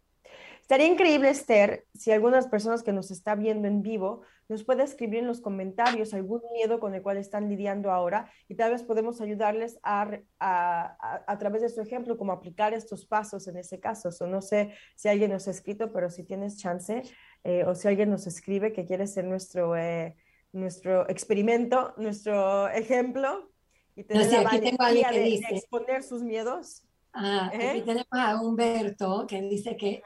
Estaría 0.74 0.92
increíble, 0.92 1.30
Esther, 1.30 1.86
si 1.94 2.12
algunas 2.12 2.48
personas 2.48 2.82
que 2.82 2.92
nos 2.92 3.12
está 3.12 3.36
viendo 3.36 3.68
en 3.68 3.84
vivo 3.84 4.24
nos 4.50 4.64
puede 4.64 4.82
escribir 4.82 5.20
en 5.20 5.28
los 5.28 5.40
comentarios 5.40 6.16
algún 6.16 6.42
miedo 6.52 6.80
con 6.80 6.96
el 6.96 7.04
cual 7.04 7.18
están 7.18 7.48
lidiando 7.48 7.92
ahora 7.92 8.32
y 8.48 8.56
tal 8.56 8.72
vez 8.72 8.82
podemos 8.82 9.22
ayudarles 9.22 9.78
a, 9.84 10.18
a, 10.40 11.38
través 11.38 11.62
de 11.62 11.70
su 11.70 11.80
ejemplo, 11.80 12.18
cómo 12.18 12.32
aplicar 12.32 12.74
estos 12.74 13.06
pasos 13.06 13.48
en 13.48 13.58
ese 13.58 13.80
caso. 13.80 14.10
O 14.20 14.26
no 14.26 14.42
sé 14.42 14.74
si 14.96 15.10
alguien 15.10 15.30
nos 15.30 15.48
ha 15.48 15.52
escrito, 15.52 15.94
pero 15.94 16.10
si 16.10 16.24
tienes 16.24 16.58
chance 16.58 17.04
eh, 17.44 17.66
o 17.66 17.76
si 17.76 17.88
alguien 17.88 18.10
nos 18.10 18.26
escribe 18.26 18.74
que 18.74 18.88
quiere 18.88 19.06
ser 19.06 19.26
nuestro, 19.26 19.78
eh, 19.78 20.16
nuestro 20.54 21.08
experimento, 21.08 21.94
nuestro 21.98 22.68
ejemplo 22.70 23.52
y 23.96 24.06
tener 24.06 24.32
la 24.32 24.42
valentía 24.42 25.12
de, 25.12 25.20
de 25.20 25.46
exponer 25.52 26.02
sus 26.02 26.24
miedos. 26.24 26.84
Ah, 27.14 27.52
aquí 27.54 27.82
tenemos 27.82 28.08
a 28.12 28.42
Humberto 28.42 29.26
que 29.28 29.42
dice 29.44 29.78
que 29.78 30.02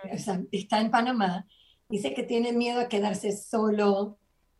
está 0.52 0.82
en 0.82 0.91
Panamá, 0.91 1.48
dice 1.88 2.13
que 2.13 2.24
tiene 2.24 2.52
miedo 2.52 2.82
a 2.82 2.89
quedarse 2.89 3.32
solo, 3.32 4.20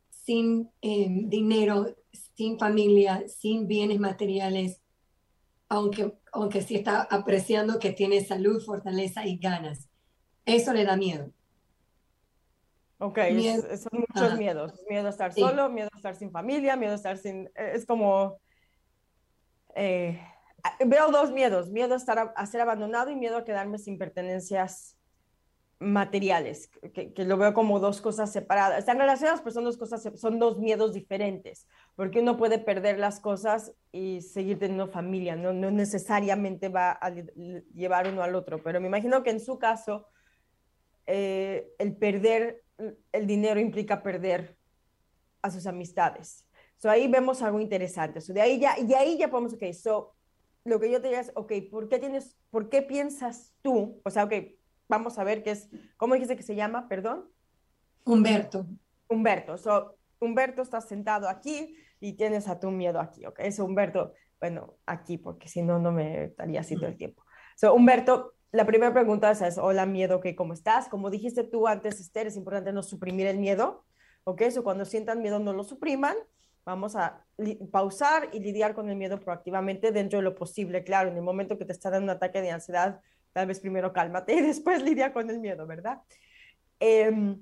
sin 0.10 0.70
em, 0.82 1.30
dinero, 1.30 1.96
sin 2.36 2.58
familia, 2.58 3.24
sin 3.28 3.68
bienes 3.68 4.00
materiales, 4.00 4.82
aunque, 5.70 6.14
aunque 6.32 6.62
sí 6.62 6.76
está 6.76 7.02
apreciando 7.02 7.80
que 7.80 7.92
tiene 7.92 8.24
salud, 8.24 8.64
fortaleza 8.64 9.26
y 9.26 9.38
ganas. 9.38 9.90
Eso 10.46 10.72
le 10.74 10.86
da 10.86 10.96
miedo. 10.96 11.32
Ok, 13.00 13.20
son 13.78 14.06
muchos 14.08 14.38
miedos. 14.38 14.74
Miedo 14.90 15.08
a 15.08 15.12
estar 15.12 15.34
solo, 15.34 15.70
miedo 15.70 15.90
a 15.94 15.98
estar 15.98 16.16
sin 16.16 16.32
familia, 16.32 16.76
miedo 16.76 16.94
a 16.94 16.96
estar 16.96 17.18
sin... 17.18 17.50
Es 17.56 17.86
como... 17.86 18.40
Eh, 19.76 20.20
veo 20.86 21.12
dos 21.12 21.32
miedos, 21.32 21.70
miedo 21.70 21.93
a, 21.93 21.98
estar 21.98 22.34
a, 22.36 22.46
ser 22.46 22.62
abandonado 22.62 23.10
y 23.12 23.15
miedo 23.15 23.38
a 23.38 23.43
quedarme 23.43 23.78
sin 23.78 23.98
pertenencias 23.98 24.98
materiales, 25.80 26.70
que, 26.93 27.13
lo 27.24 27.38
veo 27.38 27.54
como 27.54 27.80
dos 27.80 28.02
cosas 28.02 28.32
separadas. 28.32 28.80
Están 28.80 28.98
relacionadas, 28.98 29.41
pero 29.41 29.54
son 29.54 29.63
dos 29.63 29.78
cosas, 29.78 30.10
son 30.15 30.39
dos 30.39 30.58
miedos 30.58 30.93
diferentes, 30.93 31.67
porque 31.96 32.20
uno 32.20 32.36
puede 32.36 32.58
perder 32.58 32.98
las 32.98 33.20
cosas 33.20 33.74
y 33.91 34.22
seguir 34.22 34.58
teniendo 34.58 34.88
familia, 34.88 35.36
no, 35.36 35.54
no 35.54 35.70
necesariamente 35.70 36.70
va 36.70 36.91
a 37.00 37.12
llevar 37.74 38.08
uno 38.08 38.24
al 38.24 38.34
otro, 38.34 38.63
pero 38.63 38.82
me 38.82 38.88
imagino 38.88 39.22
que 39.22 39.30
en 39.30 39.39
su 39.39 39.60
caso, 39.60 40.08
eh, 41.06 41.70
el 41.78 41.96
perder 41.96 42.63
el 43.12 43.28
dinero 43.28 43.60
implica 43.60 44.04
perder 44.04 44.58
a 45.41 45.52
sus 45.52 45.65
amistades. 45.67 46.46
So, 46.78 46.89
ahí 46.89 47.08
vemos 47.08 47.41
algo 47.41 47.60
interesante. 47.60 48.22
So, 48.22 48.34
de 48.34 48.41
ahí 48.41 48.60
ya, 48.60 48.78
y 48.80 48.93
ahí 48.93 49.17
ya 49.17 49.30
podemos, 49.30 49.54
ok, 49.54 49.74
so, 49.74 50.15
lo 50.67 50.80
que 50.80 50.91
yo 50.91 51.01
te 51.01 51.08
diría 51.08 51.21
es, 51.21 51.32
ok, 51.36 51.53
¿por 51.71 51.88
qué, 51.89 51.97
tienes, 51.97 52.38
¿por 52.49 52.69
qué 52.69 52.82
piensas 52.82 53.53
tú? 53.62 54.01
O 54.03 54.10
sea, 54.10 54.25
ok, 54.25 54.34
vamos 54.89 55.17
a 55.17 55.23
ver 55.23 55.43
qué 55.43 55.51
es, 55.51 55.69
¿cómo 55.95 56.13
dijiste 56.13 56.36
que 56.36 56.43
se 56.43 56.56
llama? 56.56 56.88
Perdón. 56.88 57.30
Humberto. 58.06 58.65
Humberto. 59.08 59.58
So, 59.58 59.97
Humberto 60.19 60.62
está 60.62 60.82
sentado 60.82 61.30
aquí 61.30 61.75
y 61.99 62.13
tienes 62.13 62.47
a 62.47 62.60
tu 62.60 62.69
miedo 62.69 62.99
aquí, 62.99 63.25
¿ok? 63.25 63.39
Es 63.39 63.60
Humberto, 63.60 64.13
bueno, 64.39 64.75
aquí, 64.86 65.17
porque 65.17 65.47
si 65.47 65.62
no, 65.62 65.80
no 65.80 65.91
me 65.91 66.25
estaría 66.25 66.60
así 66.60 66.75
todo 66.75 66.88
el 66.88 66.97
tiempo. 66.97 67.23
So, 67.56 67.73
Humberto, 67.73 68.34
la 68.51 68.65
primera 68.65 68.93
pregunta 68.93 69.32
es, 69.32 69.58
hola 69.58 69.86
miedo, 69.86 70.19
¿qué? 70.19 70.36
¿Cómo 70.36 70.53
estás? 70.53 70.89
Como 70.89 71.10
dijiste 71.10 71.43
tú 71.43 71.67
antes, 71.67 71.99
Esther, 71.99 72.27
es 72.27 72.36
importante 72.36 72.73
no 72.73 72.84
suprimir 72.84 73.27
el 73.27 73.39
miedo, 73.39 73.86
¿ok? 74.25 74.43
So, 74.51 74.63
cuando 74.63 74.86
sientan 74.86 75.21
miedo, 75.21 75.39
no 75.39 75.53
lo 75.53 75.63
supriman, 75.63 76.15
Vamos 76.67 76.97
a 76.97 77.25
pausar 77.71 78.27
y 78.34 78.41
lidiar 78.41 78.75
con 78.75 78.89
el 78.89 78.97
miedo 78.97 79.21
proactivamente 79.21 79.93
dentro 79.93 80.19
de 80.19 80.23
lo 80.23 80.36
posible. 80.36 80.84
Claro, 80.84 81.10
en 81.10 81.15
el 81.15 81.23
momento 81.23 81.58
que 81.58 81.63
te 81.63 81.71
está 81.71 81.89
dando 81.89 82.12
un 82.12 82.17
ataque 82.17 82.41
de 82.41 82.51
ansiedad, 82.51 82.99
tal 83.32 83.47
vez 83.47 83.62
primero 83.62 83.93
cálmate 83.93 84.34
y 84.34 84.41
después 84.51 84.84
lidia 84.84 85.13
con 85.13 85.30
el 85.30 85.39
miedo, 85.39 85.65
¿verdad? 85.65 86.01
Eh, 86.82 87.38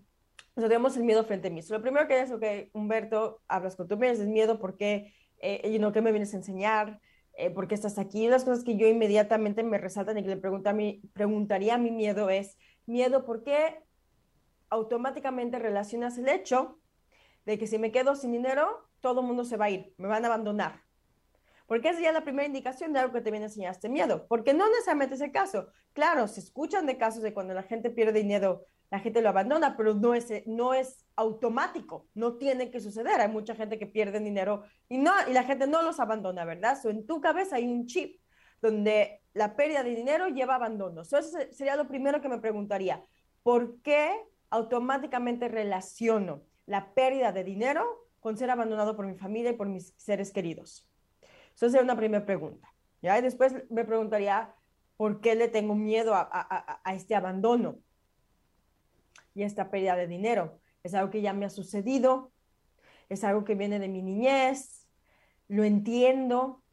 tenemos 0.53 0.95
el 0.95 1.05
miedo 1.05 1.23
frente 1.23 1.47
a 1.47 1.51
mí. 1.51 1.61
lo 1.67 1.81
primero 1.81 2.07
que 2.07 2.21
es, 2.21 2.31
ok, 2.31 2.43
Humberto, 2.73 3.41
hablas 3.47 3.75
con 3.75 3.87
tu 3.87 3.97
miedo, 3.97 4.13
es 4.13 4.27
miedo 4.27 4.59
porque, 4.59 5.15
eh, 5.39 5.71
you 5.71 5.79
know, 5.79 5.91
¿qué 5.91 6.03
me 6.03 6.11
vienes 6.11 6.31
a 6.35 6.37
enseñar? 6.37 7.01
eh, 7.37 7.49
¿por 7.49 7.67
qué 7.67 7.73
estás 7.73 7.97
aquí? 7.97 8.27
Las 8.27 8.43
cosas 8.43 8.63
que 8.63 8.77
yo 8.77 8.87
inmediatamente 8.87 9.63
me 9.63 9.79
resaltan 9.79 10.19
y 10.19 10.21
que 10.21 10.29
le 10.29 10.37
pregunta 10.37 10.69
a 10.69 10.73
mí, 10.73 11.01
preguntaría 11.13 11.73
a 11.73 11.77
mi 11.79 11.89
miedo 11.89 12.29
es, 12.29 12.59
miedo, 12.85 13.25
¿por 13.25 13.43
qué 13.43 13.83
automáticamente 14.69 15.57
relacionas 15.57 16.15
el 16.19 16.29
hecho 16.29 16.79
de 17.45 17.57
que 17.57 17.67
si 17.67 17.77
me 17.77 17.91
quedo 17.91 18.15
sin 18.15 18.31
dinero, 18.31 18.87
todo 19.05 19.21
el 19.21 19.27
mundo 19.27 19.45
se 19.45 19.55
va 19.55 19.65
a 19.65 19.69
ir, 19.69 19.93
me 19.99 20.07
van 20.07 20.23
a 20.23 20.29
abandonar? 20.29 20.81
Porque 21.67 21.89
esa 21.89 22.01
ya 22.01 22.11
la 22.11 22.23
primera 22.23 22.47
indicación 22.47 22.91
de 22.91 22.97
algo 22.97 23.13
que 23.13 23.21
te 23.21 23.29
viene 23.29 23.45
a 23.45 23.49
enseñar 23.49 23.71
este 23.71 23.87
miedo, 23.87 24.25
porque 24.27 24.55
no 24.55 24.67
necesariamente 24.67 25.13
es 25.13 25.21
el 25.21 25.31
caso. 25.31 25.67
Claro, 25.93 26.27
se 26.27 26.39
escuchan 26.39 26.87
de 26.87 26.97
casos 26.97 27.21
de 27.21 27.31
cuando 27.31 27.53
la 27.53 27.61
gente 27.61 27.91
pierde 27.91 28.19
dinero, 28.19 28.65
la 28.89 28.99
gente 28.99 29.21
lo 29.21 29.29
abandona, 29.29 29.77
pero 29.77 29.93
no 29.93 30.15
es, 30.15 30.27
no 30.47 30.73
es 30.73 31.05
automático, 31.15 32.07
no 32.15 32.37
tiene 32.37 32.71
que 32.71 32.79
suceder. 32.79 33.21
Hay 33.21 33.27
mucha 33.27 33.53
gente 33.53 33.77
que 33.77 33.85
pierde 33.85 34.19
dinero 34.19 34.63
y, 34.89 34.97
no, 34.97 35.11
y 35.29 35.33
la 35.33 35.43
gente 35.43 35.67
no 35.67 35.83
los 35.83 35.99
abandona, 35.99 36.43
¿verdad? 36.43 36.81
So, 36.81 36.89
en 36.89 37.05
tu 37.05 37.21
cabeza 37.21 37.57
hay 37.57 37.67
un 37.67 37.85
chip 37.85 38.19
donde 38.59 39.21
la 39.35 39.55
pérdida 39.55 39.83
de 39.83 39.93
dinero 39.93 40.29
lleva 40.29 40.55
abandono. 40.55 41.03
eso 41.03 41.21
sería 41.51 41.75
lo 41.75 41.87
primero 41.87 42.21
que 42.21 42.29
me 42.29 42.39
preguntaría. 42.39 43.05
¿Por 43.43 43.83
qué 43.83 44.19
automáticamente 44.49 45.47
relaciono 45.47 46.41
la 46.65 46.95
pérdida 46.95 47.31
de 47.31 47.43
dinero 47.43 48.04
con 48.25 48.37
ser 48.37 48.49
abandonado 48.49 48.95
por 48.95 49.05
mi 49.05 49.13
familia 49.13 49.51
y 49.51 49.55
por 49.55 49.67
mis 49.67 49.93
seres 49.97 50.31
queridos? 50.31 50.89
Esa 51.55 51.69
sería 51.69 51.83
una 51.83 51.95
primera 51.95 52.25
pregunta. 52.25 52.73
¿ya? 52.99 53.19
Y 53.19 53.21
después 53.21 53.53
me 53.69 53.85
preguntaría, 53.85 54.51
¿por 54.97 55.21
qué 55.21 55.35
le 55.35 55.47
tengo 55.47 55.75
miedo 55.75 56.15
a, 56.15 56.81
este 56.95 57.13
abandono 57.13 57.77
y 59.35 59.43
esta 59.43 59.69
pérdida 59.69 59.95
de 59.95 60.07
dinero? 60.07 60.59
Es 60.81 60.95
algo 60.95 61.11
que 61.11 61.21
ya 61.21 61.33
me 61.33 61.45
ha 61.45 61.51
sucedido, 61.51 62.31
es 63.09 63.23
algo 63.23 63.45
que 63.45 63.53
viene 63.53 63.77
de 63.77 63.89
mi 63.89 64.01
niñez, 64.01 64.87
lo 65.47 65.63
entiendo. 65.63 66.63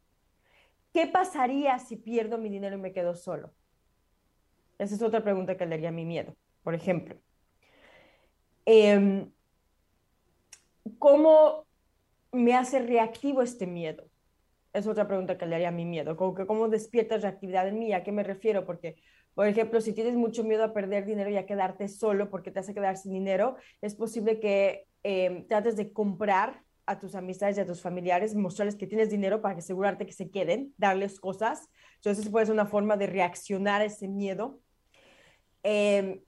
¿Qué 0.91 1.05
pasaría 1.05 1.77
si 1.77 1.97
pierdo 1.97 2.39
mi 2.39 2.49
dinero 2.49 2.77
y 2.77 2.81
me 2.81 2.93
quedo 2.93 3.13
solo? 3.13 3.53
Esa 4.79 4.95
es 4.95 5.03
otra 5.03 5.23
pregunta 5.23 5.55
que 5.55 5.67
le 5.67 5.75
haría 5.75 5.91
mi 5.91 6.03
miedo, 6.03 6.35
por 6.63 6.73
ejemplo. 6.73 7.15
Em, 8.65 9.31
¿Cómo 11.03 11.67
me 12.31 12.55
hace 12.55 12.79
reactivo 12.79 13.41
este 13.41 13.67
miedo? 13.67 14.05
es 14.71 14.87
otra 14.87 15.05
pregunta 15.05 15.37
que 15.37 15.45
le 15.45 15.55
haría 15.55 15.67
a 15.67 15.71
mi 15.71 15.83
miedo, 15.83 16.15
como 16.15 16.33
cómo 16.47 16.69
despiertas 16.69 17.23
reactividad 17.23 17.67
en 17.67 17.77
mí, 17.77 17.91
¿a 17.91 18.03
qué 18.03 18.13
me 18.13 18.23
refiero? 18.23 18.65
Porque, 18.65 18.95
por 19.35 19.45
ejemplo, 19.45 19.81
si 19.81 19.91
tienes 19.91 20.15
mucho 20.15 20.45
miedo 20.45 20.63
a 20.63 20.73
perder 20.73 21.05
dinero 21.05 21.29
y 21.29 21.35
a 21.35 21.45
quedarte 21.45 21.89
solo 21.89 22.29
porque 22.29 22.51
te 22.51 22.61
hace 22.61 22.73
quedar 22.73 22.95
sin 22.95 23.11
dinero, 23.11 23.57
es 23.81 23.95
posible 23.95 24.39
que 24.39 24.87
em, 25.03 25.45
trates 25.45 25.75
de 25.75 25.91
comprar 25.91 26.63
a 26.85 26.97
tus 26.97 27.15
amistades 27.15 27.57
y 27.57 27.59
a 27.59 27.65
tus 27.65 27.81
familiares, 27.81 28.33
mostrarles 28.33 28.77
que 28.77 28.87
tienes 28.87 29.09
dinero 29.09 29.41
para 29.41 29.57
asegurarte 29.57 30.05
que 30.05 30.13
se 30.13 30.31
queden, 30.31 30.73
darles 30.77 31.19
cosas. 31.19 31.67
Entonces, 31.95 32.29
puede 32.29 32.45
ser 32.45 32.53
una 32.53 32.65
forma 32.65 32.95
de 32.95 33.07
reaccionar 33.07 33.81
a 33.81 33.85
ese 33.85 34.07
miedo. 34.07 34.61
Em, 35.63 36.21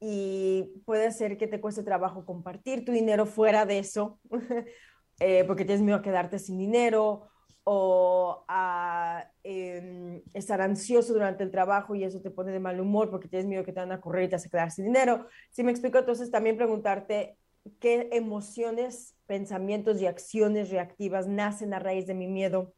y 0.00 0.82
puede 0.86 1.12
ser 1.12 1.36
que 1.36 1.46
te 1.46 1.60
cueste 1.60 1.82
trabajo 1.82 2.24
compartir 2.24 2.84
tu 2.84 2.92
dinero 2.92 3.26
fuera 3.26 3.66
de 3.66 3.78
eso, 3.78 4.18
eh, 5.20 5.44
porque 5.44 5.66
tienes 5.66 5.82
miedo 5.82 5.98
a 5.98 6.02
quedarte 6.02 6.38
sin 6.38 6.58
dinero 6.58 7.28
o 7.64 8.44
a 8.48 9.30
em, 9.44 10.22
estar 10.32 10.62
ansioso 10.62 11.12
durante 11.12 11.44
el 11.44 11.50
trabajo 11.50 11.94
y 11.94 12.04
eso 12.04 12.22
te 12.22 12.30
pone 12.30 12.50
de 12.50 12.60
mal 12.60 12.80
humor 12.80 13.10
porque 13.10 13.28
tienes 13.28 13.46
miedo 13.46 13.62
que 13.62 13.72
te 13.72 13.80
van 13.80 13.92
a 13.92 14.00
correr 14.00 14.24
y 14.24 14.28
te 14.28 14.36
vas 14.36 14.46
a 14.46 14.48
quedar 14.48 14.70
sin 14.70 14.86
dinero. 14.86 15.26
Si 15.50 15.62
me 15.62 15.70
explico, 15.70 15.98
entonces 15.98 16.30
también 16.30 16.56
preguntarte 16.56 17.36
qué 17.78 18.08
emociones, 18.12 19.16
pensamientos 19.26 20.00
y 20.00 20.06
acciones 20.06 20.70
reactivas 20.70 21.28
nacen 21.28 21.74
a 21.74 21.78
raíz 21.78 22.06
de 22.06 22.14
mi 22.14 22.26
miedo. 22.26 22.74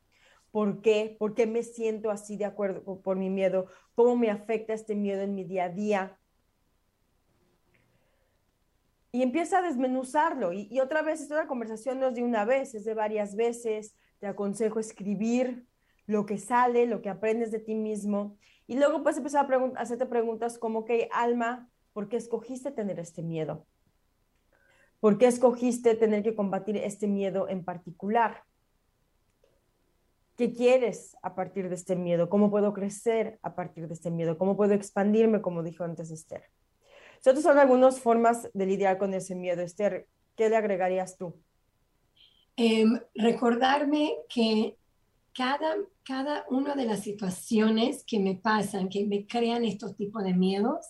¿Por 0.50 0.82
qué? 0.82 1.16
¿Por 1.18 1.34
qué 1.34 1.46
me 1.46 1.62
siento 1.62 2.10
así 2.10 2.36
de 2.36 2.44
acuerdo 2.44 3.00
por 3.00 3.16
mi 3.16 3.30
miedo? 3.30 3.66
¿Cómo 3.94 4.16
me 4.16 4.30
afecta 4.30 4.74
este 4.74 4.96
miedo 4.96 5.22
en 5.22 5.34
mi 5.34 5.44
día 5.44 5.64
a 5.64 5.68
día? 5.70 6.18
Y 9.12 9.22
empieza 9.22 9.58
a 9.58 9.62
desmenuzarlo. 9.62 10.52
Y, 10.52 10.80
otra 10.80 11.02
vez, 11.02 11.20
esta 11.20 11.46
conversación 11.46 12.00
no 12.00 12.08
es 12.08 12.14
de 12.14 12.24
una 12.24 12.44
vez, 12.44 12.74
es 12.74 12.84
de 12.84 12.94
varias 12.94 13.36
veces 13.36 13.94
te 14.18 14.28
aconsejo 14.28 14.78
escribir 14.78 15.66
lo 16.06 16.26
que 16.26 16.38
sale, 16.38 16.86
lo 16.86 17.02
que 17.02 17.10
aprendes 17.10 17.50
de 17.50 17.58
ti 17.58 17.74
mismo. 17.74 18.36
Y 18.68 18.76
luego 18.76 19.02
puedes 19.02 19.18
empezar 19.18 19.52
a 19.52 19.80
hacerte 19.80 20.06
preguntas 20.06 20.58
como, 20.58 20.84
que 20.84 21.08
Alma, 21.12 21.68
¿por 21.92 22.08
qué 22.08 22.16
escogiste 22.18 22.70
tener 22.70 23.00
este 23.00 23.22
miedo? 23.22 23.66
¿Por 25.00 25.18
qué 25.18 25.26
escogiste 25.26 25.96
tener 25.96 26.22
que 26.22 26.36
combatir 26.36 26.76
este 26.76 27.08
miedo 27.08 27.48
en 27.48 27.64
particular? 27.64 28.44
¿Qué 30.36 30.52
quieres 30.52 31.16
a 31.22 31.34
partir 31.34 31.68
de 31.68 31.74
este 31.74 31.96
miedo? 31.96 32.28
¿Cómo 32.28 32.48
puedo 32.48 32.72
crecer 32.72 33.40
a 33.42 33.56
partir 33.56 33.88
de 33.88 33.94
este 33.94 34.12
miedo? 34.12 34.38
¿Cómo 34.38 34.56
puedo 34.56 34.72
expandirme, 34.72 35.42
como 35.42 35.64
dijo 35.64 35.82
antes 35.82 36.12
Esther? 36.12 36.44
Estas 37.24 37.44
son 37.44 37.58
algunas 37.58 38.00
formas 38.00 38.50
de 38.52 38.66
lidiar 38.66 38.98
con 38.98 39.14
ese 39.14 39.36
miedo. 39.36 39.62
Esther, 39.62 40.08
¿qué 40.36 40.48
le 40.48 40.56
agregarías 40.56 41.16
tú? 41.16 41.36
Em, 42.56 42.98
recordarme 43.14 44.16
que 44.28 44.76
cada, 45.32 45.76
cada 46.04 46.44
una 46.50 46.74
de 46.74 46.84
las 46.84 47.00
situaciones 47.00 48.02
que 48.04 48.18
me 48.18 48.34
pasan, 48.34 48.88
que 48.88 49.06
me 49.06 49.24
crean 49.26 49.64
estos 49.64 49.96
tipos 49.96 50.24
de 50.24 50.34
miedos, 50.34 50.86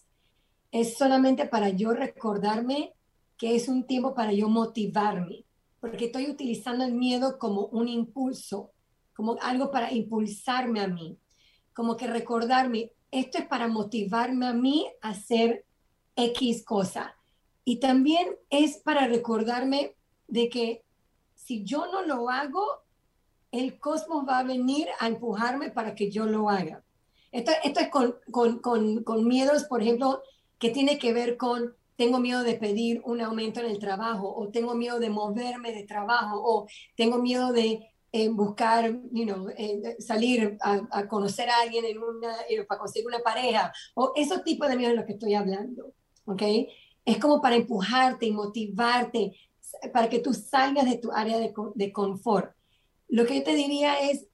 es 0.70 0.96
solamente 0.96 1.46
para 1.46 1.68
yo 1.68 1.92
recordarme 1.92 2.94
que 3.36 3.54
es 3.54 3.68
un 3.68 3.86
tiempo 3.86 4.14
para 4.14 4.32
yo 4.32 4.48
motivarme, 4.48 5.44
porque 5.80 6.06
estoy 6.06 6.30
utilizando 6.30 6.84
el 6.84 6.94
miedo 6.94 7.38
como 7.38 7.66
un 7.66 7.88
impulso, 7.88 8.72
como 9.14 9.36
algo 9.42 9.70
para 9.70 9.92
impulsarme 9.92 10.80
a 10.80 10.88
mí, 10.88 11.18
como 11.74 11.96
que 11.96 12.06
recordarme, 12.06 12.90
esto 13.10 13.38
es 13.38 13.46
para 13.46 13.68
motivarme 13.68 14.46
a 14.46 14.54
mí 14.54 14.86
a 15.02 15.10
hacer 15.10 15.66
X 16.16 16.64
cosa. 16.64 17.16
Y 17.64 17.78
también 17.78 18.36
es 18.50 18.78
para 18.78 19.06
recordarme 19.06 19.94
de 20.28 20.48
que 20.48 20.82
si 21.34 21.64
yo 21.64 21.86
no 21.92 22.02
lo 22.02 22.30
hago, 22.30 22.64
el 23.50 23.78
cosmos 23.78 24.26
va 24.26 24.38
a 24.38 24.44
venir 24.44 24.88
a 24.98 25.06
empujarme 25.06 25.70
para 25.70 25.94
que 25.94 26.10
yo 26.10 26.26
lo 26.26 26.48
haga. 26.48 26.82
Esto, 27.30 27.52
esto 27.64 27.80
es 27.80 27.88
con, 27.88 28.16
con, 28.30 28.58
con, 28.60 29.04
con, 29.04 29.26
miedos, 29.26 29.64
por 29.64 29.82
ejemplo, 29.82 30.22
que 30.58 30.70
tiene 30.70 30.98
que 30.98 31.12
ver 31.12 31.36
con, 31.36 31.74
tengo 31.96 32.18
miedo 32.18 32.42
de 32.42 32.54
pedir 32.54 33.02
un 33.04 33.20
aumento 33.20 33.60
en 33.60 33.66
el 33.66 33.78
trabajo, 33.78 34.34
o 34.34 34.48
tengo 34.48 34.74
miedo 34.74 34.98
de 34.98 35.10
moverme 35.10 35.72
de 35.72 35.84
trabajo, 35.84 36.40
o 36.42 36.66
tengo 36.96 37.18
miedo 37.18 37.52
de 37.52 37.90
eh, 38.12 38.28
buscar, 38.28 38.90
you 39.12 39.48
eh, 39.56 39.96
salir 39.98 40.58
a, 40.60 41.08
conocer 41.08 41.48
a 41.48 41.60
alguien 41.60 41.84
en 41.86 41.98
una, 41.98 42.34
eh, 42.48 42.64
para 42.64 42.80
conseguir 42.80 43.06
una 43.06 43.20
pareja, 43.20 43.72
o 43.94 44.12
esos 44.14 44.44
tipos 44.44 44.68
de 44.68 44.76
miedos 44.76 44.92
de 44.92 44.96
los 44.96 45.06
que 45.06 45.14
estoy 45.14 45.34
hablando, 45.34 45.92
¿ok? 46.24 46.42
Es 47.04 47.18
como 47.18 47.40
para 47.40 47.56
empujarte 47.56 48.26
y 48.26 48.32
motivarte, 48.32 49.36
para 49.92 50.08
que 50.08 50.20
tú 50.20 50.34
salgas 50.34 50.84
de 50.84 50.98
tu 50.98 51.10
área 51.12 51.38
de, 51.38 51.52
de 51.74 51.92
confort. 51.92 52.54
Lo 53.08 53.26
que 53.26 53.38
yo 53.38 53.42
te 53.42 53.54
diría 53.54 54.00
es, 54.00 54.26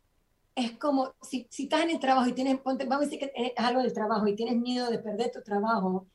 es 0.54 0.72
como 0.72 1.14
si, 1.22 1.46
si 1.50 1.64
estás 1.64 1.82
en 1.82 1.90
el 1.90 2.00
trabajo 2.00 2.28
y 2.28 2.32
tienes, 2.32 2.62
vamos 2.64 2.92
a 2.92 2.98
decir 2.98 3.18
que 3.18 3.32
es 3.34 3.52
algo 3.56 3.80
del 3.82 3.92
trabajo 3.92 4.26
y 4.26 4.34
tienes 4.34 4.56
miedo 4.56 4.90
de 4.90 4.98
perder 4.98 5.30
tu 5.30 5.42
trabajo, 5.42 6.06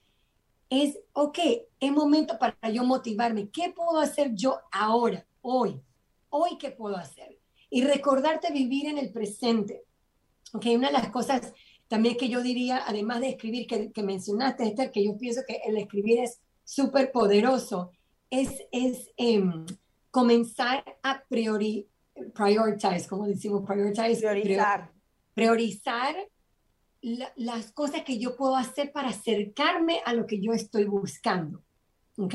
es, 0.70 1.00
ok, 1.14 1.38
es 1.80 1.92
momento 1.92 2.38
para 2.40 2.70
yo 2.72 2.84
motivarme. 2.84 3.50
¿Qué 3.50 3.74
puedo 3.76 4.00
hacer 4.00 4.34
yo 4.34 4.60
ahora, 4.72 5.26
hoy? 5.42 5.80
Hoy, 6.30 6.58
¿qué 6.58 6.72
puedo 6.72 6.98
hacer? 6.98 7.38
Y 7.70 7.84
recordarte 7.84 8.52
vivir 8.52 8.88
en 8.88 8.98
el 8.98 9.12
presente. 9.12 9.84
Ok, 10.54 10.66
una 10.76 10.88
de 10.88 10.94
las 10.94 11.10
cosas 11.10 11.54
también 11.88 12.18
que 12.18 12.30
yo 12.30 12.42
diría, 12.42 12.84
además 12.86 13.22
de 13.22 13.30
escribir, 13.30 13.68
que, 13.68 13.92
que 13.92 14.04
mencionaste, 14.04 14.64
Esther, 14.64 14.92
que 14.92 15.06
yo 15.06 15.18
pienso 15.18 15.42
que 15.48 15.62
el 15.66 15.78
escribir 15.78 16.20
es 16.20 16.40
súper 16.64 17.12
poderoso, 17.12 17.92
es, 18.30 18.64
es 18.72 19.10
em, 19.18 19.66
comenzar 20.10 20.84
a 21.04 21.24
priori, 21.28 21.88
prioritize, 22.34 23.08
como 23.08 23.28
decimos, 23.28 23.64
prioritize, 23.66 24.20
priorizar, 24.20 24.92
priorizar 25.34 26.16
las 27.36 27.72
cosas 27.74 28.04
que 28.04 28.18
yo 28.18 28.36
puedo 28.36 28.56
hacer 28.56 28.92
para 28.92 29.10
acercarme 29.10 30.02
a 30.06 30.14
lo 30.14 30.26
que 30.26 30.40
yo 30.40 30.54
estoy 30.54 30.86
buscando, 30.86 31.64
¿ok? 32.18 32.34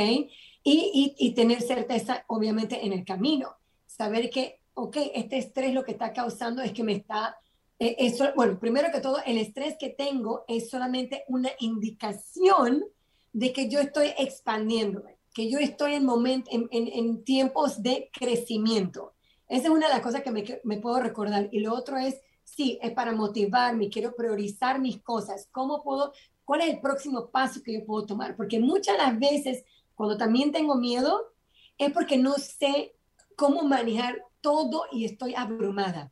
Y, 0.62 1.14
y, 1.18 1.34
tener 1.34 1.62
certeza, 1.62 2.24
obviamente, 2.26 2.84
en 2.84 2.92
el 2.92 3.04
camino, 3.04 3.56
saber 3.86 4.28
que, 4.28 4.60
ok, 4.74 4.96
este 5.14 5.38
estrés 5.38 5.72
lo 5.72 5.84
que 5.84 5.92
está 5.92 6.12
causando 6.12 6.60
es 6.60 6.72
que 6.72 6.84
me 6.84 6.92
está 6.92 7.38
eh, 7.78 7.96
eso, 7.98 8.32
bueno, 8.34 8.58
primero 8.58 8.90
que 8.92 9.00
todo, 9.00 9.18
el 9.24 9.38
estrés 9.38 9.76
que 9.78 9.90
tengo 9.90 10.44
es 10.48 10.70
solamente 10.70 11.24
una 11.28 11.50
indicación 11.60 12.84
de 13.32 13.52
que 13.52 13.68
yo 13.68 13.80
estoy 13.80 14.12
expandiéndome 14.18 15.18
que 15.38 15.48
yo 15.48 15.60
estoy 15.60 15.94
en, 15.94 16.04
momento, 16.04 16.50
en, 16.50 17.22
tiempos 17.22 17.80
de 17.80 18.10
crecimiento. 18.12 19.14
Esa 19.48 19.64
es 19.64 19.70
una 19.70 19.86
de 19.86 19.94
las 19.94 20.02
cosas 20.02 20.22
que 20.22 20.32
me, 20.32 20.78
puedo 20.78 20.98
recordar. 20.98 21.48
Y 21.52 21.60
lo 21.60 21.74
otro 21.74 21.96
es, 21.96 22.20
sí, 22.42 22.76
es 22.82 22.90
para 22.90 23.12
motivarme, 23.12 23.88
quiero 23.88 24.16
priorizar 24.16 24.80
mis 24.80 25.00
cosas. 25.00 25.48
¿Cómo 25.52 25.84
puedo, 25.84 26.12
cuál 26.44 26.62
es 26.62 26.70
el 26.70 26.80
próximo 26.80 27.30
paso 27.30 27.62
que 27.62 27.72
yo 27.72 27.86
puedo 27.86 28.04
tomar? 28.04 28.34
Porque 28.36 28.58
muchas 28.58 28.98
las 28.98 29.16
veces, 29.16 29.64
cuando 29.94 30.16
también 30.16 30.50
tengo 30.50 30.74
miedo, 30.74 31.32
es 31.78 31.92
porque 31.92 32.18
no 32.18 32.34
sé 32.34 32.96
cómo 33.36 33.62
manejar 33.62 34.20
todo 34.40 34.86
y 34.90 35.04
estoy 35.04 35.36
abrumada. 35.36 36.10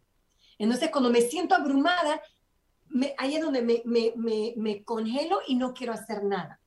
Entonces, 0.59 0.91
cuando 0.91 1.11
me 1.11 1.21
siento 1.21 1.55
abrumada, 1.55 2.21
ahí 3.19 3.35
es 3.35 3.43
donde 3.43 3.63
me, 3.63 3.83
me, 3.85 4.55
me, 4.57 4.85
congelo 4.85 5.41
y 5.47 5.57
no 5.57 5.75
quiero 5.75 5.93
hacer 5.93 6.25
nada. 6.25 6.61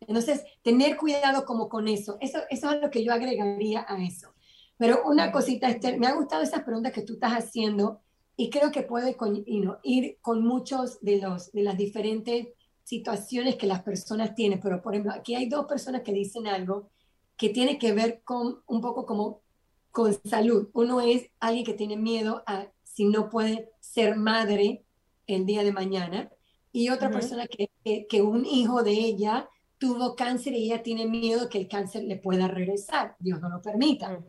Entonces, 0.00 0.44
tener 0.62 0.96
cuidado 0.96 1.44
como 1.44 1.68
con 1.68 1.88
eso. 1.88 2.16
Eso, 2.20 2.40
eso 2.50 2.70
es 2.70 2.80
lo 2.80 2.90
que 2.90 3.04
yo 3.04 3.12
agregaría 3.12 3.84
a 3.88 4.02
eso. 4.02 4.34
Pero 4.76 5.02
una 5.04 5.30
cosita, 5.30 5.68
Esther, 5.68 5.98
me 5.98 6.06
ha 6.06 6.14
gustado 6.14 6.42
esas 6.42 6.62
preguntas 6.62 6.92
que 6.92 7.02
tú 7.02 7.14
estás 7.14 7.32
haciendo 7.32 8.00
y 8.36 8.50
creo 8.50 8.72
que 8.72 8.82
puede 8.82 9.16
con, 9.16 9.44
ir 9.46 10.18
con 10.20 10.44
muchos 10.44 11.00
de, 11.00 11.20
los, 11.20 11.52
de 11.52 11.62
las 11.62 11.76
diferentes 11.76 12.48
situaciones 12.82 13.56
que 13.56 13.66
las 13.66 13.82
personas 13.82 14.34
tienen. 14.34 14.60
Pero, 14.60 14.82
por 14.82 14.94
ejemplo, 14.94 15.12
aquí 15.12 15.34
hay 15.34 15.48
dos 15.48 15.66
personas 15.66 16.02
que 16.02 16.12
dicen 16.12 16.46
algo 16.46 16.90
que 17.36 17.48
tiene 17.50 17.78
que 17.78 17.92
ver 17.92 18.22
con 18.22 18.62
un 18.66 18.80
poco 18.80 19.06
como 19.06 19.42
con 19.90 20.12
salud. 20.24 20.68
Uno 20.72 21.00
es 21.00 21.30
alguien 21.40 21.64
que 21.64 21.74
tiene 21.74 21.96
miedo 21.96 22.42
a 22.46 22.66
si 22.94 23.06
no 23.06 23.28
puede 23.28 23.72
ser 23.80 24.16
madre 24.16 24.84
el 25.26 25.46
día 25.46 25.64
de 25.64 25.72
mañana. 25.72 26.30
Y 26.70 26.90
otra 26.90 27.10
persona 27.10 27.46
que, 27.46 27.70
que, 28.08 28.22
un 28.22 28.46
hijo 28.46 28.82
de 28.82 28.92
ella 28.92 29.48
tuvo 29.78 30.14
cáncer 30.14 30.54
y 30.54 30.66
ella 30.66 30.82
tiene 30.82 31.06
miedo 31.06 31.48
que 31.48 31.58
el 31.58 31.68
cáncer 31.68 32.04
le 32.04 32.16
pueda 32.16 32.48
regresar. 32.48 33.16
Dios 33.18 33.40
no 33.40 33.48
lo 33.48 33.60
permita. 33.60 34.20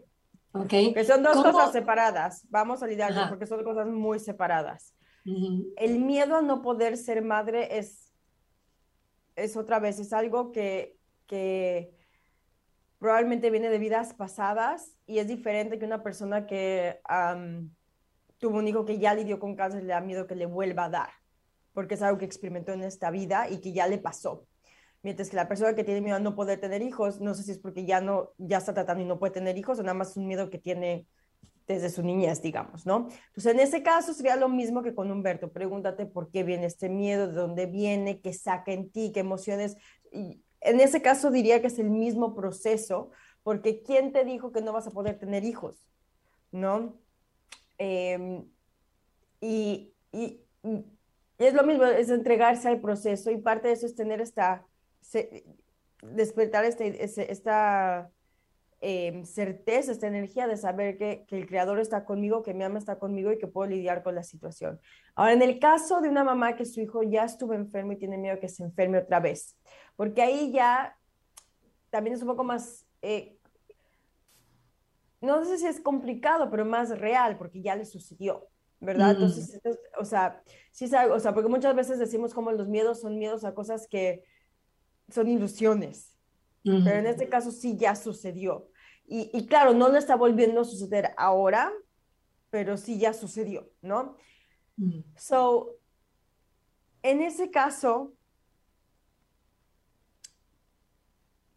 Okay. 0.52 0.94
Que 0.94 1.04
son 1.06 1.22
dos 1.22 1.36
cosas 1.36 1.72
separadas. 1.72 2.46
Vamos 2.50 2.82
a 2.82 2.88
lidiar 2.88 3.30
porque 3.30 3.46
son 3.46 3.64
cosas 3.64 3.88
muy 3.88 4.20
separadas. 4.20 4.96
El 5.78 6.00
miedo 6.00 6.38
a 6.38 6.42
no 6.42 6.62
poder 6.62 6.98
ser 6.98 7.24
madre 7.24 7.78
es, 7.78 8.14
es 9.36 9.58
otra 9.58 9.80
vez, 9.80 10.00
es 10.00 10.14
algo 10.14 10.52
que, 10.52 10.98
que 11.26 11.96
probablemente 13.00 13.50
viene 13.50 13.70
de 13.70 13.80
vidas 13.80 14.14
pasadas 14.14 14.96
y 15.08 15.18
es 15.18 15.28
diferente 15.28 15.80
que 15.80 15.86
una 15.86 16.04
persona 16.04 16.46
que 16.46 17.00
tuvo 18.46 18.60
un 18.60 18.68
hijo 18.68 18.86
que 18.86 19.00
ya 19.00 19.16
lidió 19.16 19.40
con 19.40 19.56
cáncer 19.56 19.82
le 19.82 19.94
da 19.94 20.02
miedo 20.02 20.28
que 20.28 20.36
le 20.36 20.46
vuelva 20.46 20.86
a 20.86 20.90
dar, 20.90 21.10
porque 21.74 21.96
es 21.96 22.04
algo 22.04 22.20
que 22.20 22.26
experimentó 22.26 22.74
en 22.74 22.84
esta 22.84 23.10
vida 23.10 23.50
y 23.50 23.58
que 23.58 23.74
ya 23.74 23.88
le 23.88 23.98
pasó. 23.98 24.46
Mientras 25.02 25.32
que 25.32 25.36
la 25.36 25.48
persona 25.48 25.74
que 25.74 25.84
tiene 25.84 26.00
miedo 26.00 26.18
a 26.18 26.20
no 26.20 26.36
poder 26.36 26.60
tener 26.60 26.84
hijos, 26.84 27.20
no 27.22 27.34
sé 27.34 27.42
si 27.42 27.54
es 27.54 27.58
porque 27.58 27.86
ya 27.86 28.02
no 28.02 28.34
ya 28.38 28.60
está 28.60 28.72
tratando 28.76 29.02
y 29.02 29.08
no 29.08 29.18
puede 29.18 29.34
tener 29.34 29.58
hijos 29.58 29.80
o 29.80 29.82
nada 29.82 29.96
más 29.96 30.12
es 30.12 30.18
un 30.18 30.28
miedo 30.28 30.52
que 30.52 30.60
tiene 30.60 31.08
desde 31.66 31.90
su 31.90 32.04
niñez, 32.04 32.44
digamos, 32.44 32.86
¿no? 32.86 33.08
Entonces, 33.30 33.52
en 33.52 33.60
ese 33.60 33.82
caso 33.82 34.14
sería 34.14 34.36
lo 34.36 34.48
mismo 34.48 34.84
que 34.84 34.94
con 34.94 35.10
Humberto. 35.10 35.52
Pregúntate 35.52 36.06
por 36.06 36.30
qué 36.30 36.44
viene 36.44 36.68
este 36.68 36.88
miedo, 36.88 37.28
de 37.28 37.34
dónde 37.34 37.66
viene, 37.66 38.22
qué 38.22 38.32
saca 38.32 38.74
en 38.74 38.92
ti, 38.92 39.12
qué 39.12 39.22
emociones. 39.22 39.76
En 40.12 40.80
ese 40.80 41.02
caso 41.02 41.32
diría 41.32 41.62
que 41.62 41.68
es 41.68 41.80
el 41.80 41.90
mismo 41.90 42.36
proceso, 42.36 43.10
porque 43.42 43.82
¿quién 43.82 44.12
te 44.12 44.24
dijo 44.24 44.52
que 44.52 44.62
no 44.62 44.72
vas 44.72 44.86
a 44.86 44.92
poder 44.92 45.18
tener 45.18 45.44
hijos? 45.44 45.88
¿No? 46.52 47.04
Em, 47.78 48.46
y, 49.42 49.94
y, 50.12 50.42
es 51.38 51.54
lo 51.54 51.64
mismo, 51.64 51.86
es 51.86 52.10
entregarse 52.10 52.68
al 52.68 52.80
proceso 52.80 53.32
y 53.32 53.38
parte 53.38 53.68
de 53.68 53.74
eso 53.74 53.86
es 53.86 53.96
tener 53.96 54.22
esta, 54.22 54.66
despertar 56.02 56.66
este, 56.66 57.04
esta 57.32 58.10
em, 58.80 59.26
certeza, 59.26 59.92
esta 59.92 60.08
energía 60.08 60.48
de 60.48 60.58
saber 60.58 60.98
que, 60.98 61.26
que, 61.28 61.38
el 61.38 61.48
creador 61.48 61.80
está 61.80 62.06
conmigo, 62.06 62.44
que 62.44 62.54
mi 62.54 62.64
alma 62.64 62.80
está 62.80 62.98
conmigo 62.98 63.32
y 63.32 63.38
que 63.38 63.48
puedo 63.48 63.70
lidiar 63.70 64.04
con 64.04 64.16
la 64.16 64.24
situación. 64.24 64.80
Ahora, 65.16 65.34
en 65.34 65.42
el 65.42 65.60
caso 65.60 66.02
de 66.02 66.10
una 66.10 66.24
mamá 66.24 66.56
que 66.56 66.66
su 66.66 66.82
hijo 66.82 67.04
ya 67.04 67.26
estuvo 67.26 67.54
enfermo 67.54 67.92
y 67.92 67.98
tiene 67.98 68.18
miedo 68.18 68.40
que 68.40 68.50
se 68.50 68.64
enferme 68.64 69.00
otra 69.00 69.20
vez, 69.20 69.58
porque 69.96 70.22
ahí 70.22 70.52
ya 70.52 70.98
también 71.90 72.16
es 72.16 72.22
un 72.22 72.28
poco 72.28 72.44
más 72.44 72.86
eh, 73.02 73.35
no 75.26 75.44
sé 75.44 75.58
si 75.58 75.68
es 75.68 75.80
complicado, 75.82 76.50
pero 76.50 76.66
más 76.66 76.98
real, 76.98 77.38
porque 77.38 77.62
ya 77.62 77.76
le 77.76 77.86
sucedió, 77.86 78.48
¿verdad? 78.80 79.12
Entonces, 79.12 79.60
o 80.00 80.06
sea, 80.06 80.44
sí 80.72 80.86
o 81.12 81.20
sea, 81.20 81.34
porque 81.34 81.50
muchas 81.50 81.76
veces 81.76 82.00
decimos 82.00 82.34
como 82.34 82.52
los 82.52 82.68
miedos 82.68 83.02
son 83.02 83.18
miedos 83.18 83.44
a 83.44 83.54
cosas 83.54 83.88
que 83.88 84.24
son 85.10 85.28
ilusiones, 85.28 86.16
pero 86.64 86.98
en 86.98 87.06
este 87.06 87.30
caso 87.30 87.52
sí 87.52 87.78
ya 87.78 87.96
sucedió. 87.96 88.70
Y, 89.08 89.46
claro, 89.46 89.74
no 89.74 89.90
le 89.90 90.00
está 90.00 90.16
volviendo 90.16 90.62
a 90.62 90.66
suceder 90.66 91.14
ahora, 91.18 91.72
pero 92.50 92.76
sí 92.76 92.98
ya 92.98 93.14
sucedió, 93.14 93.70
¿no? 93.82 94.18
So, 95.16 95.78
en 97.04 97.22
ese 97.22 97.52
caso, 97.52 98.14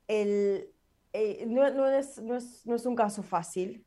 el, 0.06 0.70
eh, 1.18 1.46
no, 1.46 1.68
no, 1.70 1.88
es, 1.88 2.18
no, 2.22 2.36
es, 2.36 2.64
no, 2.64 2.76
es, 2.76 2.86
un 2.86 2.94
caso 2.94 3.24
fácil. 3.24 3.84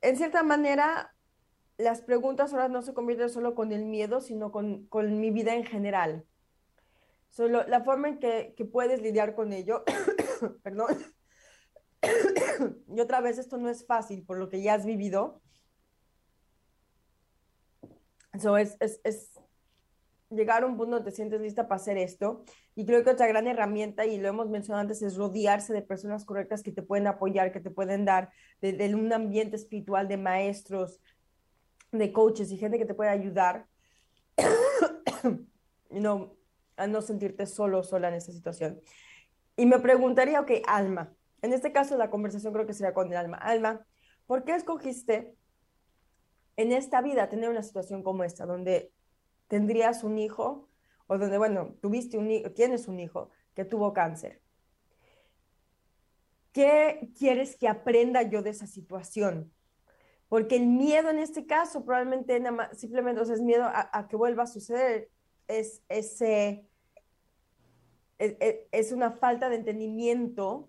En 0.00 0.16
cierta 0.16 0.42
manera, 0.42 1.14
las 1.78 2.02
preguntas 2.02 2.52
ahora 2.52 2.68
no 2.68 2.82
se 2.82 2.92
convierten 2.92 3.30
solo 3.30 3.54
con 3.54 3.70
el 3.70 3.84
miedo, 3.84 4.20
sino 4.20 4.50
con, 4.50 4.86
con 4.86 5.20
mi 5.20 5.30
vida 5.30 5.54
en 5.54 5.64
general. 5.64 6.26
Solo 7.30 7.64
la 7.68 7.84
forma 7.84 8.08
en 8.08 8.18
que, 8.18 8.54
que 8.56 8.64
puedes 8.64 9.00
lidiar 9.00 9.36
con 9.36 9.52
ello, 9.52 9.84
perdón, 10.64 10.96
y 12.88 13.00
otra 13.00 13.20
vez 13.20 13.38
esto 13.38 13.58
no 13.58 13.68
es 13.68 13.86
fácil 13.86 14.24
por 14.24 14.38
lo 14.38 14.48
que 14.48 14.60
ya 14.60 14.74
has 14.74 14.86
vivido. 14.86 15.40
eso 18.32 18.56
es, 18.58 18.76
es, 18.80 19.00
es 19.04 19.30
llegar 20.30 20.62
a 20.62 20.66
un 20.66 20.76
punto 20.76 20.96
donde 20.96 21.10
te 21.10 21.16
sientes 21.16 21.40
lista 21.40 21.68
para 21.68 21.80
hacer 21.80 21.98
esto. 21.98 22.44
Y 22.74 22.84
creo 22.84 23.04
que 23.04 23.10
otra 23.10 23.26
gran 23.26 23.46
herramienta, 23.46 24.06
y 24.06 24.18
lo 24.18 24.28
hemos 24.28 24.48
mencionado 24.48 24.82
antes, 24.82 25.02
es 25.02 25.16
rodearse 25.16 25.72
de 25.72 25.82
personas 25.82 26.24
correctas 26.24 26.62
que 26.62 26.72
te 26.72 26.82
pueden 26.82 27.06
apoyar, 27.06 27.52
que 27.52 27.60
te 27.60 27.70
pueden 27.70 28.04
dar 28.04 28.30
de, 28.60 28.94
un 28.94 29.12
ambiente 29.12 29.56
espiritual 29.56 30.08
de 30.08 30.16
maestros, 30.16 31.00
de 31.92 32.12
coaches 32.12 32.50
y 32.50 32.58
gente 32.58 32.78
que 32.78 32.86
te 32.86 32.94
puede 32.94 33.10
ayudar 33.10 33.66
no, 35.90 36.36
a 36.76 36.86
no 36.86 37.00
sentirte 37.00 37.46
solo 37.46 37.82
sola 37.82 38.08
en 38.08 38.14
esta 38.14 38.32
situación. 38.32 38.80
Y 39.56 39.66
me 39.66 39.78
preguntaría, 39.78 40.40
ok, 40.40 40.50
Alma, 40.66 41.14
en 41.40 41.52
este 41.52 41.72
caso 41.72 41.96
la 41.96 42.10
conversación 42.10 42.52
creo 42.52 42.66
que 42.66 42.74
sería 42.74 42.92
con 42.92 43.08
el 43.08 43.16
Alma. 43.16 43.38
Alma, 43.38 43.86
¿por 44.26 44.44
qué 44.44 44.54
escogiste 44.54 45.34
en 46.56 46.72
esta 46.72 47.00
vida 47.00 47.28
tener 47.28 47.48
una 47.48 47.62
situación 47.62 48.02
como 48.02 48.24
esta, 48.24 48.46
donde 48.46 48.90
tendrías 49.48 50.04
un 50.04 50.18
hijo, 50.18 50.68
o 51.06 51.18
donde, 51.18 51.38
bueno, 51.38 51.74
tuviste 51.80 52.18
un 52.18 52.30
hijo, 52.30 52.50
tienes 52.52 52.88
un 52.88 52.98
hijo 52.98 53.30
que 53.54 53.64
tuvo 53.64 53.92
cáncer. 53.92 54.42
¿Qué 56.52 57.10
quieres 57.18 57.56
que 57.56 57.68
aprenda 57.68 58.22
yo 58.22 58.42
de 58.42 58.50
esa 58.50 58.66
situación? 58.66 59.52
Porque 60.28 60.56
el 60.56 60.66
miedo 60.66 61.10
en 61.10 61.18
este 61.18 61.46
caso 61.46 61.84
probablemente 61.84 62.40
nada 62.40 62.56
más, 62.56 62.78
simplemente 62.78 63.22
es 63.22 63.40
miedo 63.40 63.64
a, 63.66 64.08
que 64.08 64.16
vuelva 64.16 64.44
a 64.44 64.46
suceder, 64.46 65.10
es, 65.46 65.82
ese, 65.88 66.66
es, 68.18 68.36
es 68.72 68.92
una 68.92 69.12
falta 69.12 69.48
de 69.48 69.56
entendimiento 69.56 70.68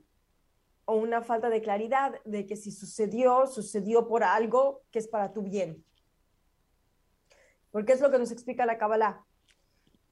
o 0.86 0.96
una 0.96 1.22
falta 1.22 1.50
de 1.50 1.62
claridad 1.62 2.22
de 2.24 2.46
que 2.46 2.56
si 2.56 2.72
sucedió, 2.72 3.48
sucedió 3.48 4.08
por 4.08 4.24
algo 4.24 4.84
que 4.92 5.00
es 5.00 5.08
para 5.08 5.34
tu 5.34 5.42
bien. 5.42 5.84
Porque 7.72 7.94
es 7.94 8.02
lo 8.02 8.12
que 8.12 8.20
nos 8.20 8.32
explica 8.32 8.66
la 8.66 8.78
Kabbalah, 8.78 9.26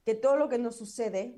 que 0.04 0.14
todo 0.14 0.36
lo 0.36 0.48
que 0.48 0.58
nos 0.58 0.76
sucede 0.76 1.36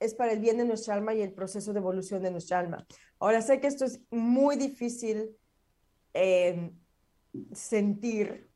es 0.00 0.14
para 0.14 0.32
el 0.32 0.40
bien 0.40 0.56
de 0.56 0.64
nuestra 0.64 0.94
alma 0.94 1.14
y 1.14 1.22
el 1.22 1.32
proceso 1.32 1.72
de 1.72 1.78
evolución 1.78 2.22
de 2.22 2.30
nuestra 2.30 2.58
alma. 2.58 2.86
Ahora 3.18 3.42
sé 3.42 3.60
que 3.60 3.66
esto 3.66 3.84
es 3.84 4.00
muy 4.10 4.56
difícil 4.56 5.36
eh, 6.14 6.72
sentir 7.52 8.50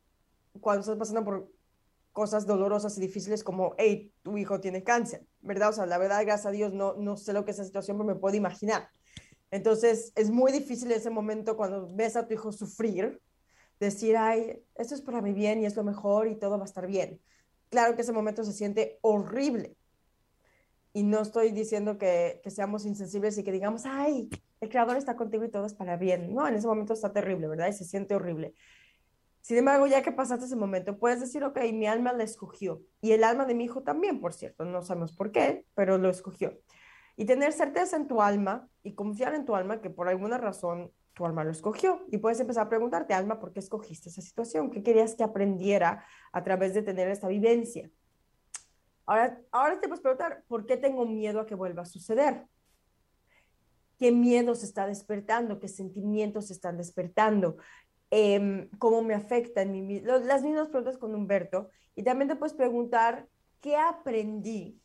cuando 0.60 0.80
estás 0.80 0.96
pasando 0.96 1.24
por 1.24 1.52
cosas 2.12 2.46
dolorosas 2.46 2.96
y 2.96 3.00
difíciles 3.00 3.42
como, 3.44 3.74
hey, 3.76 4.12
tu 4.22 4.38
hijo 4.38 4.60
tiene 4.60 4.84
cáncer, 4.84 5.26
¿verdad? 5.40 5.70
O 5.70 5.72
sea, 5.72 5.84
la 5.84 5.98
verdad, 5.98 6.22
gracias 6.22 6.46
a 6.46 6.50
Dios, 6.52 6.72
no, 6.72 6.94
no 6.94 7.16
sé 7.16 7.32
lo 7.32 7.44
que 7.44 7.50
es 7.50 7.58
esa 7.58 7.66
situación, 7.66 7.98
pero 7.98 8.06
me 8.06 8.14
puedo 8.14 8.36
imaginar. 8.36 8.88
Entonces, 9.50 10.12
es 10.14 10.30
muy 10.30 10.52
difícil 10.52 10.90
ese 10.92 11.10
momento 11.10 11.56
cuando 11.56 11.88
ves 11.92 12.16
a 12.16 12.26
tu 12.26 12.34
hijo 12.34 12.52
sufrir, 12.52 13.20
decir, 13.80 14.16
ay, 14.16 14.62
esto 14.74 14.94
es 14.94 15.02
para 15.02 15.20
mi 15.20 15.32
bien 15.32 15.60
y 15.60 15.66
es 15.66 15.76
lo 15.76 15.84
mejor 15.84 16.28
y 16.28 16.36
todo 16.36 16.58
va 16.58 16.64
a 16.64 16.66
estar 16.66 16.86
bien. 16.86 17.20
Claro 17.70 17.96
que 17.96 18.02
ese 18.02 18.12
momento 18.12 18.44
se 18.44 18.52
siente 18.52 18.98
horrible. 19.02 19.76
Y 20.92 21.02
no 21.02 21.20
estoy 21.20 21.50
diciendo 21.50 21.98
que, 21.98 22.40
que 22.42 22.50
seamos 22.50 22.86
insensibles 22.86 23.36
y 23.36 23.44
que 23.44 23.50
digamos, 23.50 23.84
ay, 23.84 24.28
el 24.60 24.68
creador 24.68 24.96
está 24.96 25.16
contigo 25.16 25.44
y 25.44 25.50
todo 25.50 25.66
es 25.66 25.74
para 25.74 25.96
bien. 25.96 26.34
No, 26.34 26.46
en 26.46 26.54
ese 26.54 26.66
momento 26.66 26.92
está 26.92 27.12
terrible, 27.12 27.48
¿verdad? 27.48 27.68
Y 27.68 27.72
se 27.72 27.84
siente 27.84 28.14
horrible. 28.14 28.54
Sin 29.44 29.58
embargo, 29.58 29.86
ya 29.86 30.02
que 30.02 30.10
pasaste 30.10 30.46
ese 30.46 30.56
momento, 30.56 30.98
puedes 30.98 31.20
decir, 31.20 31.44
ok, 31.44 31.58
mi 31.74 31.86
alma 31.86 32.14
la 32.14 32.24
escogió. 32.24 32.80
Y 33.02 33.12
el 33.12 33.22
alma 33.24 33.44
de 33.44 33.54
mi 33.54 33.64
hijo 33.64 33.82
también, 33.82 34.18
por 34.18 34.32
cierto. 34.32 34.64
No 34.64 34.80
sabemos 34.80 35.12
por 35.12 35.32
qué, 35.32 35.66
pero 35.74 35.98
lo 35.98 36.08
escogió. 36.08 36.58
Y 37.14 37.26
tener 37.26 37.52
certeza 37.52 37.96
en 37.96 38.08
tu 38.08 38.22
alma 38.22 38.70
y 38.82 38.94
confiar 38.94 39.34
en 39.34 39.44
tu 39.44 39.54
alma 39.54 39.82
que 39.82 39.90
por 39.90 40.08
alguna 40.08 40.38
razón 40.38 40.92
tu 41.14 41.24
alma 41.24 41.44
lo 41.44 41.50
escogió. 41.50 42.04
Y 42.10 42.18
puedes 42.18 42.40
empezar 42.40 42.66
a 42.66 42.68
preguntarte, 42.68 43.14
alma, 43.14 43.38
¿por 43.38 43.52
qué 43.52 43.60
escogiste 43.60 44.08
esa 44.08 44.20
situación? 44.20 44.70
¿Qué 44.70 44.82
querías 44.82 45.14
que 45.14 45.24
aprendiera 45.24 46.04
a 46.32 46.42
través 46.42 46.74
de 46.74 46.82
tener 46.82 47.08
esta 47.08 47.28
vivencia? 47.28 47.90
Ahora, 49.06 49.40
ahora 49.50 49.80
te 49.80 49.88
puedes 49.88 50.02
preguntar, 50.02 50.44
¿por 50.48 50.66
qué 50.66 50.76
tengo 50.76 51.06
miedo 51.06 51.40
a 51.40 51.46
que 51.46 51.54
vuelva 51.54 51.82
a 51.82 51.86
suceder? 51.86 52.46
¿Qué 53.98 54.12
miedo 54.12 54.54
se 54.54 54.66
está 54.66 54.86
despertando? 54.86 55.60
¿Qué 55.60 55.68
sentimientos 55.68 56.48
se 56.48 56.52
están 56.52 56.76
despertando? 56.76 57.56
em, 58.10 58.68
cómo 58.78 59.02
me 59.02 59.14
afecta 59.14 59.62
en 59.62 59.86
mi 59.86 60.00
Las 60.00 60.42
mismas 60.42 60.68
preguntas 60.68 60.98
con 60.98 61.14
Humberto. 61.14 61.70
Y 61.96 62.04
también 62.04 62.28
te 62.28 62.36
puedes 62.36 62.54
preguntar, 62.54 63.28
¿qué 63.60 63.76
aprendí? 63.76 64.80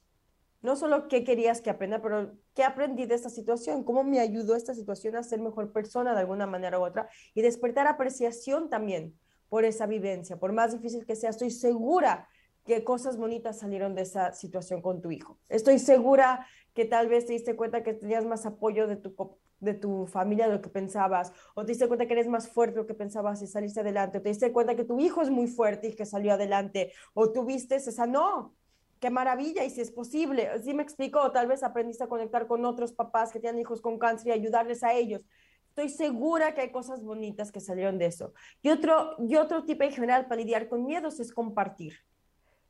No 0.61 0.75
solo 0.75 1.07
qué 1.07 1.23
querías 1.23 1.61
que 1.61 1.69
aprenda, 1.69 2.01
pero 2.01 2.33
qué 2.53 2.63
aprendí 2.63 3.05
de 3.05 3.15
esta 3.15 3.29
situación, 3.29 3.83
cómo 3.83 4.03
me 4.03 4.19
ayudó 4.19 4.55
esta 4.55 4.73
situación 4.73 5.15
a 5.15 5.23
ser 5.23 5.39
mejor 5.39 5.71
persona 5.71 6.13
de 6.13 6.19
alguna 6.19 6.47
manera 6.47 6.79
u 6.79 6.83
otra 6.83 7.09
y 7.33 7.41
despertar 7.41 7.87
apreciación 7.87 8.69
también 8.69 9.17
por 9.47 9.63
esa 9.63 9.87
vivencia, 9.87 10.37
por 10.37 10.51
más 10.51 10.73
difícil 10.73 11.05
que 11.05 11.15
sea. 11.15 11.29
Estoy 11.29 11.51
segura 11.51 12.27
que 12.65 12.83
cosas 12.83 13.17
bonitas 13.17 13.59
salieron 13.59 13.95
de 13.95 14.03
esa 14.03 14.33
situación 14.33 14.81
con 14.81 15.01
tu 15.01 15.11
hijo. 15.11 15.39
Estoy 15.49 15.79
segura 15.79 16.45
que 16.73 16.85
tal 16.85 17.07
vez 17.07 17.25
te 17.25 17.33
diste 17.33 17.55
cuenta 17.55 17.81
que 17.81 17.93
tenías 17.93 18.25
más 18.25 18.45
apoyo 18.45 18.85
de 18.85 18.95
tu, 18.95 19.15
de 19.59 19.73
tu 19.73 20.05
familia 20.05 20.47
de 20.47 20.53
lo 20.53 20.61
que 20.61 20.69
pensabas, 20.69 21.33
o 21.55 21.65
te 21.65 21.71
diste 21.71 21.87
cuenta 21.87 22.05
que 22.05 22.13
eres 22.13 22.27
más 22.27 22.47
fuerte 22.47 22.75
de 22.75 22.81
lo 22.81 22.87
que 22.87 22.93
pensabas 22.93 23.41
y 23.41 23.47
saliste 23.47 23.79
adelante, 23.79 24.19
o 24.19 24.21
te 24.21 24.29
diste 24.29 24.51
cuenta 24.51 24.75
que 24.75 24.83
tu 24.83 24.99
hijo 24.99 25.21
es 25.21 25.29
muy 25.29 25.47
fuerte 25.47 25.87
y 25.87 25.95
que 25.95 26.05
salió 26.05 26.33
adelante, 26.33 26.93
o 27.13 27.31
tuviste 27.31 27.75
esa, 27.75 28.05
no, 28.05 28.55
qué 28.99 29.09
maravilla 29.09 29.63
y 29.63 29.69
si 29.69 29.81
es 29.81 29.91
posible, 29.91 30.49
si 30.63 30.73
me 30.73 30.83
explico, 30.83 31.31
tal 31.31 31.47
vez 31.47 31.63
aprendiste 31.63 32.03
a 32.03 32.07
conectar 32.07 32.47
con 32.47 32.65
otros 32.65 32.93
papás 32.93 33.31
que 33.31 33.39
tienen 33.39 33.61
hijos 33.61 33.81
con 33.81 33.97
cáncer 33.97 34.27
y 34.29 34.31
ayudarles 34.31 34.83
a 34.83 34.93
ellos. 34.93 35.21
Estoy 35.69 35.89
segura 35.89 36.53
que 36.53 36.61
hay 36.61 36.71
cosas 36.71 37.03
bonitas 37.03 37.51
que 37.51 37.59
salieron 37.59 37.97
de 37.97 38.07
eso. 38.07 38.33
Y 38.61 38.69
otro, 38.69 39.15
y 39.19 39.35
otro 39.35 39.63
tipo 39.63 39.83
en 39.83 39.91
general 39.91 40.27
para 40.27 40.41
lidiar 40.41 40.67
con 40.67 40.85
miedos 40.85 41.19
es 41.19 41.31
compartir. 41.31 41.93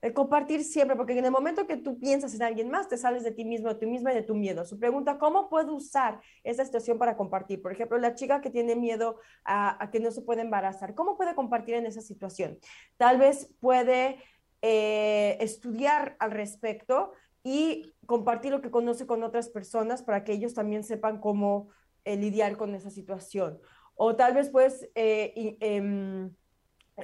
El 0.02 0.14
compartir 0.14 0.64
siempre, 0.64 0.96
porque 0.96 1.18
en 1.18 1.26
el 1.26 1.32
momento 1.32 1.68
que 1.68 1.76
tú 1.76 2.00
piensas 2.00 2.34
en 2.34 2.44
alguien 2.44 2.70
más, 2.70 2.88
te 2.88 2.98
sales 2.98 3.24
de 3.24 3.32
ti 3.32 3.44
mismo, 3.44 3.68
de 3.68 3.76
ti 3.76 3.86
misma 3.86 4.14
y 4.14 4.16
de 4.16 4.22
tu 4.22 4.34
miedo. 4.34 4.64
Su 4.64 4.80
pregunta, 4.80 5.18
¿cómo 5.18 5.50
puedo 5.50 5.74
usar 5.76 6.22
esa 6.44 6.64
situación 6.64 6.98
para 6.98 7.18
compartir? 7.18 7.62
Por 7.62 7.74
ejemplo, 7.74 7.98
la 7.98 8.16
chica 8.16 8.40
que 8.40 8.50
tiene 8.50 8.78
miedo 8.78 9.18
a, 9.44 9.90
que 9.92 10.00
no 10.00 10.12
se 10.12 10.22
puede 10.22 10.42
embarazar, 10.42 10.96
¿cómo 10.96 11.18
puede 11.18 11.36
compartir 11.36 11.76
en 11.76 11.86
esa 11.86 12.02
situación? 12.02 12.60
Tal 12.96 13.18
vez 13.18 13.54
puede 13.60 14.20
eh, 14.62 15.38
estudiar 15.40 16.16
al 16.20 16.32
respecto 16.32 17.14
y 17.44 17.94
compartir 18.06 18.52
lo 18.52 18.62
que 18.62 18.72
conoce 18.72 19.06
con 19.06 19.24
otras 19.24 19.50
personas 19.50 20.04
para 20.04 20.24
que 20.24 20.34
ellos 20.34 20.54
también 20.54 20.84
sepan 20.84 21.20
cómo 21.20 21.70
eh, 22.04 22.18
lidiar 22.18 22.58
con 22.58 22.76
esa 22.76 22.90
situación. 22.90 23.60
O 23.96 24.16
tal 24.16 24.34
vez 24.34 24.50
pues... 24.50 24.90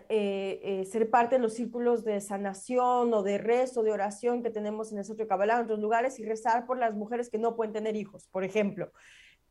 Ser 0.10 1.10
parte 1.10 1.36
de 1.36 1.41
los 1.41 1.54
círculos 1.54 2.04
de 2.04 2.20
sanación 2.20 3.13
o 3.13 3.24
de 3.24 3.38
rezo, 3.38 3.82
de 3.82 3.91
oración 3.94 4.44
que 4.44 4.50
tenemos 4.50 4.91
en 4.91 4.98
el 4.98 5.06
Centro 5.06 5.26
de 5.26 5.44
en 5.46 5.52
otros 5.52 5.80
lugares, 5.80 6.20
y 6.20 6.26
rezar 6.26 6.65
por 6.65 6.78
las 6.78 6.94
mujeres 6.96 7.30
que 7.30 7.38
no 7.38 7.56
pueden 7.56 7.72
tener 7.72 7.96
hijos, 7.96 8.28
por 8.28 8.44
ejemplo. 8.44 8.91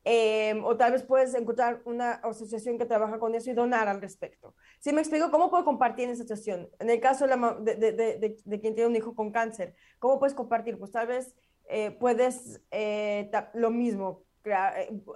Em, 0.07 0.63
o 0.63 0.77
tal 0.77 0.93
vez 0.93 1.03
puedes 1.03 1.35
encontrar 1.35 1.81
una 1.87 2.13
asociación 2.13 2.77
que 2.77 2.85
trabaja 2.85 3.19
con 3.19 3.35
eso 3.35 3.51
y 3.51 3.55
donar 3.55 3.89
al 3.89 4.03
respecto. 4.03 4.55
Si 4.79 4.93
me 4.93 5.01
explico, 5.01 5.31
¿cómo 5.31 5.49
puedo 5.51 5.65
compartir 5.65 6.05
en 6.05 6.11
esa 6.11 6.23
situación? 6.23 6.69
En 6.79 6.91
el 6.91 7.01
caso 7.01 7.27
de, 7.27 7.77
de, 7.77 7.93
de, 7.93 8.37
de, 8.45 8.61
quien 8.61 8.75
tiene 8.75 8.87
un 8.87 8.97
hijo 8.97 9.15
con 9.15 9.33
cáncer, 9.33 9.75
¿cómo 9.99 10.19
puedes 10.19 10.35
compartir? 10.35 10.79
Pues 10.79 10.93
tal 10.93 11.07
vez 11.07 11.35
eh, 11.71 11.97
puedes 11.99 12.61
lo 13.55 13.71
mismo, 13.71 14.25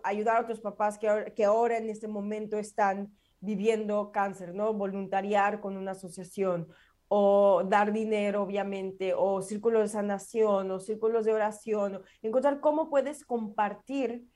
ayudar 0.04 0.38
a 0.38 0.40
otros 0.40 0.60
papás 0.60 0.96
que, 0.96 1.34
que 1.36 1.44
ahora 1.44 1.76
en 1.76 1.90
este 1.90 2.08
momento 2.08 2.56
están 2.56 3.12
viviendo 3.40 4.10
cáncer, 4.10 4.54
¿no? 4.54 4.72
Voluntariar 4.72 5.60
con 5.60 5.76
una 5.76 5.90
asociación 5.90 6.68
o 7.08 7.62
dar 7.64 7.92
dinero, 7.92 8.42
obviamente, 8.42 9.14
o 9.14 9.42
círculos 9.42 9.82
de 9.82 9.88
sanación, 9.88 10.70
o 10.70 10.80
círculos 10.80 11.24
de 11.24 11.34
oración, 11.34 12.02
encontrar 12.22 12.60
cómo 12.60 12.90
puedes 12.90 13.24
compartir 13.24 14.26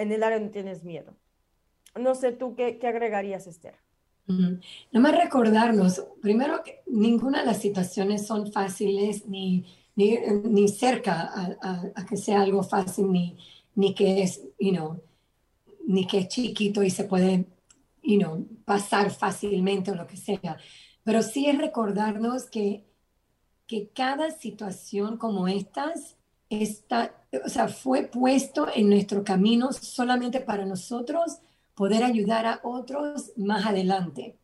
en 0.00 0.12
el 0.12 0.22
área 0.22 0.38
donde 0.38 0.52
tienes 0.52 0.84
miedo. 0.84 1.14
No 1.98 2.14
sé 2.14 2.32
tú 2.32 2.54
qué, 2.54 2.78
agregarías, 2.82 3.46
Esther. 3.46 3.74
Nada 4.26 4.60
más 4.92 5.16
recordarnos, 5.16 6.04
primero 6.22 6.62
que 6.62 6.82
ninguna 6.86 7.40
de 7.40 7.46
las 7.46 7.60
situaciones 7.60 8.26
son 8.28 8.52
fáciles 8.52 9.26
ni, 9.26 9.66
ni, 9.96 10.68
cerca 10.68 11.32
a, 11.34 11.92
a, 11.96 12.06
que 12.06 12.16
sea 12.16 12.42
algo 12.42 12.62
fácil, 12.62 13.10
ni, 13.10 13.36
ni 13.74 13.92
que 13.92 14.22
es, 14.22 14.40
you 14.60 14.70
know, 14.70 15.02
ni 15.84 16.06
que 16.06 16.18
es 16.18 16.28
chiquito 16.28 16.84
y 16.84 16.90
se 16.90 17.04
puede 17.04 17.46
you 18.02 18.18
know, 18.18 18.46
pasar 18.64 19.10
fácilmente 19.10 19.90
o 19.90 19.94
lo 19.94 20.06
que 20.06 20.16
sea. 20.16 20.58
Pero 21.02 21.22
sí 21.22 21.46
es 21.46 21.58
recordarnos 21.58 22.48
que, 22.48 22.84
que 23.66 23.88
cada 23.88 24.30
situación 24.30 25.16
como 25.16 25.48
estas 25.48 26.16
está, 26.50 27.14
o 27.44 27.48
sea, 27.48 27.68
fue 27.68 28.02
puesto 28.04 28.66
en 28.74 28.90
nuestro 28.90 29.24
camino 29.24 29.72
solamente 29.72 30.40
para 30.40 30.66
nosotros 30.66 31.38
poder 31.74 32.02
ayudar 32.04 32.44
a 32.46 32.60
otros 32.64 33.32
más 33.36 33.64
adelante. 33.66 34.36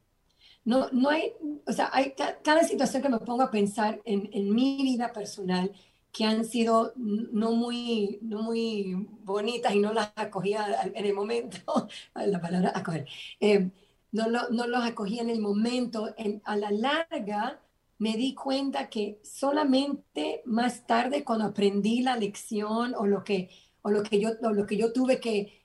No, 0.65 0.89
no 0.93 1.11
hay, 1.11 1.33
o 1.67 1.73
sea, 1.73 1.91
hay 1.93 2.15
cada 2.43 2.65
situación 2.65 3.03
que 3.03 3.09
me 3.09 3.19
pongo 3.21 3.43
a 3.43 3.51
pensar 3.51 4.01
en, 4.05 4.31
en 4.33 4.55
mi 4.55 4.83
vida 4.83 5.13
personal, 5.13 5.73
que 6.13 6.25
han 6.25 6.45
sido 6.45 6.93
no 6.97 7.53
muy, 7.53 8.19
no 8.23 8.43
muy 8.43 9.07
bonitas 9.23 9.75
y 9.75 9.81
no 9.81 9.93
las 9.93 10.13
acogía 10.17 10.67
en 10.95 11.05
el 11.05 11.13
momento, 11.15 11.89
la 12.15 12.41
palabra 12.41 12.73
acoger, 12.75 13.07
eh, 13.39 13.71
no, 14.13 14.29
lo, 14.29 14.49
no 14.51 14.67
los 14.67 14.83
acogía 14.83 15.23
en 15.23 15.31
el 15.31 15.41
momento, 15.41 16.09
a 16.45 16.57
la 16.57 16.71
larga 16.71 17.61
me 17.99 18.17
di 18.17 18.35
cuenta 18.35 18.89
que 18.91 19.21
solamente 19.25 20.43
más 20.45 20.87
tarde 20.87 21.25
cuando 21.25 21.47
aprendí 21.47 22.03
la 22.03 22.17
lección 22.17 22.95
o 22.95 23.07
lo 23.07 23.25
que, 23.25 23.51
o 23.83 23.91
lo 23.91 24.03
que, 24.03 24.21
yo, 24.21 24.31
lo 24.41 24.67
que 24.67 24.77
yo 24.77 24.93
tuve 24.93 25.21
que, 25.21 25.65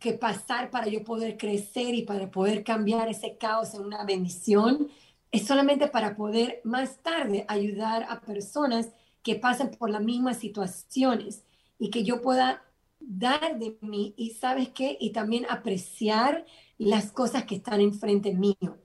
que 0.00 0.14
pasar 0.14 0.70
para 0.70 0.88
yo 0.88 1.04
poder 1.04 1.36
crecer 1.36 1.94
y 1.94 2.02
para 2.02 2.30
poder 2.30 2.64
cambiar 2.64 3.08
ese 3.08 3.36
caos 3.38 3.74
en 3.74 3.82
una 3.82 4.04
bendición, 4.04 4.88
es 5.30 5.46
solamente 5.46 5.88
para 5.88 6.16
poder 6.16 6.60
más 6.64 7.02
tarde 7.02 7.44
ayudar 7.48 8.04
a 8.08 8.20
personas 8.20 8.90
que 9.22 9.36
pasen 9.36 9.70
por 9.70 9.90
las 9.90 10.02
mismas 10.02 10.38
situaciones 10.38 11.44
y 11.78 11.90
que 11.90 12.04
yo 12.04 12.20
pueda 12.22 12.64
dar 12.98 13.58
de 13.58 13.76
mí 13.80 14.14
y 14.16 14.30
sabes 14.30 14.70
qué, 14.70 14.96
y 15.00 15.12
también 15.12 15.46
apreciar 15.48 16.46
las 16.78 17.12
cosas 17.12 17.44
que 17.44 17.56
están 17.56 17.80
enfrente 17.80 18.32
mío. 18.34 18.78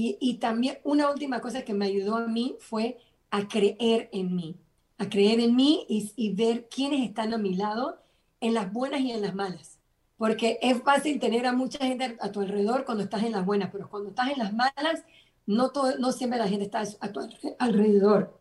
Y, 0.00 0.34
también 0.34 0.78
una 0.84 1.10
última 1.10 1.40
cosa 1.40 1.62
que 1.62 1.74
me 1.74 1.86
ayudó 1.86 2.16
a 2.16 2.26
mí 2.28 2.54
fue 2.60 2.98
a 3.30 3.48
creer 3.48 4.08
en 4.12 4.36
mí, 4.36 4.56
a 4.96 5.08
creer 5.08 5.40
en 5.40 5.56
mí 5.56 5.86
y, 5.88 6.32
ver 6.34 6.68
quiénes 6.68 7.08
están 7.08 7.34
a 7.34 7.38
mi 7.38 7.54
lado 7.54 8.00
en 8.40 8.54
las 8.54 8.72
buenas 8.72 9.00
y 9.00 9.10
en 9.10 9.22
las 9.22 9.34
malas. 9.34 9.80
Porque 10.16 10.60
es 10.62 10.80
fácil 10.82 11.18
tener 11.18 11.46
a 11.46 11.52
mucha 11.52 11.84
gente 11.84 12.16
a 12.20 12.30
tu 12.30 12.40
alrededor 12.40 12.84
cuando 12.84 13.02
estás 13.02 13.24
en 13.24 13.32
las 13.32 13.44
buenas, 13.44 13.70
pero 13.72 13.90
cuando 13.90 14.10
estás 14.10 14.30
en 14.30 14.38
las 14.38 14.52
malas, 14.52 15.04
no, 15.46 15.70
todo, 15.70 15.98
no 15.98 16.12
siempre 16.12 16.38
la 16.38 16.48
gente 16.48 16.66
está 16.66 16.82
a 17.00 17.12
tu 17.12 17.20
alrededor 17.58 18.40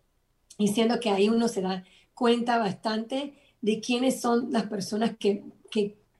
y 0.60 0.68
siendo 0.68 1.00
que 1.00 1.10
ahí 1.10 1.28
uno 1.28 1.48
se 1.48 1.62
da 1.62 1.84
cuenta 2.14 2.60
bastante 2.60 3.34
de 3.62 3.80
quiénes 3.80 4.22
son 4.22 4.52
las 4.52 4.68
personas 4.68 5.18
que, 5.18 5.44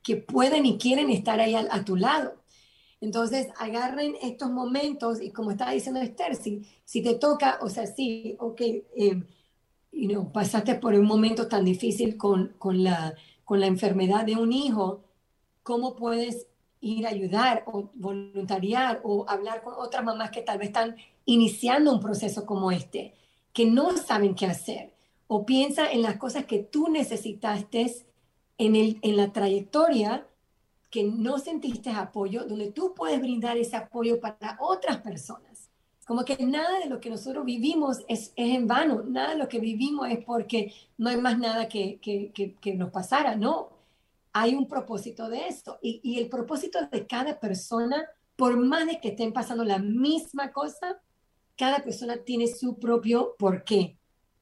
que 0.08 0.16
pueden 0.16 0.66
y 0.66 0.78
quieren 0.78 1.10
estar 1.10 1.42
ahí 1.42 1.54
a, 1.54 1.84
tu 1.84 1.98
lado. 1.98 2.36
Entonces, 3.00 3.48
agarren 3.58 4.16
estos 4.22 4.50
momentos 4.50 5.22
y 5.22 5.32
como 5.32 5.52
estaba 5.52 5.72
diciendo 5.72 6.02
Esther, 6.02 6.36
si, 6.36 6.68
si 6.84 7.02
te 7.02 7.16
toca, 7.16 7.60
o 7.62 7.70
sea, 7.70 7.86
sí, 7.86 8.36
ok, 8.40 8.62
eh, 8.62 9.24
you 9.92 10.10
know, 10.10 10.32
pasaste 10.32 10.76
por 10.76 10.94
un 10.94 11.06
momento 11.06 11.48
tan 11.48 11.64
difícil 11.64 12.18
con, 12.18 12.56
con, 12.58 12.84
la, 12.84 13.14
con 13.46 13.60
la 13.60 13.68
enfermedad 13.68 14.26
de 14.26 14.36
un 14.36 14.52
hijo, 14.52 15.04
¿cómo 15.64 15.96
puedes 15.96 16.48
ir 16.82 17.06
a 17.06 17.10
ayudar 17.10 17.64
o 17.68 17.90
voluntariar 17.94 19.02
o 19.04 19.26
hablar 19.28 19.62
con 19.64 19.74
otras 19.78 20.04
mamás 20.04 20.32
que 20.32 20.42
tal 20.42 20.58
vez 20.58 20.70
están 20.70 20.96
iniciando 21.26 21.92
un 21.92 22.00
proceso 22.00 22.46
como 22.46 22.72
este? 22.72 23.14
que 23.58 23.66
no 23.66 23.98
saben 23.98 24.36
qué 24.36 24.46
hacer. 24.46 24.94
O 25.26 25.44
piensa 25.44 25.92
en 25.92 26.04
las 26.04 26.18
cosas 26.18 26.46
que 26.46 26.60
tú 26.60 26.90
necesitaste 26.90 27.92
en, 28.60 28.76
el, 28.76 29.00
en 29.02 29.18
la 29.18 29.34
trayectoria 29.34 30.28
que 30.98 31.04
no 31.04 31.38
sentiste 31.38 31.92
apoyo, 31.92 32.46
donde 32.46 32.72
tú 32.72 32.96
puedes 32.96 33.22
brindar 33.22 33.56
ese 33.56 33.76
apoyo 33.76 34.20
para 34.20 34.58
otras 34.60 34.98
personas. 34.98 35.70
Como 36.08 36.26
que 36.26 36.44
nada 36.44 36.80
de 36.80 36.90
lo 36.90 37.00
que 37.00 37.12
nosotros 37.12 37.46
vivimos 37.46 38.00
es, 38.08 38.34
es 38.36 38.56
en 38.56 38.66
vano, 38.66 39.04
nada 39.04 39.34
de 39.34 39.38
lo 39.38 39.48
que 39.48 39.60
vivimos 39.60 40.10
es 40.10 40.26
porque 40.26 40.74
no 40.98 41.10
hay 41.12 41.18
más 41.18 41.38
nada 41.38 41.70
que, 41.70 42.00
que, 42.00 42.32
que, 42.60 42.74
nos 42.74 42.90
pasara, 42.90 43.36
no. 43.36 43.70
Hay 44.34 44.56
un 44.56 44.68
propósito 44.68 45.30
de 45.30 45.48
esto 45.48 45.78
y, 45.84 46.00
y 46.02 46.18
el 46.18 46.30
propósito 46.30 46.80
de 46.92 47.06
cada 47.06 47.40
persona, 47.40 48.04
por 48.36 48.58
más 48.58 48.88
de 48.88 49.00
que 49.00 49.10
estén 49.10 49.32
pasando 49.32 49.64
la 49.64 49.78
misma 49.78 50.52
cosa, 50.52 51.00
cada 51.56 51.84
persona 51.84 52.18
tiene 52.18 52.48
su 52.48 52.80
propio 52.80 53.36
porqué 53.38 54.00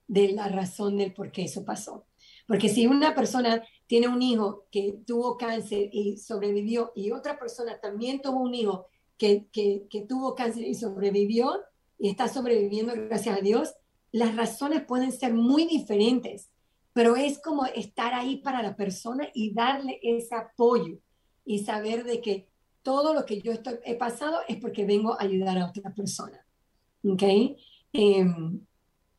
de 0.07 0.31
la 0.31 0.47
razón 0.47 0.95
del 0.95 1.13
por 1.13 1.33
qué 1.33 1.43
eso 1.43 1.65
pasó. 1.65 2.05
Porque 2.47 2.69
si 2.69 2.87
una 2.87 3.15
persona 3.15 3.63
tiene 3.87 4.07
un 4.07 4.21
hijo 4.21 4.65
que 4.71 4.99
tuvo 5.05 5.37
cáncer 5.37 5.89
y 5.91 6.17
sobrevivió 6.17 6.91
y 6.95 7.11
otra 7.11 7.39
persona 7.39 7.79
también 7.79 8.21
tuvo 8.21 8.39
un 8.39 8.53
hijo 8.53 8.85
que, 9.17 9.47
que, 9.51 9.87
que 9.89 10.01
tuvo 10.01 10.35
cáncer 10.35 10.63
y 10.63 10.75
sobrevivió 10.75 11.61
y 11.97 12.09
está 12.09 12.27
sobreviviendo 12.27 12.93
gracias 12.93 13.37
a 13.37 13.41
Dios, 13.41 13.73
las 14.11 14.35
razones 14.35 14.83
pueden 14.83 15.11
ser 15.11 15.33
muy 15.33 15.65
diferentes, 15.65 16.49
pero 16.93 17.15
es 17.15 17.39
como 17.39 17.65
estar 17.65 18.13
ahí 18.13 18.37
para 18.37 18.61
la 18.61 18.75
persona 18.75 19.27
y 19.33 19.53
darle 19.53 19.99
ese 20.01 20.35
apoyo 20.35 20.97
y 21.45 21.59
saber 21.59 22.03
de 22.03 22.21
que 22.21 22.47
todo 22.81 23.13
lo 23.13 23.25
que 23.25 23.41
yo 23.41 23.51
estoy, 23.51 23.79
he 23.83 23.95
pasado 23.95 24.39
es 24.47 24.57
porque 24.57 24.85
vengo 24.85 25.13
a 25.13 25.23
ayudar 25.23 25.57
a 25.57 25.67
otra 25.67 25.93
persona. 25.93 26.45
¿Ok? 27.03 27.23
Em, 27.93 28.59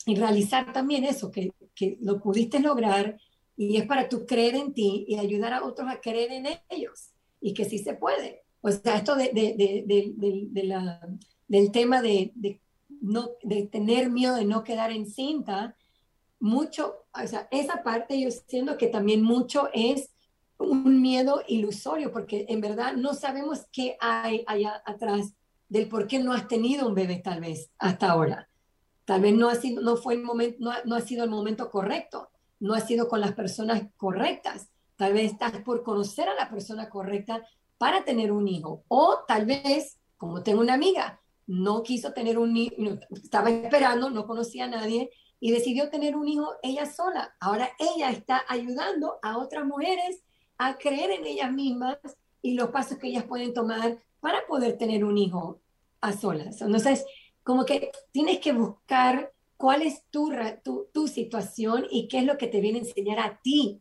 y 0.07 0.15
realizar 0.15 0.73
también 0.73 1.05
eso, 1.05 1.31
que, 1.31 1.53
que, 1.77 1.99
lo 2.01 2.21
pudiste 2.21 2.59
lograr 2.59 3.21
y 3.57 3.77
es 3.77 3.87
para 3.87 4.09
tú 4.09 4.27
creer 4.27 4.57
en 4.57 4.75
ti 4.75 5.05
y 5.07 5.17
ayudar 5.17 5.53
a 5.53 5.65
otros 5.65 5.89
a 5.89 6.01
creer 6.01 6.33
en 6.33 6.47
ellos 6.69 7.11
y 7.41 7.55
que 7.55 7.65
sí 7.65 7.79
se 7.79 7.95
puede. 7.95 8.43
O 8.61 8.71
sea, 8.73 8.97
esto 8.97 9.15
de, 9.15 9.31
de, 9.33 9.85
de, 9.87 10.65
la, 10.65 11.01
del 11.47 11.71
tema 11.71 12.03
de, 12.03 12.33
no, 12.89 13.31
de 13.43 13.67
tener 13.67 14.11
miedo 14.11 14.35
de 14.35 14.45
no 14.45 14.65
quedar 14.65 14.91
encinta, 14.91 15.77
mucho, 16.39 17.07
o 17.15 17.27
sea, 17.27 17.49
esa 17.51 17.83
parte 17.83 18.21
yo 18.21 18.31
siento 18.31 18.77
que 18.77 18.89
también 18.89 19.23
mucho 19.23 19.69
es 19.73 20.11
un 20.59 21.01
miedo 21.01 21.43
ilusorio, 21.49 22.13
porque 22.13 22.47
en 22.49 22.61
verdad 22.61 22.95
no 22.95 23.15
sabemos 23.15 23.67
qué 23.73 23.97
hay 24.01 24.45
allá 24.47 24.83
atrás 24.85 25.35
del 25.69 25.89
por 25.89 26.07
qué 26.07 26.19
no 26.19 26.33
has 26.33 26.49
tenido 26.49 26.89
un 26.89 26.95
bebé 26.95 27.17
tal 27.17 27.41
vez 27.41 27.71
hasta 27.79 28.11
ahora. 28.11 28.49
Tal 29.07 29.23
vez 29.23 29.35
no 29.35 29.49
ha 29.49 29.55
sido, 29.55 29.81
no 29.81 29.97
fue 29.97 30.15
el 30.15 30.23
momento, 30.23 30.59
no 30.61 30.73
no 30.85 30.97
ha 30.97 31.01
sido 31.01 31.25
el 31.25 31.31
momento 31.31 31.71
correcto, 31.71 32.29
no 32.61 32.75
ha 32.75 32.81
sido 32.81 33.09
con 33.09 33.21
las 33.21 33.33
personas 33.33 33.85
correctas. 33.97 34.69
Tal 34.97 35.15
vez 35.15 35.33
estás 35.33 35.53
por 35.63 35.83
conocer 35.83 36.29
a 36.29 36.35
la 36.35 36.51
persona 36.51 36.91
correcta 36.91 37.43
para 37.79 38.05
tener 38.05 38.33
un 38.33 38.49
hijo. 38.49 38.85
O 38.89 39.21
tal 39.29 39.47
vez, 39.47 39.99
como 40.17 40.43
tengo 40.43 40.61
una 40.61 40.75
amiga, 40.75 41.21
no 41.47 41.83
quiso 41.83 42.13
tener 42.13 42.39
un 42.39 42.57
hijo, 42.57 42.75
estaba 43.11 43.51
esperando, 43.51 44.11
no 44.11 44.27
conocía 44.27 44.65
a 44.65 44.69
nadie 44.69 45.11
y 45.39 45.53
decidió 45.53 45.91
tener 45.91 46.17
un 46.17 46.27
hijo 46.27 46.55
ella 46.63 46.87
sola. 46.87 47.37
Ahora 47.41 47.71
ella 47.79 48.11
está 48.11 48.45
ayudando 48.49 49.19
a 49.23 49.39
otras 49.39 49.65
mujeres 49.65 50.23
a 50.59 50.77
creer 50.79 51.11
en 51.11 51.27
ellas 51.27 51.53
mismas 51.53 51.99
y 52.43 52.55
los 52.55 52.71
pasos 52.71 52.99
que 52.99 53.09
ellas 53.09 53.25
pueden 53.25 53.55
tomar 53.55 53.99
para 54.21 54.47
poder 54.47 54.79
tener 54.79 55.05
un 55.05 55.19
hijo 55.19 55.61
a 56.01 56.13
solas. 56.13 56.61
Entonces, 56.61 57.05
como 57.47 57.65
que 57.65 57.93
tienes 58.11 58.41
que 58.41 58.53
buscar 58.53 59.33
cuál 59.57 59.83
es 59.83 60.03
tu, 60.11 60.33
tu, 60.65 60.89
tu 60.93 61.07
situación 61.07 61.87
y 61.89 62.09
qué 62.09 62.19
es 62.19 62.25
lo 62.25 62.37
que 62.37 62.49
te 62.49 62.61
viene 62.61 62.81
a 62.81 62.83
enseñar 62.83 63.21
a 63.21 63.41
ti, 63.41 63.81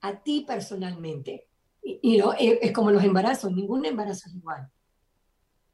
a 0.00 0.24
ti 0.24 0.44
personalmente. 0.44 1.46
Y, 1.84 2.18
no, 2.18 2.32
es, 2.32 2.72
como 2.72 2.90
los 2.90 3.04
embarazos, 3.04 3.52
ningún 3.52 3.84
embarazo 3.84 4.28
es 4.28 4.34
igual. 4.34 4.68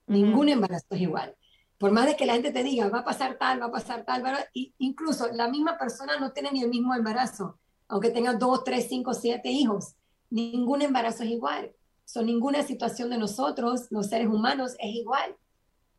Ningún 0.09 0.51
embarazo 0.51 0.89
es 0.91 1.01
igual. 1.01 1.35
Por 1.79 1.91
más 1.91 2.05
de 2.05 2.17
que 2.17 2.27
la 2.27 2.35
gente 2.35 2.53
te 2.53 2.63
diga, 2.63 2.91
va 2.91 2.99
a 2.99 3.05
pasar 3.05 3.39
tal, 3.39 3.63
va 3.63 3.67
a 3.67 3.73
pasar 3.73 4.05
tal, 4.05 4.23
y 4.53 4.75
incluso 4.77 5.29
la 5.33 5.49
misma 5.49 5.79
persona 5.79 6.19
no 6.21 6.33
tiene 6.33 6.53
ni 6.53 6.63
el 6.63 6.69
mismo 6.69 6.95
embarazo, 6.95 7.59
aunque 7.89 8.11
tenga 8.11 8.35
dos, 8.35 8.63
tres, 8.63 8.89
cinco, 8.91 9.15
siete 9.15 9.49
hijos. 9.49 9.95
Ningún 10.29 10.83
embarazo 10.83 11.23
es 11.23 11.31
igual. 11.31 11.73
So, 12.05 12.21
ninguna 12.21 12.63
situación 12.63 13.09
de 13.09 13.17
nosotros, 13.17 13.87
los 13.89 14.09
seres 14.09 14.29
humanos, 14.29 14.73
es 14.79 14.95
igual. 14.97 15.35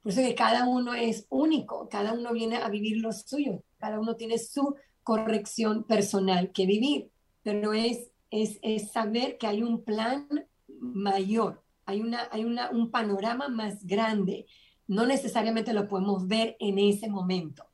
Por 0.03 0.11
eso 0.11 0.21
que 0.21 0.35
cada 0.35 0.67
uno 0.67 0.93
es 0.93 1.25
único, 1.29 1.87
cada 1.89 2.13
uno 2.13 2.33
viene 2.33 2.57
a 2.57 2.67
vivir 2.67 2.97
lo 2.97 3.13
suyo, 3.13 3.63
cada 3.77 3.99
uno 3.99 4.15
tiene 4.15 4.37
su 4.37 4.75
corrección 5.01 5.85
personal 5.85 6.51
que 6.51 6.65
vivir, 6.65 7.09
pero 7.41 7.73
es, 7.73 8.11
es, 8.29 8.59
es 8.61 8.91
saber 8.91 9.37
que 9.37 9.47
hay 9.47 9.63
un 9.63 9.83
plan 9.83 10.27
mayor, 10.67 11.63
hay, 11.85 12.01
una, 12.01 12.27
hay 12.31 12.43
una, 12.43 12.69
un 12.69 12.91
panorama 12.91 13.47
más 13.47 13.85
grande. 13.85 14.45
No 14.87 15.05
necesariamente 15.05 15.73
lo 15.73 15.87
podemos 15.87 16.27
ver 16.27 16.57
en 16.59 16.79
ese 16.79 17.09
momento. 17.09 17.65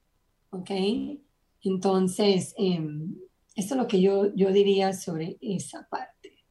¿Ok? 0.51 0.69
Entonces, 1.61 2.53
em, 2.57 3.15
eso 3.55 3.73
es 3.73 3.81
lo 3.81 3.87
que 3.87 4.01
yo, 4.01 4.33
yo 4.35 4.51
diría 4.51 4.93
sobre 4.93 5.37
esa 5.41 5.87
parte. 5.89 6.45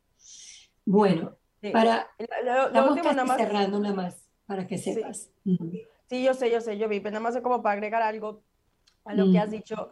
Bueno, 0.84 1.36
para... 1.72 2.08
Lo, 2.44 2.94
cerrando 3.36 3.80
nada 3.80 3.94
más, 3.94 4.27
para 4.48 4.66
que 4.66 4.78
sepas. 4.78 5.30
Sí. 5.44 6.24
yo 6.24 6.32
sé, 6.32 6.50
yo 6.50 6.60
sé, 6.62 6.78
yo 6.78 6.88
vi, 6.88 7.00
pero 7.00 7.12
nada 7.12 7.22
más 7.22 7.40
como 7.42 7.62
para 7.62 7.74
agregar 7.74 8.00
algo 8.00 8.42
a 9.04 9.12
lo 9.12 9.30
que 9.30 9.38
has 9.38 9.50
dicho. 9.50 9.90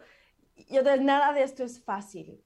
Yo 0.67 0.81
de 0.81 0.97
nada 0.99 1.31
de 1.31 1.43
esto 1.43 1.63
es 1.63 1.81
fácil. 1.81 2.41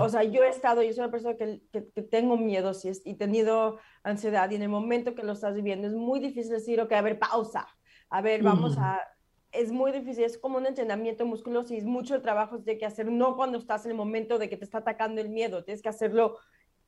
O 0.00 0.08
sea, 0.08 0.24
yo 0.24 0.42
he 0.42 0.48
estado, 0.48 0.82
yo 0.82 0.92
soy 0.92 1.02
una 1.04 1.10
persona 1.10 1.36
que, 1.36 1.60
que, 1.70 2.02
tengo 2.02 2.38
miedo 2.38 2.72
sí, 2.72 2.90
y 3.04 3.10
he 3.10 3.14
tenido 3.14 3.78
ansiedad 4.02 4.50
y 4.50 4.56
en 4.56 4.62
el 4.62 4.68
momento 4.68 5.14
que 5.14 5.22
lo 5.22 5.32
estás 5.32 5.54
viviendo 5.54 5.86
es 5.86 5.92
muy 5.92 6.18
difícil 6.18 6.50
decir, 6.50 6.80
ok, 6.80 6.90
a 6.92 7.02
ver, 7.02 7.18
pausa, 7.18 7.68
a 8.08 8.22
ver, 8.22 8.42
vamos 8.42 8.76
a... 8.78 9.00
Es 9.52 9.70
muy 9.70 9.92
difícil, 9.92 10.24
es 10.24 10.38
como 10.38 10.58
un 10.58 10.66
entrenamiento 10.66 11.24
musculoso 11.24 11.74
y 11.74 11.76
es 11.76 11.84
mucho 11.84 12.16
el 12.16 12.22
trabajo 12.22 12.64
que 12.64 12.72
hay 12.72 12.78
que 12.78 12.86
hacer, 12.86 13.06
no 13.06 13.36
cuando 13.36 13.58
estás 13.58 13.84
en 13.84 13.92
el 13.92 13.96
momento 13.96 14.38
de 14.38 14.48
que 14.48 14.56
te 14.56 14.64
está 14.64 14.78
atacando 14.78 15.20
el 15.20 15.28
miedo, 15.28 15.62
tienes 15.62 15.82
que 15.82 15.90
hacerlo 15.90 16.38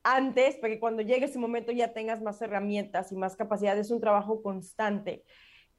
antes 0.03 0.55
para 0.57 0.73
que 0.73 0.79
cuando 0.79 1.01
llegue 1.01 1.25
ese 1.25 1.39
momento 1.39 1.71
ya 1.71 1.93
tengas 1.93 2.21
más 2.21 2.41
herramientas 2.41 3.11
y 3.11 3.15
más 3.15 3.35
capacidades, 3.35 3.87
es 3.87 3.91
un 3.91 4.01
trabajo 4.01 4.41
constante. 4.41 5.23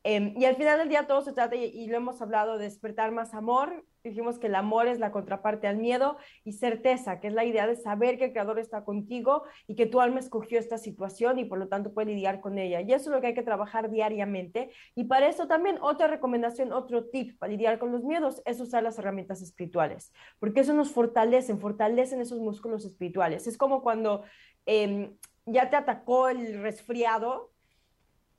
Em, 0.04 0.34
y 0.36 0.44
al 0.44 0.56
final 0.56 0.78
del 0.78 0.88
día 0.88 1.06
todo 1.06 1.22
se 1.22 1.32
trata, 1.32 1.56
y, 1.56 1.86
lo 1.86 1.96
hemos 1.96 2.22
hablado, 2.22 2.56
de 2.56 2.64
despertar 2.64 3.10
más 3.10 3.34
amor. 3.34 3.84
Dijimos 4.04 4.38
que 4.38 4.46
el 4.46 4.54
amor 4.54 4.86
es 4.86 5.00
la 5.00 5.10
contraparte 5.10 5.66
al 5.66 5.76
miedo 5.76 6.16
y 6.44 6.52
certeza, 6.52 7.20
que 7.20 7.28
es 7.28 7.34
la 7.34 7.44
idea 7.44 7.66
de 7.66 7.76
saber 7.76 8.16
que 8.16 8.26
el 8.26 8.32
Creador 8.32 8.58
está 8.58 8.84
contigo 8.84 9.42
y 9.66 9.74
que 9.74 9.86
tu 9.86 10.00
alma 10.00 10.20
escogió 10.20 10.58
esta 10.58 10.78
situación 10.78 11.38
y 11.38 11.44
por 11.44 11.58
lo 11.58 11.68
tanto 11.68 11.92
puede 11.92 12.12
lidiar 12.12 12.40
con 12.40 12.58
ella. 12.58 12.80
Y 12.80 12.92
eso 12.92 13.10
es 13.10 13.14
lo 13.16 13.20
que 13.20 13.28
hay 13.28 13.34
que 13.34 13.42
trabajar 13.42 13.90
diariamente. 13.90 14.70
Y 14.94 15.04
para 15.04 15.28
eso 15.28 15.48
también 15.48 15.78
otra 15.80 16.06
recomendación, 16.06 16.72
otro 16.72 17.06
tip 17.06 17.38
para 17.38 17.52
lidiar 17.52 17.78
con 17.78 17.92
los 17.92 18.04
miedos 18.04 18.40
es 18.46 18.60
usar 18.60 18.82
las 18.82 18.98
herramientas 18.98 19.42
espirituales, 19.42 20.12
porque 20.38 20.60
eso 20.60 20.72
nos 20.74 20.92
fortalecen, 20.92 21.60
fortalecen 21.60 22.20
esos 22.20 22.38
músculos 22.38 22.84
espirituales. 22.84 23.46
Es 23.46 23.58
como 23.58 23.82
cuando 23.82 24.22
em, 24.64 25.16
ya 25.44 25.70
te 25.70 25.76
atacó 25.76 26.28
el 26.28 26.62
resfriado 26.62 27.50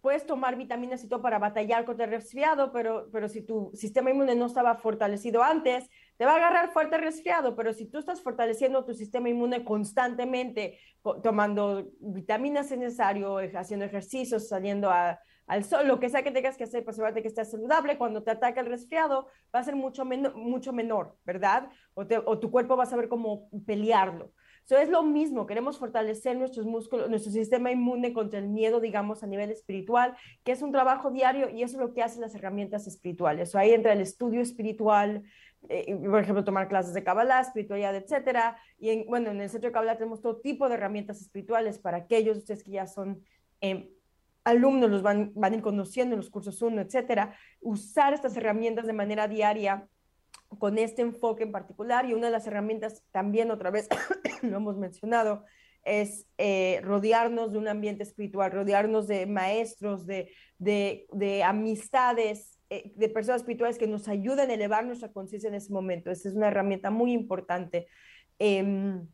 puedes 0.01 0.25
tomar 0.25 0.55
vitaminas 0.55 1.03
y 1.03 1.09
todo 1.09 1.21
para 1.21 1.39
batallar 1.39 1.85
contra 1.85 2.05
el 2.05 2.11
resfriado, 2.11 2.71
pero, 2.71 3.09
pero 3.11 3.27
si 3.27 3.41
tu 3.41 3.71
sistema 3.73 4.11
inmune 4.11 4.35
no 4.35 4.45
estaba 4.45 4.75
fortalecido 4.75 5.43
antes, 5.43 5.89
te 6.17 6.25
va 6.25 6.33
a 6.33 6.35
agarrar 6.35 6.71
fuerte 6.71 6.97
resfriado, 6.97 7.55
pero 7.55 7.73
si 7.73 7.85
tú 7.85 7.97
estás 7.97 8.21
fortaleciendo 8.21 8.85
tu 8.85 8.93
sistema 8.93 9.29
inmune 9.29 9.63
constantemente, 9.63 10.79
tomando 11.23 11.89
vitaminas 11.99 12.71
necesario, 12.71 13.37
haciendo 13.55 13.85
ejercicios, 13.85 14.47
saliendo 14.47 14.91
al 14.91 15.63
sol, 15.63 15.87
lo 15.87 15.99
que 15.99 16.09
sea 16.09 16.23
que 16.23 16.31
tengas 16.31 16.57
que 16.57 16.65
hacer 16.65 16.83
para 16.83 16.91
asegurarte 16.91 17.21
que 17.21 17.27
estés 17.27 17.51
saludable, 17.51 17.97
cuando 17.97 18.23
te 18.23 18.31
ataca 18.31 18.61
el 18.61 18.67
resfriado 18.67 19.27
va 19.53 19.59
a 19.59 19.63
ser 19.63 19.75
mucho, 19.75 20.05
mucho 20.05 20.73
menor, 20.73 21.17
¿verdad? 21.25 21.69
O, 21.93 22.03
o 22.25 22.39
tu 22.39 22.51
cuerpo 22.51 22.77
va 22.77 22.83
a 22.83 22.87
saber 22.87 23.09
cómo 23.09 23.49
pelearlo. 23.65 24.31
So, 24.69 24.77
es 24.77 24.87
lo 24.87 25.01
mismo, 25.01 25.47
queremos 25.47 25.79
fortalecer 25.79 26.37
nuestros 26.37 26.67
músculos, 26.67 27.09
nuestro 27.09 27.31
sistema 27.31 27.71
inmune 27.71 28.13
contra 28.13 28.37
el 28.37 28.47
miedo, 28.47 28.79
digamos, 28.79 29.23
a 29.23 29.25
nivel 29.25 29.49
espiritual, 29.49 30.15
que 30.43 30.51
es 30.51 30.61
un 30.61 30.71
trabajo 30.71 31.09
diario 31.09 31.49
y 31.49 31.63
eso 31.63 31.77
es 31.77 31.79
lo 31.79 31.91
que 31.91 32.03
hacen 32.03 32.21
las 32.21 32.35
herramientas 32.35 32.85
espirituales. 32.85 33.49
So, 33.49 33.57
ahí 33.57 33.71
entra 33.71 33.93
el 33.93 34.01
estudio 34.01 34.41
espiritual, 34.41 35.23
eh, 35.69 35.95
por 35.95 36.21
ejemplo, 36.21 36.43
tomar 36.43 36.67
clases 36.67 36.93
de 36.93 37.03
Kabbalah, 37.03 37.41
espiritualidad, 37.41 37.95
etcétera. 37.95 38.57
Y 38.77 38.91
en, 38.91 39.07
bueno, 39.07 39.31
en 39.31 39.41
el 39.41 39.49
centro 39.49 39.69
de 39.69 39.73
Kabbalah 39.73 39.97
tenemos 39.97 40.21
todo 40.21 40.37
tipo 40.37 40.69
de 40.69 40.75
herramientas 40.75 41.19
espirituales 41.19 41.79
para 41.79 41.97
aquellos 41.97 42.37
ustedes 42.37 42.63
que 42.63 42.69
ya 42.69 42.85
son 42.85 43.23
eh, 43.61 43.91
alumnos, 44.43 44.91
los 44.91 45.01
van, 45.01 45.31
van 45.33 45.53
a 45.53 45.55
ir 45.55 45.63
conociendo 45.63 46.13
en 46.13 46.19
los 46.19 46.29
cursos 46.29 46.61
1, 46.61 46.79
etcétera. 46.79 47.35
Usar 47.59 48.13
estas 48.13 48.37
herramientas 48.37 48.85
de 48.85 48.93
manera 48.93 49.27
diaria 49.27 49.89
con 50.57 50.77
este 50.77 51.01
enfoque 51.01 51.43
en 51.43 51.51
particular 51.51 52.05
y 52.05 52.13
una 52.13 52.27
de 52.27 52.31
las 52.31 52.47
herramientas 52.47 53.03
también 53.11 53.51
otra 53.51 53.69
vez 53.69 53.87
lo 54.41 54.57
hemos 54.57 54.77
mencionado 54.77 55.45
es 55.83 56.27
eh, 56.37 56.81
rodearnos 56.83 57.51
de 57.51 57.57
un 57.57 57.67
ambiente 57.67 58.03
espiritual, 58.03 58.51
rodearnos 58.51 59.07
de 59.07 59.25
maestros, 59.25 60.05
de, 60.05 60.31
de, 60.57 61.43
amistades, 61.43 62.59
eh, 62.69 62.91
de 62.95 63.09
personas 63.09 63.41
espirituales 63.41 63.77
que 63.77 63.87
nos 63.87 64.07
ayuden 64.07 64.49
a 64.49 64.53
elevar 64.53 64.85
nuestra 64.85 65.11
conciencia 65.11 65.47
en 65.47 65.55
ese 65.55 65.71
momento. 65.71 66.11
Esa 66.11 66.29
es 66.29 66.35
una 66.35 66.49
herramienta 66.49 66.91
muy 66.91 67.13
importante. 67.13 67.87
Em, 68.39 69.07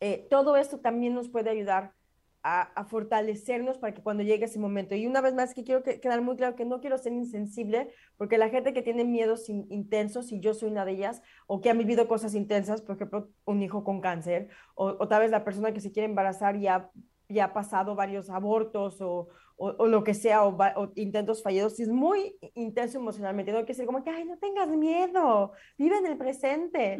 eh, 0.00 0.26
todo 0.28 0.56
esto 0.56 0.80
también 0.80 1.14
nos 1.14 1.28
puede 1.28 1.50
ayudar 1.50 1.94
a, 2.42 2.84
fortalecernos 2.84 3.78
para 3.78 3.94
que 3.94 4.02
cuando 4.02 4.22
llegue 4.22 4.44
ese 4.44 4.58
momento. 4.58 4.94
Y 4.94 5.06
una 5.06 5.20
vez 5.20 5.34
más, 5.34 5.54
que 5.54 5.64
quiero 5.64 5.82
que, 5.82 6.00
quedar 6.00 6.22
muy 6.22 6.36
claro 6.36 6.56
que 6.56 6.64
no 6.64 6.80
quiero 6.80 6.98
ser 6.98 7.12
insensible, 7.12 7.92
porque 8.16 8.38
la 8.38 8.48
gente 8.48 8.72
que 8.72 8.82
tiene 8.82 9.04
miedos 9.04 9.48
intensos, 9.48 10.32
y 10.32 10.40
yo 10.40 10.54
soy 10.54 10.70
una 10.70 10.84
de 10.84 10.92
ellas, 10.92 11.22
o 11.46 11.60
que 11.60 11.70
ha 11.70 11.74
vivido 11.74 12.08
cosas 12.08 12.34
intensas, 12.34 12.82
por 12.82 12.96
ejemplo, 12.96 13.28
un 13.44 13.62
hijo 13.62 13.84
con 13.84 14.00
cáncer, 14.00 14.48
o, 14.74 15.08
tal 15.08 15.20
vez 15.20 15.30
la 15.30 15.44
persona 15.44 15.72
que 15.72 15.80
se 15.80 15.92
quiere 15.92 16.06
embarazar 16.06 16.58
ya, 16.58 16.90
ya 17.28 17.46
ha 17.46 17.52
pasado 17.52 17.94
varios 17.94 18.30
abortos 18.30 19.00
o, 19.00 19.28
o, 19.56 19.86
lo 19.86 20.04
que 20.04 20.14
sea, 20.14 20.44
o, 20.44 20.92
intentos 20.94 21.42
fallidos, 21.42 21.78
es 21.80 21.88
muy 21.88 22.36
intenso 22.54 22.98
emocionalmente. 22.98 23.52
Tengo 23.52 23.66
que 23.66 23.72
decir 23.72 23.86
como 23.86 24.04
que, 24.04 24.10
ay, 24.10 24.24
no 24.24 24.38
tengas 24.38 24.68
miedo, 24.68 25.52
vive 25.76 25.98
en 25.98 26.06
el 26.06 26.16
presente 26.16 26.96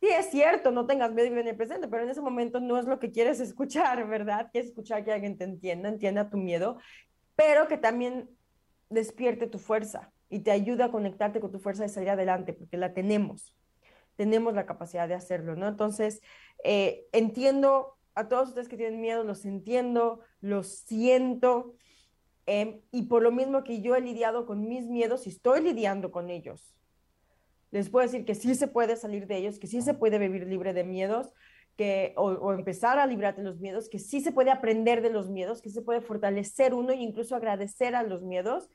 sí 0.00 0.08
es 0.08 0.30
cierto, 0.30 0.70
no 0.70 0.86
tengas 0.86 1.12
miedo 1.12 1.26
y 1.26 1.30
vive 1.30 1.42
en 1.42 1.48
el 1.48 1.56
presente, 1.56 1.88
pero 1.88 2.02
en 2.02 2.10
ese 2.10 2.20
momento 2.20 2.60
no 2.60 2.78
es 2.78 2.86
lo 2.86 2.98
que 2.98 3.10
quieres 3.10 3.40
escuchar, 3.40 4.06
¿verdad? 4.08 4.48
Quieres 4.50 4.70
escuchar 4.70 5.04
que 5.04 5.12
alguien 5.12 5.36
te 5.36 5.44
entienda, 5.44 5.88
entienda 5.88 6.30
tu 6.30 6.38
miedo, 6.38 6.78
pero 7.36 7.68
que 7.68 7.78
también 7.78 8.28
despierte 8.88 9.46
tu 9.46 9.58
fuerza 9.58 10.12
y 10.28 10.40
te 10.40 10.50
ayude 10.50 10.82
a 10.84 10.90
conectarte 10.90 11.40
con 11.40 11.52
tu 11.52 11.58
fuerza 11.58 11.82
de 11.82 11.88
salir 11.88 12.10
adelante, 12.10 12.52
porque 12.52 12.76
la 12.76 12.94
tenemos, 12.94 13.54
tenemos 14.16 14.54
la 14.54 14.66
capacidad 14.66 15.08
de 15.08 15.14
hacerlo, 15.14 15.56
¿no? 15.56 15.68
Entonces, 15.68 16.20
eh, 16.64 17.06
entiendo 17.12 17.96
a 18.14 18.28
todos 18.28 18.48
ustedes 18.48 18.68
que 18.68 18.76
tienen 18.76 19.00
miedo, 19.00 19.24
los 19.24 19.44
entiendo, 19.44 20.20
los 20.40 20.68
siento. 20.68 21.74
Em, 22.46 22.80
y 22.90 23.02
por 23.02 23.22
lo 23.22 23.32
mismo 23.32 23.64
que 23.64 23.80
yo 23.80 23.94
he 23.94 24.00
lidiado 24.00 24.46
con 24.46 24.68
mis 24.68 24.86
miedos 24.86 25.26
y 25.26 25.30
estoy 25.30 25.62
lidiando 25.62 26.10
con 26.10 26.30
ellos, 26.30 26.74
les 27.70 27.88
puedo 27.88 28.06
decir 28.06 28.24
que 28.24 28.34
sí 28.34 28.54
se 28.54 28.68
puede 28.68 28.96
salir 28.96 29.26
de 29.26 29.36
ellos, 29.36 29.58
que 29.58 29.66
sí 29.66 29.80
se 29.82 29.94
puede 29.94 30.18
vivir 30.18 30.46
libre 30.46 30.72
de 30.72 30.84
miedos, 30.84 31.32
que, 31.76 32.12
o, 32.16 32.52
empezar 32.52 32.98
a 32.98 33.06
librarte 33.06 33.42
de 33.42 33.48
los 33.48 33.60
miedos, 33.60 33.88
que 33.88 33.98
sí 33.98 34.20
se 34.20 34.32
puede 34.32 34.50
aprender 34.50 35.02
de 35.02 35.10
los 35.10 35.30
miedos, 35.30 35.62
que 35.62 35.70
se 35.70 35.82
puede 35.82 36.00
fortalecer 36.00 36.74
uno 36.74 36.90
e 36.90 36.96
incluso 36.96 37.36
agradecer 37.36 37.94
a 37.94 38.02
los 38.02 38.22
miedos, 38.22 38.70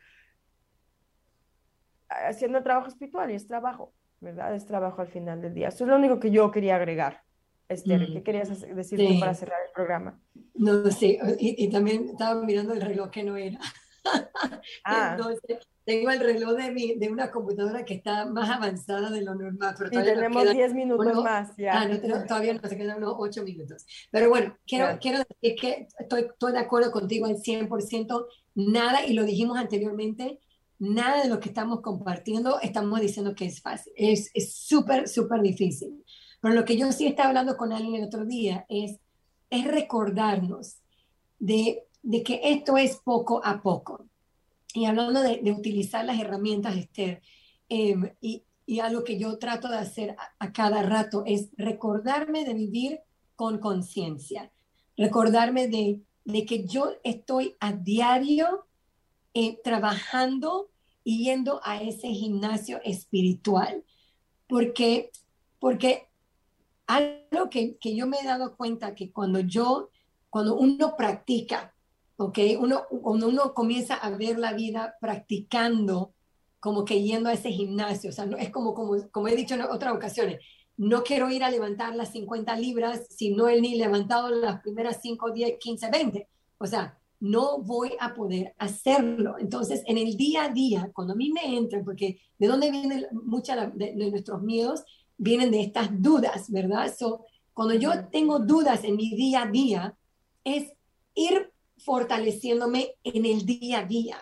haciendo 2.07 2.63
trabajo 2.63 2.87
espiritual 2.87 3.31
y 3.31 3.35
es 3.35 3.47
trabajo, 3.47 3.93
¿verdad? 4.21 4.55
Es 4.55 4.65
trabajo 4.65 5.01
al 5.01 5.07
final 5.07 5.41
del 5.41 5.53
día. 5.53 5.67
Eso 5.67 5.83
es 5.83 5.89
lo 5.89 5.97
único 5.97 6.19
que 6.19 6.31
yo 6.31 6.51
quería 6.51 6.77
agregar. 6.77 7.21
Esther, 7.67 8.07
¿qué 8.07 8.19
mm. 8.19 8.23
querías 8.23 8.75
decir 8.75 9.19
para 9.19 9.33
cerrar 9.33 9.59
el 9.65 9.71
programa? 9.73 10.19
No, 10.53 10.89
sí, 10.91 11.17
y, 11.39 11.69
también 11.69 12.09
estaba 12.09 12.41
mirando 12.43 12.73
el 12.73 12.81
reloj 12.81 13.09
que 13.09 13.23
no 13.23 13.35
era. 13.37 13.59
Ah. 14.83 15.17
Tengo 15.85 16.09
el 16.09 16.19
reloj 16.19 16.53
de, 16.53 16.71
mi, 16.71 16.95
de 16.95 17.09
una 17.09 17.31
computadora 17.31 17.85
que 17.85 17.93
está 17.93 18.25
más 18.25 18.49
avanzada 18.49 19.11
de 19.11 19.21
lo 19.21 19.35
normal. 19.35 19.75
Pero 19.77 19.89
sí, 19.91 19.97
tenemos 19.97 20.51
10 20.51 20.73
minutos 20.73 21.23
más. 21.23 21.55
Ya. 21.57 21.81
Ah, 21.81 21.87
no, 21.87 22.25
todavía 22.25 22.55
no, 22.55 22.67
se 22.67 22.75
quedan 22.75 22.97
unos 22.97 23.15
8 23.17 23.43
minutos. 23.43 23.85
Pero 24.09 24.29
bueno, 24.29 24.57
quiero, 24.65 24.97
quiero 24.99 25.19
decir 25.19 25.55
que 25.59 25.87
estoy, 25.99 26.21
estoy 26.21 26.53
de 26.53 26.59
acuerdo 26.59 26.91
contigo 26.91 27.27
al 27.27 27.35
100%. 27.35 28.25
Nada, 28.55 29.05
y 29.05 29.13
lo 29.13 29.23
dijimos 29.23 29.57
anteriormente, 29.57 30.39
nada 30.79 31.21
de 31.21 31.29
lo 31.29 31.39
que 31.39 31.49
estamos 31.49 31.81
compartiendo 31.81 32.59
estamos 32.61 32.99
diciendo 32.99 33.35
que 33.35 33.45
es 33.45 33.61
fácil. 33.61 33.93
Es 33.95 34.31
súper, 34.49 35.07
súper 35.07 35.41
difícil. 35.41 36.03
Pero 36.41 36.55
lo 36.55 36.65
que 36.65 36.77
yo 36.77 36.91
sí 36.91 37.05
estaba 37.05 37.29
hablando 37.29 37.57
con 37.57 37.71
alguien 37.71 37.95
el 37.95 38.07
otro 38.07 38.25
día 38.25 38.65
es, 38.69 38.99
es 39.51 39.67
recordarnos 39.67 40.77
de, 41.37 41.83
de 42.01 42.23
que 42.23 42.41
esto 42.43 42.75
es 42.75 42.97
poco 42.97 43.39
a 43.43 43.61
poco. 43.61 44.07
Y 44.75 44.85
hablando 44.85 45.21
de, 45.21 45.39
utilizar 45.53 46.03
las 46.03 46.19
herramientas, 46.19 46.75
Esther, 46.75 47.21
em, 47.69 48.11
y, 48.19 48.43
y, 48.65 48.79
algo 48.81 49.05
que 49.05 49.17
yo 49.17 49.37
trato 49.39 49.69
de 49.69 49.77
hacer 49.77 50.17
a, 50.37 50.51
cada 50.51 50.83
rato 50.83 51.23
es 51.25 51.49
recordarme 51.57 52.43
de 52.43 52.53
vivir 52.53 52.99
con 53.37 53.59
conciencia, 53.59 54.51
recordarme 54.97 55.69
de, 55.69 56.01
de, 56.25 56.45
que 56.45 56.65
yo 56.65 56.91
estoy 57.05 57.55
a 57.61 57.71
diario 57.71 58.67
eh, 59.33 59.61
trabajando 59.63 60.69
y 61.05 61.23
yendo 61.23 61.61
a 61.63 61.81
ese 61.81 62.09
gimnasio 62.09 62.81
espiritual, 62.83 63.85
porque, 64.45 65.11
porque 65.57 66.09
algo 66.85 67.49
que, 67.49 67.77
que, 67.77 67.95
yo 67.95 68.07
me 68.07 68.17
he 68.17 68.25
dado 68.25 68.57
cuenta 68.57 68.93
que 68.93 69.13
cuando 69.13 69.39
yo, 69.39 69.89
cuando 70.29 70.57
uno 70.57 70.97
practica, 70.97 71.74
¿ok? 72.17 72.39
Uno, 72.59 72.83
cuando 73.01 73.27
uno 73.27 73.53
comienza 73.53 73.95
a 73.95 74.09
ver 74.11 74.39
la 74.39 74.53
vida 74.53 74.95
practicando, 74.99 76.13
como 76.59 76.85
que 76.85 77.03
yendo 77.03 77.29
a 77.29 77.33
ese 77.33 77.51
gimnasio, 77.51 78.09
o 78.09 78.13
sea, 78.13 78.25
no, 78.25 78.37
es 78.37 78.49
como, 78.49 78.73
como, 78.73 78.95
como 79.11 79.27
he 79.27 79.35
dicho 79.35 79.55
en 79.55 79.61
otras 79.61 79.93
ocasiones, 79.93 80.39
no 80.77 81.03
quiero 81.03 81.29
ir 81.29 81.43
a 81.43 81.51
levantar 81.51 81.95
las 81.95 82.11
50 82.11 82.55
libras 82.57 83.07
si 83.09 83.31
no 83.31 83.47
he 83.47 83.61
ni 83.61 83.75
levantado 83.75 84.29
las 84.29 84.61
primeras 84.61 84.99
5, 85.01 85.31
10, 85.31 85.57
15, 85.59 85.89
20. 85.89 86.27
O 86.57 86.65
sea, 86.65 86.97
no 87.19 87.59
voy 87.59 87.93
a 87.99 88.13
poder 88.13 88.53
hacerlo. 88.57 89.37
Entonces, 89.39 89.83
en 89.87 89.97
el 89.97 90.17
día 90.17 90.45
a 90.45 90.49
día, 90.49 90.91
cuando 90.93 91.13
a 91.13 91.15
mí 91.15 91.31
me 91.31 91.57
entran, 91.57 91.85
porque 91.85 92.19
de 92.37 92.47
dónde 92.47 92.71
vienen 92.71 93.07
muchas 93.11 93.75
de, 93.75 93.93
de, 93.93 94.11
nuestros 94.11 94.41
miedos, 94.41 94.83
vienen 95.17 95.51
de 95.51 95.61
estas 95.61 95.89
dudas, 96.01 96.51
¿verdad? 96.51 96.93
So, 96.97 97.25
cuando 97.53 97.73
yo 97.75 98.07
tengo 98.09 98.39
dudas 98.39 98.83
en 98.83 98.97
mi 98.97 99.15
día 99.15 99.43
a 99.43 99.47
día, 99.47 99.97
es 100.43 100.73
ir 101.13 101.53
fortaleciéndome 101.85 102.95
en 103.03 103.25
el 103.25 103.45
día 103.45 103.79
a 103.79 103.85
día, 103.85 104.17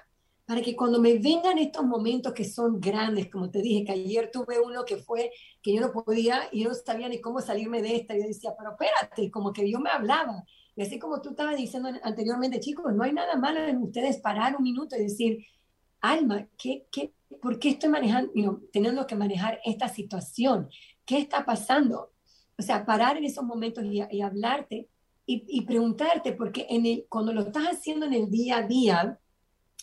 para 0.46 0.62
que 0.62 0.76
cuando 0.76 1.00
me 1.00 1.18
vengan 1.18 1.58
estos 1.58 1.86
momentos 1.86 2.34
que 2.34 2.44
son 2.44 2.80
grandes, 2.80 3.30
como 3.30 3.50
te 3.50 3.62
dije, 3.62 3.86
que 3.86 3.94
ayer 3.94 4.30
tuve 4.32 4.60
uno 4.60 4.84
que 4.84 4.98
fue 4.98 5.32
que 5.62 5.74
yo 5.74 5.82
no 5.82 5.92
podía 5.92 6.50
y 6.52 6.66
no 6.66 6.74
sabía 6.74 7.08
ni 7.08 7.22
cómo 7.22 7.40
salirme 7.40 7.82
de 7.82 7.96
esta, 7.96 8.16
yo 8.16 8.24
decía, 8.24 8.54
pero 8.58 8.72
espérate, 8.72 9.32
como 9.32 9.54
que 9.54 9.70
yo 9.72 9.80
me 9.80 9.90
hablaba. 9.90 10.44
Y 10.76 10.82
así 10.82 11.00
como 11.00 11.22
tú 11.22 11.30
estabas 11.30 11.56
diciendo 11.56 11.90
anteriormente, 12.04 12.60
chicos, 12.60 12.94
no 12.94 13.04
hay 13.04 13.14
nada 13.14 13.38
malo 13.38 13.64
en 13.64 13.78
ustedes 13.78 14.18
parar 14.18 14.56
un 14.58 14.64
minuto 14.64 14.96
y 14.96 15.04
decir, 15.04 15.46
Alma, 16.02 16.50
¿qué, 16.58 16.86
qué, 16.92 17.14
¿por 17.42 17.60
qué 17.60 17.70
estoy 17.70 17.90
manejando, 17.90 18.34
teniendo 18.74 19.08
que 19.08 19.16
manejar 19.16 19.60
esta 19.64 19.88
situación? 19.88 20.70
¿Qué 21.06 21.18
está 21.18 21.46
pasando? 21.46 22.12
O 22.58 22.62
sea, 22.62 22.86
parar 22.86 23.18
en 23.18 23.24
esos 23.24 23.44
momentos 23.44 23.84
y, 23.86 24.22
hablarte 24.22 24.90
y, 25.26 25.62
preguntarte, 25.62 26.34
porque 26.34 26.68
en 26.70 26.86
el, 26.86 27.06
cuando 27.08 27.32
lo 27.32 27.42
estás 27.42 27.64
haciendo 27.68 28.06
en 28.06 28.14
el 28.14 28.30
día 28.30 28.58
a 28.58 28.68
día, 28.68 29.20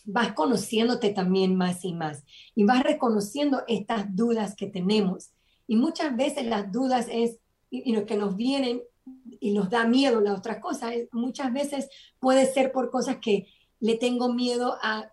vas 0.05 0.33
conociéndote 0.33 1.11
también 1.11 1.57
más 1.57 1.85
y 1.85 1.93
más 1.93 2.25
y 2.55 2.65
vas 2.65 2.83
reconociendo 2.83 3.63
estas 3.69 4.15
dudas 4.15 4.55
que 4.55 4.67
tenemos. 4.67 5.31
Y 5.67 5.77
muchas 5.77 6.17
veces 6.17 6.47
las 6.47 6.71
dudas 6.73 7.07
es, 7.11 7.39
y, 7.71 7.93
lo 7.93 8.07
que 8.07 8.17
nos 8.17 8.37
vienen 8.37 8.83
y 9.41 9.53
nos 9.53 9.71
da 9.71 9.87
miedo, 9.87 10.21
la 10.21 10.35
otra 10.35 10.61
cosa, 10.61 10.93
es, 10.95 11.09
muchas 11.13 11.53
veces 11.53 11.89
puede 12.19 12.47
ser 12.47 12.73
por 12.73 12.91
cosas 12.91 13.19
que 13.19 13.47
le 13.79 13.97
tengo 13.97 14.33
miedo 14.33 14.77
a, 14.83 15.11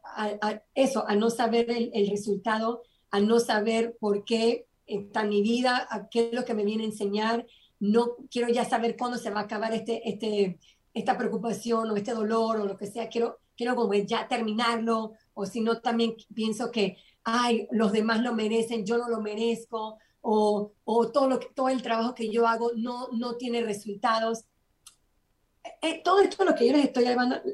eso, 0.75 1.07
a 1.07 1.15
no 1.15 1.29
saber 1.29 1.69
el, 1.69 2.09
resultado, 2.09 2.83
a 3.11 3.19
no 3.21 3.39
saber 3.39 3.95
por 3.99 4.25
qué 4.25 4.67
está 4.85 5.23
mi 5.23 5.41
vida, 5.41 5.87
a 5.89 6.09
qué 6.09 6.27
es 6.27 6.33
lo 6.33 6.43
que 6.43 6.53
me 6.53 6.65
viene 6.65 6.83
a 6.83 6.87
enseñar. 6.87 7.45
No 7.79 8.15
quiero 8.31 8.49
ya 8.49 8.65
saber 8.65 8.95
cuándo 8.97 9.17
se 9.17 9.29
va 9.29 9.41
a 9.41 9.43
acabar 9.43 9.73
este, 9.73 10.07
este, 10.09 10.59
esta 10.93 11.17
preocupación 11.17 11.89
o 11.91 11.95
este 11.95 12.13
dolor 12.13 12.57
o 12.57 12.65
lo 12.65 12.77
que 12.77 12.87
sea. 12.87 13.09
Quiero, 13.09 13.39
quiero 13.55 13.75
como 13.75 13.93
ya 13.93 14.27
terminarlo 14.27 15.13
o 15.33 15.45
si 15.45 15.61
no 15.61 15.79
también 15.81 16.15
pienso 16.33 16.71
que, 16.71 16.97
ay, 17.23 17.67
los 17.71 17.91
demás 17.91 18.21
lo 18.21 18.33
merecen, 18.33 18.85
yo 18.85 18.97
no 18.97 19.09
lo 19.09 19.21
merezco 19.21 19.97
o, 20.21 20.73
o 20.83 21.11
todo, 21.11 21.29
lo 21.29 21.39
todo 21.39 21.69
el 21.69 21.81
trabajo 21.81 22.13
que 22.13 22.31
yo 22.31 22.47
hago 22.47 22.71
no, 22.75 23.09
no 23.11 23.35
tiene 23.35 23.61
resultados. 23.61 24.45
Eh, 25.81 26.01
todo 26.03 26.21
esto 26.21 26.45
lo 26.45 26.55
que 26.55 26.67
yo 26.67 26.73
les 26.73 26.85
estoy 26.85 27.05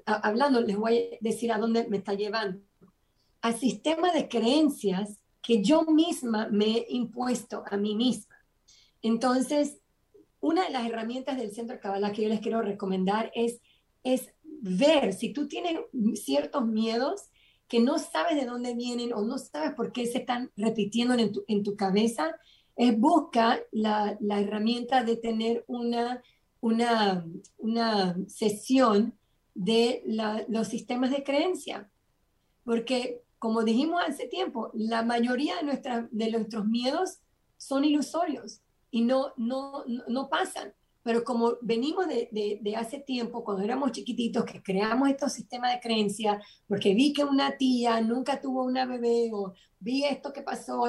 hablando, 0.06 0.62
les 0.62 0.78
voy 0.78 0.98
a 0.98 1.18
decir 1.20 1.52
a 1.52 1.58
dónde 1.58 1.88
me 1.88 1.98
está 1.98 2.14
llevando. 2.14 2.60
Al 3.42 3.58
sistema 3.58 4.12
de 4.12 4.30
creencias 4.30 5.20
que 5.42 5.62
yo 5.62 5.84
misma 5.84 6.48
me 6.50 6.78
he 6.78 6.86
impuesto 6.90 7.64
a 7.70 7.76
mí 7.76 7.96
misma. 7.96 8.36
Entonces, 9.02 9.80
una 10.44 10.66
de 10.66 10.72
las 10.72 10.86
herramientas 10.86 11.38
del 11.38 11.54
Centro 11.54 11.80
Kabbalah 11.80 12.12
que 12.12 12.24
yo 12.24 12.30
les 12.30 12.39
quiero 12.39 12.62
recomendar 12.62 13.32
es, 13.34 13.62
es 14.04 14.34
ver 14.44 15.14
si 15.14 15.34
tú 15.34 15.48
tienes 15.48 15.80
ciertos 16.16 16.66
miedos 16.68 17.30
que 17.68 17.80
no 17.80 17.98
sabes 17.98 18.36
de 18.36 18.46
dónde 18.46 18.76
vienen 18.76 19.14
o 19.14 19.24
no 19.24 19.38
sabes 19.38 19.74
por 19.74 19.91
qué 19.91 20.06
se 20.06 20.20
están 20.20 20.52
repitiendo 20.56 21.16
en 21.16 21.32
tu, 21.32 21.44
en 21.48 21.64
tu 21.64 21.76
cabeza, 21.76 22.36
es 22.76 22.98
busca 22.98 23.62
la, 23.72 24.18
la 24.20 24.39
herramienta 24.39 25.04
de 25.04 25.18
tener 25.18 25.64
una 25.68 26.22
una, 26.64 27.26
una 27.58 28.16
sesión 28.30 29.14
de 29.54 30.02
los 30.48 30.70
sistemas 30.70 31.12
de 31.12 31.22
creencia, 31.22 31.91
porque 32.64 33.22
como 33.38 33.64
dijimos 33.64 34.02
hace 34.08 34.28
tiempo, 34.30 34.72
la 34.74 35.04
mayoría 35.04 35.58
de, 35.58 35.64
nuestra, 35.64 36.08
de 36.10 36.32
nuestros 36.32 36.66
miedos 36.66 37.20
son 37.58 37.84
ilusorios 37.84 38.62
y 38.94 39.02
no, 39.02 39.34
no, 39.38 39.84
no 40.08 40.30
pasan. 40.30 40.72
Pero 41.02 41.24
como 41.24 41.58
venimos 41.62 42.08
de, 42.08 42.60
de, 42.62 42.76
hace 42.76 43.00
tiempo, 43.00 43.44
cuando 43.44 43.64
éramos 43.64 43.91
chiquititos, 43.91 44.46
que 44.46 44.62
creamos 44.62 45.10
estos 45.10 45.34
sistemas 45.34 45.74
de 45.74 45.80
creencia, 45.80 46.39
porque 46.68 46.94
vi 46.94 47.12
que 47.12 47.24
una 47.24 47.58
tía 47.58 48.00
nunca 48.02 48.39
tuvo 48.39 48.64
una 48.64 48.86
bebé, 48.86 49.32
o 49.34 49.54
vi 49.80 50.06
esto 50.06 50.32
que 50.32 50.44
pasó, 50.44 50.84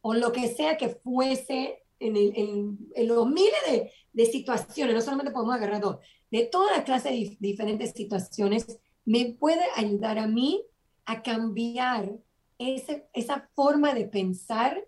o 0.00 0.14
lo 0.14 0.32
que 0.32 0.48
sea 0.48 0.76
que 0.76 0.88
fuese 0.88 1.84
en, 2.00 2.16
en, 2.16 3.08
los 3.08 3.26
miles 3.28 3.62
de, 3.70 3.92
de, 4.12 4.26
situaciones, 4.26 4.92
no 4.92 5.00
solamente 5.00 5.32
podemos 5.32 5.54
agarrar 5.54 5.80
dos, 5.80 5.98
de 6.28 6.46
toda 6.46 6.76
la 6.76 6.82
clase 6.82 7.10
de 7.10 7.36
diferentes 7.38 7.92
situaciones, 7.92 8.80
me 9.04 9.36
puede 9.38 9.62
ayudar 9.76 10.18
a 10.18 10.26
mí 10.26 10.60
a 11.04 11.22
cambiar 11.22 12.18
ese, 12.58 13.06
esa 13.14 13.48
forma 13.54 13.94
de 13.94 14.06
pensar 14.06 14.84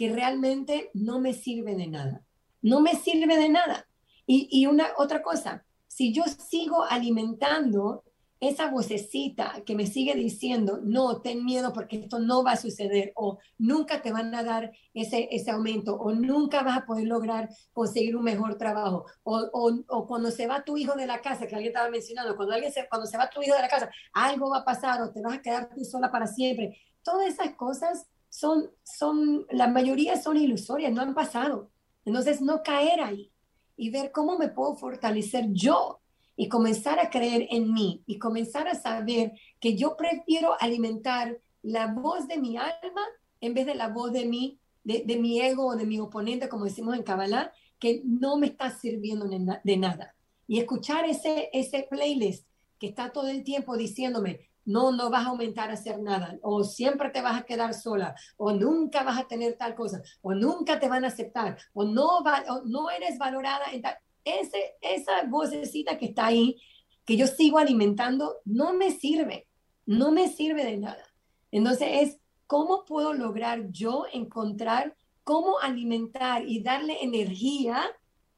que 0.00 0.08
realmente 0.08 0.90
no 0.94 1.20
me 1.20 1.34
sirve 1.34 1.74
de 1.74 1.86
nada. 1.86 2.24
No 2.62 2.80
me 2.80 2.94
sirve 2.94 3.36
de 3.36 3.50
nada. 3.50 3.86
Y, 4.24 4.48
y 4.50 4.64
una 4.64 4.86
otra 4.96 5.20
cosa, 5.20 5.66
si 5.88 6.14
yo 6.14 6.22
sigo 6.24 6.84
alimentando 6.84 8.02
esa 8.40 8.70
vocecita 8.70 9.62
que 9.66 9.74
me 9.74 9.86
sigue 9.86 10.14
diciendo, 10.14 10.80
no, 10.82 11.20
ten 11.20 11.44
miedo 11.44 11.74
porque 11.74 12.00
esto 12.00 12.18
no 12.18 12.42
va 12.42 12.52
a 12.52 12.56
suceder, 12.56 13.12
o 13.14 13.40
nunca 13.58 14.00
te 14.00 14.10
van 14.10 14.34
a 14.34 14.42
dar 14.42 14.72
ese, 14.94 15.28
ese 15.32 15.50
aumento, 15.50 15.96
o 15.96 16.12
nunca 16.12 16.62
vas 16.62 16.78
a 16.78 16.86
poder 16.86 17.06
lograr 17.06 17.50
conseguir 17.74 18.16
un 18.16 18.24
mejor 18.24 18.56
trabajo, 18.56 19.04
o, 19.22 19.50
o, 19.52 19.84
o, 19.86 20.06
cuando 20.06 20.30
se 20.30 20.46
va 20.46 20.64
tu 20.64 20.78
hijo 20.78 20.94
de 20.94 21.06
la 21.06 21.20
casa, 21.20 21.46
que 21.46 21.54
alguien 21.54 21.72
estaba 21.72 21.90
mencionando, 21.90 22.36
cuando, 22.36 22.54
alguien 22.54 22.72
se, 22.72 22.88
cuando 22.88 23.06
se 23.06 23.18
va 23.18 23.28
tu 23.28 23.42
hijo 23.42 23.54
de 23.54 23.60
la 23.60 23.68
casa, 23.68 23.90
algo 24.14 24.48
va 24.48 24.60
a 24.60 24.64
pasar, 24.64 25.02
o 25.02 25.12
te 25.12 25.20
vas 25.20 25.34
a 25.34 25.42
quedar 25.42 25.68
tú 25.74 25.84
sola 25.84 26.10
para 26.10 26.26
siempre. 26.26 26.80
Todas 27.02 27.28
esas 27.28 27.54
cosas 27.54 28.08
son, 28.30 28.70
son, 28.82 29.46
la 29.50 29.68
mayoría 29.68 30.16
son 30.16 30.38
ilusorias, 30.38 30.92
no 30.92 31.02
han 31.02 31.14
pasado. 31.14 31.70
Entonces, 32.06 32.40
no 32.40 32.62
caer 32.62 33.00
ahí. 33.00 33.30
y 33.76 33.90
ver 33.90 34.12
cómo 34.12 34.38
me 34.38 34.48
puedo 34.48 34.74
fortalecer 34.76 35.46
yo 35.52 36.00
y 36.36 36.48
comenzar 36.48 36.98
a 36.98 37.10
creer 37.10 37.46
en 37.50 37.72
mí 37.72 38.02
y 38.06 38.18
comenzar 38.18 38.68
a 38.68 38.74
saber 38.74 39.32
que 39.58 39.74
yo 39.74 39.96
prefiero 39.96 40.54
alimentar 40.60 41.38
la 41.62 41.86
voz 41.86 42.28
de 42.28 42.38
mi 42.38 42.56
alma 42.56 43.02
en 43.40 43.54
vez 43.54 43.66
de 43.66 43.74
la 43.74 43.88
voz 43.88 44.12
de 44.12 44.26
mi, 44.26 44.58
de, 44.84 45.16
mi 45.18 45.40
ego 45.40 45.66
o 45.66 45.76
de 45.76 45.86
mi 45.86 45.98
oponente, 45.98 46.48
como 46.48 46.66
decimos 46.66 46.94
en 46.94 47.02
Kabbalah, 47.02 47.52
que 47.78 48.02
no 48.04 48.36
me 48.36 48.48
está 48.48 48.70
sirviendo 48.70 49.26
de 49.26 49.76
nada. 49.76 50.14
Y 50.46 50.58
escuchar 50.58 51.04
ese, 51.06 51.48
ese 51.52 51.86
playlist 51.88 52.46
que 52.78 52.88
está 52.88 53.12
todo 53.12 53.28
el 53.28 53.44
tiempo 53.44 53.76
diciéndome, 53.76 54.49
no, 54.70 54.92
no 54.92 55.10
vas 55.10 55.26
a 55.26 55.30
aumentar 55.30 55.70
a 55.70 55.74
hacer 55.74 56.00
nada, 56.00 56.38
o 56.42 56.64
siempre 56.64 57.10
te 57.10 57.22
vas 57.22 57.38
a 57.40 57.44
quedar 57.44 57.74
sola, 57.74 58.14
o 58.36 58.52
nunca 58.52 59.02
vas 59.02 59.18
a 59.18 59.26
tener 59.26 59.56
tal 59.56 59.74
cosa, 59.74 60.00
o 60.22 60.32
nunca 60.34 60.78
te 60.78 60.88
van 60.88 61.04
a 61.04 61.08
aceptar, 61.08 61.58
o 61.72 61.84
no, 61.84 62.22
va, 62.22 62.44
no 62.64 62.90
eres 62.90 63.18
valorada 63.18 63.64
en 63.72 63.82
esa 64.24 65.24
vocecita 65.28 65.98
que 65.98 66.06
está 66.06 66.26
ahí, 66.26 66.60
que 67.04 67.16
yo 67.16 67.26
sigo 67.26 67.58
alimentando, 67.58 68.36
no 68.44 68.72
me 68.72 68.92
sirve, 68.92 69.48
no 69.86 70.12
me 70.12 70.28
sirve 70.28 70.64
de 70.64 70.76
nada. 70.76 71.04
Entonces 71.50 71.88
es 71.92 72.18
cómo 72.46 72.84
puedo 72.84 73.12
lograr 73.12 73.70
yo 73.70 74.04
encontrar 74.12 74.96
cómo 75.24 75.58
alimentar 75.60 76.44
y 76.46 76.62
darle 76.62 77.02
energía 77.02 77.82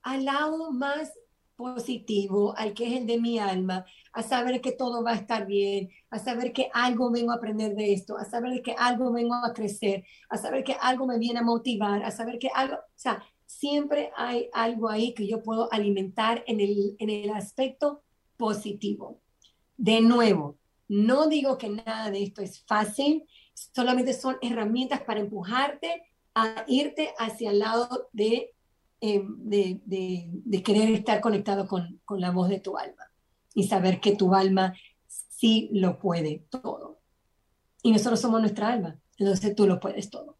al 0.03 0.24
lado 0.24 0.72
más 0.72 1.12
positivo, 1.62 2.54
al 2.56 2.74
que 2.74 2.86
es 2.86 3.00
el 3.00 3.06
de 3.06 3.20
mi 3.20 3.38
alma, 3.38 3.84
a 4.12 4.22
saber 4.22 4.60
que 4.60 4.72
todo 4.72 5.02
va 5.02 5.12
a 5.12 5.16
estar 5.16 5.46
bien, 5.46 5.90
a 6.10 6.18
saber 6.18 6.52
que 6.52 6.70
algo 6.74 7.10
vengo 7.10 7.32
a 7.32 7.36
aprender 7.36 7.74
de 7.74 7.92
esto, 7.92 8.18
a 8.18 8.24
saber 8.24 8.62
que 8.62 8.74
algo 8.76 9.12
vengo 9.12 9.34
a 9.34 9.52
crecer, 9.52 10.04
a 10.28 10.36
saber 10.36 10.64
que 10.64 10.76
algo 10.80 11.06
me 11.06 11.18
viene 11.18 11.38
a 11.38 11.44
motivar, 11.44 12.02
a 12.02 12.10
saber 12.10 12.38
que 12.38 12.48
algo, 12.54 12.76
o 12.76 12.98
sea, 12.98 13.22
siempre 13.46 14.10
hay 14.16 14.48
algo 14.52 14.88
ahí 14.88 15.14
que 15.14 15.26
yo 15.26 15.42
puedo 15.42 15.72
alimentar 15.72 16.42
en 16.46 16.60
el, 16.60 16.96
en 16.98 17.10
el 17.10 17.30
aspecto 17.30 18.02
positivo. 18.36 19.20
De 19.76 20.00
nuevo, 20.00 20.58
no 20.88 21.28
digo 21.28 21.58
que 21.58 21.68
nada 21.68 22.10
de 22.10 22.22
esto 22.22 22.42
es 22.42 22.64
fácil, 22.66 23.24
solamente 23.54 24.12
son 24.12 24.36
herramientas 24.42 25.00
para 25.02 25.20
empujarte 25.20 26.02
a 26.34 26.64
irte 26.66 27.14
hacia 27.18 27.50
el 27.50 27.60
lado 27.60 28.08
de 28.12 28.54
eh, 29.05 29.20
de, 29.26 30.62
querer 30.62 30.90
estar 30.90 31.20
conectado 31.20 31.66
con, 31.66 32.00
la 32.09 32.30
voz 32.30 32.48
de 32.48 32.61
tu 32.61 32.78
alma 32.78 33.11
y 33.53 33.64
saber 33.64 34.00
que 34.00 34.14
tu 34.14 34.32
alma 34.32 34.74
sí 35.09 35.70
lo 35.72 35.98
puede 35.98 36.46
todo. 36.50 37.00
Y 37.82 37.90
nosotros 37.90 38.20
somos 38.20 38.40
nuestra 38.40 38.68
alma, 38.68 39.00
entonces 39.18 39.57
tú 39.57 39.66
lo 39.66 39.80
puedes 39.80 40.09
todo. 40.09 40.38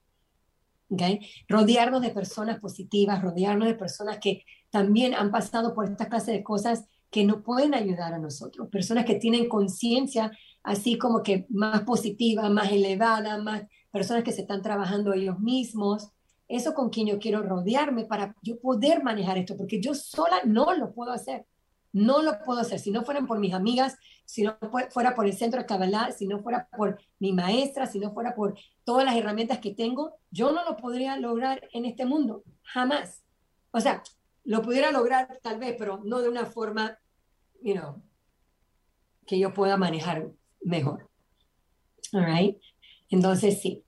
¿Okay? 0.90 1.18
Rodearnos 1.48 2.02
de 2.02 2.10
personas 2.10 2.60
positivas, 2.60 3.20
rodearnos 3.20 3.66
de 3.66 3.74
personas 3.74 4.18
que 4.18 4.44
también 4.70 5.12
han 5.14 5.32
pasado 5.32 5.74
por 5.74 5.90
esta 5.90 6.08
clase 6.08 6.30
de 6.30 6.44
cosas 6.44 6.84
que 7.10 7.24
nos 7.24 7.42
pueden 7.42 7.74
ayudar 7.74 8.14
a 8.14 8.20
nosotros, 8.20 8.68
personas 8.68 9.06
que 9.06 9.16
tienen 9.16 9.48
conciencia 9.48 10.30
así 10.62 10.98
como 10.98 11.24
que 11.24 11.46
más 11.48 11.82
positiva, 11.82 12.48
más 12.48 12.70
elevada, 12.70 13.42
más 13.42 13.64
personas 13.90 14.22
que 14.22 14.30
se 14.30 14.42
están 14.42 14.62
trabajando 14.62 15.12
ellos 15.12 15.40
mismos, 15.40 16.12
eso 16.57 16.74
con 16.74 16.90
quien 16.90 17.07
yo 17.07 17.18
quiero 17.18 17.42
rodearme 17.42 18.05
para 18.05 18.36
yo 18.42 18.61
poder 18.61 19.03
manejar 19.03 19.38
esto, 19.38 19.57
porque 19.57 19.80
yo 19.80 19.94
sola 19.94 20.42
no 20.44 20.74
lo 20.74 20.92
puedo 20.92 21.11
hacer. 21.11 21.46
No 21.92 22.22
lo 22.22 22.42
puedo 22.44 22.61
hacer. 22.61 22.78
Si 22.78 22.90
no 22.90 23.05
fueran 23.05 23.26
por 23.26 23.38
mis 23.38 23.53
amigas, 23.53 23.98
si 24.24 24.42
no 24.42 24.57
fuera 24.90 25.14
por 25.14 25.26
el 25.26 25.34
centro 25.34 25.61
de 25.61 25.66
Kabbalah, 25.66 26.12
si 26.12 26.26
no 26.26 26.40
fuera 26.40 26.68
por 26.76 26.98
mi 27.18 27.32
maestra, 27.32 27.86
si 27.86 27.98
no 27.98 28.12
fuera 28.12 28.34
por 28.34 28.59
todas 28.84 29.05
las 29.05 29.16
herramientas 29.16 29.59
que 29.59 29.74
tengo, 29.74 30.16
yo 30.30 30.53
no 30.53 30.64
lo 30.64 30.76
podría 30.76 31.16
lograr 31.18 31.68
en 31.72 31.84
este 31.84 32.07
mundo. 32.07 32.44
Jamás. 32.62 33.24
O 33.72 33.80
sea, 33.80 34.03
lo 34.44 34.62
pudiera 34.62 34.90
lograr 34.90 35.38
tal 35.42 35.59
vez, 35.59 35.76
pero 35.78 36.00
no 36.05 36.20
de 36.20 36.28
una 36.28 36.46
forma, 36.46 36.98
you 37.62 37.74
que 39.26 39.38
yo 39.38 39.53
pueda 39.55 39.76
manejar 39.76 40.30
mejor. 40.61 41.09
All 42.12 42.24
right. 42.24 42.61
Entonces, 43.09 43.61
sí, 43.61 43.84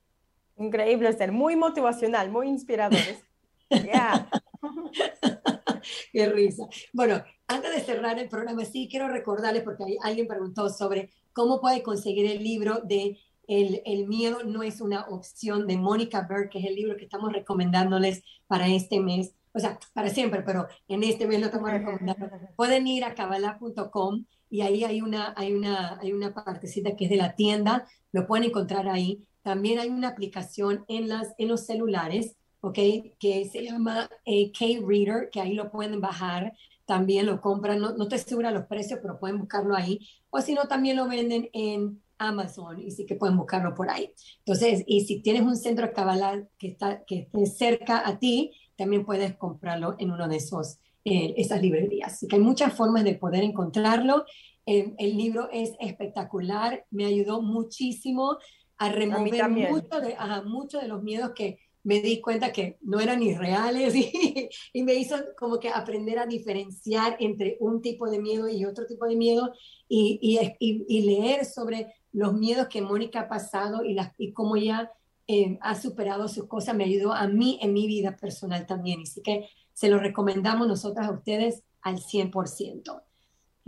Increíble, 0.56 1.08
Esther. 1.08 1.32
Muy 1.32 1.56
motivacional, 1.56 2.30
muy 2.30 2.48
inspiradores. 2.48 3.24
Qué 6.12 6.26
risa. 6.26 6.68
Bueno, 6.92 7.22
antes 7.48 7.74
de 7.74 7.80
cerrar 7.80 8.18
el 8.18 8.28
programa, 8.28 8.64
sí 8.64 8.88
quiero 8.90 9.08
recordarles, 9.08 9.62
porque 9.62 9.96
alguien 10.02 10.26
preguntó 10.26 10.70
sobre 10.70 11.10
cómo 11.32 11.60
puede 11.60 11.82
conseguir 11.82 12.30
el 12.30 12.42
libro 12.42 12.80
de 12.84 13.18
el, 13.46 13.82
el, 13.84 14.06
miedo 14.06 14.42
no 14.44 14.62
es 14.62 14.80
una 14.80 15.06
opción 15.08 15.66
de 15.66 15.76
Mónica 15.76 16.26
Berg, 16.26 16.48
que 16.48 16.60
es 16.60 16.64
el 16.64 16.76
libro 16.76 16.96
que 16.96 17.04
estamos 17.04 17.32
recomendándoles 17.32 18.22
para 18.46 18.68
este 18.68 19.00
mes. 19.00 19.34
O 19.52 19.58
sea, 19.58 19.78
para 19.92 20.08
siempre, 20.08 20.42
pero 20.42 20.66
en 20.88 21.04
este 21.04 21.26
mes 21.26 21.40
lo 21.40 21.46
estamos 21.46 21.70
recomendando. 21.70 22.30
Pueden 22.56 22.86
ir 22.86 23.04
a 23.04 23.14
cabala.com 23.14 24.24
y 24.48 24.62
ahí 24.62 24.84
hay 24.84 25.02
una, 25.02 25.34
hay, 25.36 25.52
una, 25.52 25.98
hay 26.00 26.12
una 26.12 26.32
partecita 26.32 26.96
que 26.96 27.04
es 27.04 27.10
de 27.10 27.16
la 27.16 27.34
tienda, 27.34 27.86
lo 28.12 28.26
pueden 28.26 28.44
encontrar 28.44 28.88
ahí 28.88 29.26
también 29.44 29.78
hay 29.78 29.90
una 29.90 30.08
aplicación 30.08 30.84
en, 30.88 31.06
las, 31.08 31.34
en 31.36 31.48
los 31.48 31.66
celulares, 31.66 32.34
¿ok? 32.62 32.78
Que 33.18 33.48
se 33.52 33.62
llama 33.62 34.08
eh, 34.24 34.50
K-Reader, 34.58 35.28
que 35.30 35.40
ahí 35.40 35.52
lo 35.52 35.70
pueden 35.70 36.00
bajar. 36.00 36.54
También 36.86 37.26
lo 37.26 37.42
compran, 37.42 37.78
no, 37.78 37.92
no 37.94 38.08
te 38.08 38.16
segura 38.18 38.50
los 38.50 38.64
precios, 38.64 39.00
pero 39.02 39.20
pueden 39.20 39.38
buscarlo 39.38 39.76
ahí. 39.76 40.00
O 40.30 40.40
si 40.40 40.54
no, 40.54 40.64
también 40.64 40.96
lo 40.96 41.06
venden 41.06 41.50
en 41.52 42.02
Amazon 42.16 42.80
y 42.80 42.90
sí 42.90 43.04
que 43.04 43.16
pueden 43.16 43.36
buscarlo 43.36 43.74
por 43.74 43.90
ahí. 43.90 44.10
Entonces, 44.38 44.82
y 44.86 45.04
si 45.04 45.20
tienes 45.20 45.42
un 45.42 45.56
centro 45.56 45.88
de 45.88 46.48
que, 46.58 46.68
está, 46.68 47.04
que 47.04 47.18
esté 47.20 47.44
cerca 47.44 48.08
a 48.08 48.18
ti, 48.18 48.50
también 48.76 49.04
puedes 49.04 49.36
comprarlo 49.36 49.94
en 49.98 50.10
uno 50.10 50.26
de 50.26 50.36
esos, 50.36 50.78
eh, 51.04 51.34
esas 51.36 51.60
librerías. 51.60 52.14
Así 52.14 52.28
que 52.28 52.36
hay 52.36 52.42
muchas 52.42 52.72
formas 52.72 53.04
de 53.04 53.14
poder 53.14 53.44
encontrarlo. 53.44 54.24
Eh, 54.64 54.94
el 54.96 55.18
libro 55.18 55.50
es 55.52 55.72
espectacular, 55.80 56.86
me 56.90 57.04
ayudó 57.04 57.42
muchísimo 57.42 58.38
a 58.78 58.88
remover 58.90 59.48
mucho 59.48 60.00
de, 60.00 60.16
mucho 60.44 60.78
de 60.78 60.88
los 60.88 61.02
miedos 61.02 61.32
que 61.34 61.58
me 61.84 62.00
di 62.00 62.20
cuenta 62.20 62.50
que 62.50 62.78
no 62.80 62.98
eran 62.98 63.22
irreales 63.22 63.94
y, 63.96 64.48
y, 64.72 64.82
me 64.82 64.94
hizo 64.94 65.16
como 65.38 65.60
que 65.60 65.68
aprender 65.68 66.18
a 66.18 66.26
diferenciar 66.26 67.16
entre 67.20 67.56
un 67.60 67.82
tipo 67.82 68.10
de 68.10 68.18
miedo 68.18 68.48
y 68.48 68.64
otro 68.64 68.86
tipo 68.86 69.06
de 69.06 69.16
miedo 69.16 69.52
y, 69.88 70.18
y, 70.20 70.84
y 70.88 71.02
leer 71.02 71.44
sobre 71.44 71.94
los 72.12 72.32
miedos 72.32 72.68
que 72.68 72.80
Mónica 72.80 73.20
ha 73.20 73.28
pasado 73.28 73.84
y, 73.84 73.92
las, 73.92 74.12
y 74.18 74.32
cómo 74.32 74.56
ella 74.56 74.92
eh, 75.26 75.58
ha 75.62 75.74
superado 75.74 76.28
sus 76.28 76.46
cosas 76.46 76.74
me 76.74 76.84
ayudó 76.84 77.12
a 77.12 77.26
mí 77.26 77.58
en 77.62 77.72
mi 77.72 77.86
vida 77.86 78.16
personal 78.16 78.66
también. 78.66 79.02
Así 79.02 79.22
que 79.22 79.48
se 79.72 79.88
lo 79.88 79.98
recomendamos 79.98 80.68
nosotras 80.68 81.08
a 81.08 81.12
ustedes 81.12 81.62
al 81.82 81.98
100%. 81.98 83.02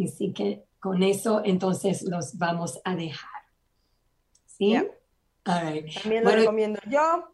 Así 0.04 0.32
que 0.32 0.64
con 0.78 1.02
eso 1.02 1.42
entonces 1.44 2.02
los 2.02 2.36
vamos 2.38 2.80
a 2.84 2.94
dejar. 2.94 3.45
¿Sí? 4.56 4.76
También 5.44 6.24
lo 6.24 6.30
recomiendo 6.30 6.80
yo. 6.88 7.24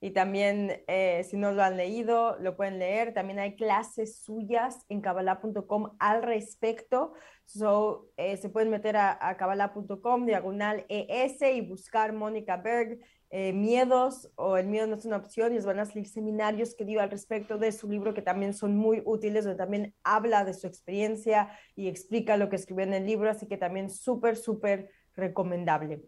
Y 0.00 0.10
también, 0.10 0.84
eh, 0.86 1.24
si 1.28 1.36
no 1.36 1.50
lo 1.50 1.62
han 1.62 1.76
leído, 1.76 2.38
lo 2.38 2.56
pueden 2.56 2.78
leer. 2.78 3.12
También 3.12 3.40
hay 3.40 3.56
clases 3.56 4.20
suyas 4.20 4.86
en 4.88 5.00
kabbalah.com 5.00 5.96
al 5.98 6.22
respecto. 6.22 7.14
So, 7.46 8.08
eh, 8.16 8.36
se 8.36 8.48
pueden 8.48 8.70
meter 8.70 8.96
a, 8.96 9.18
a 9.20 9.36
kabbalah.com, 9.36 10.24
diagonal 10.24 10.86
ES, 10.88 11.42
y 11.52 11.62
buscar 11.62 12.12
Mónica 12.12 12.58
Berg, 12.58 13.00
eh, 13.30 13.52
miedos 13.52 14.30
o 14.36 14.56
el 14.56 14.68
miedo 14.68 14.86
no 14.86 14.94
es 14.94 15.04
una 15.04 15.16
opción. 15.16 15.50
Y 15.50 15.56
les 15.56 15.66
van 15.66 15.80
a 15.80 15.84
salir 15.84 16.06
seminarios 16.06 16.76
que 16.76 16.84
dio 16.84 17.00
al 17.00 17.10
respecto 17.10 17.58
de 17.58 17.72
su 17.72 17.90
libro, 17.90 18.14
que 18.14 18.22
también 18.22 18.54
son 18.54 18.76
muy 18.76 19.02
útiles, 19.04 19.44
donde 19.44 19.58
también 19.58 19.94
habla 20.04 20.44
de 20.44 20.54
su 20.54 20.68
experiencia 20.68 21.50
y 21.74 21.88
explica 21.88 22.36
lo 22.36 22.48
que 22.48 22.56
escribió 22.56 22.84
en 22.84 22.94
el 22.94 23.04
libro. 23.04 23.28
Así 23.28 23.48
que 23.48 23.56
también 23.56 23.90
súper, 23.90 24.36
súper 24.36 24.90
recomendable 25.16 26.02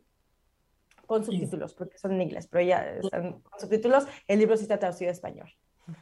con 1.11 1.25
subtítulos, 1.25 1.75
porque 1.75 1.99
son 1.99 2.13
en 2.13 2.23
inglés, 2.23 2.47
pero 2.49 2.65
ya 2.65 2.85
están 3.03 3.41
con 3.41 3.59
subtítulos. 3.59 4.05
El 4.29 4.39
libro 4.39 4.57
sí 4.57 4.63
está 4.63 4.79
traducido 4.79 5.11
a 5.11 5.13
español. 5.13 5.51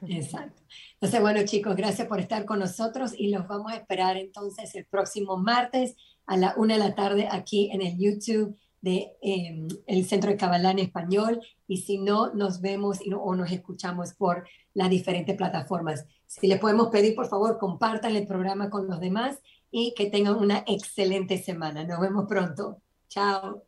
Exacto. 0.07 0.63
Entonces, 0.93 1.21
bueno, 1.23 1.41
chicos, 1.47 1.75
gracias 1.77 2.07
por 2.07 2.21
estar 2.21 2.45
con 2.45 2.59
nosotros 2.59 3.15
y 3.17 3.31
los 3.31 3.49
vamos 3.49 3.73
a 3.73 3.77
esperar 3.77 4.19
entonces 4.19 4.75
el 4.75 4.85
próximo 4.85 5.39
martes 5.39 5.97
a 6.27 6.37
la 6.37 6.53
una 6.59 6.75
de 6.75 6.81
la 6.81 6.95
tarde 6.95 7.27
aquí 7.31 7.71
en 7.73 7.81
el 7.81 7.97
YouTube 7.97 8.55
de 8.83 9.13
em, 9.23 9.67
el 9.87 10.05
Centro 10.05 10.31
de 10.31 10.37
Kabbalah 10.37 10.73
en 10.73 10.81
Español 10.81 11.41
y 11.67 11.79
si 11.79 11.97
no, 11.97 12.35
nos 12.35 12.61
vemos 12.61 12.99
y 13.03 13.11
o 13.15 13.35
nos 13.35 13.51
escuchamos 13.51 14.13
por 14.13 14.47
las 14.75 14.91
diferentes 14.91 15.35
plataformas. 15.39 16.05
Si 16.27 16.49
les 16.49 16.61
podemos 16.61 16.89
pedir, 16.89 17.15
por 17.15 17.29
favor, 17.29 17.57
compartan 17.57 18.15
el 18.15 18.27
programa 18.27 18.69
con 18.69 18.87
los 18.87 19.01
demás 19.01 19.39
y 19.71 19.95
que 19.95 20.11
tengan 20.11 20.37
una 20.37 20.65
excelente 20.67 21.39
semana. 21.39 21.85
Nos 21.85 21.99
vemos 21.99 22.27
pronto. 22.29 22.83
Chao. 23.09 23.68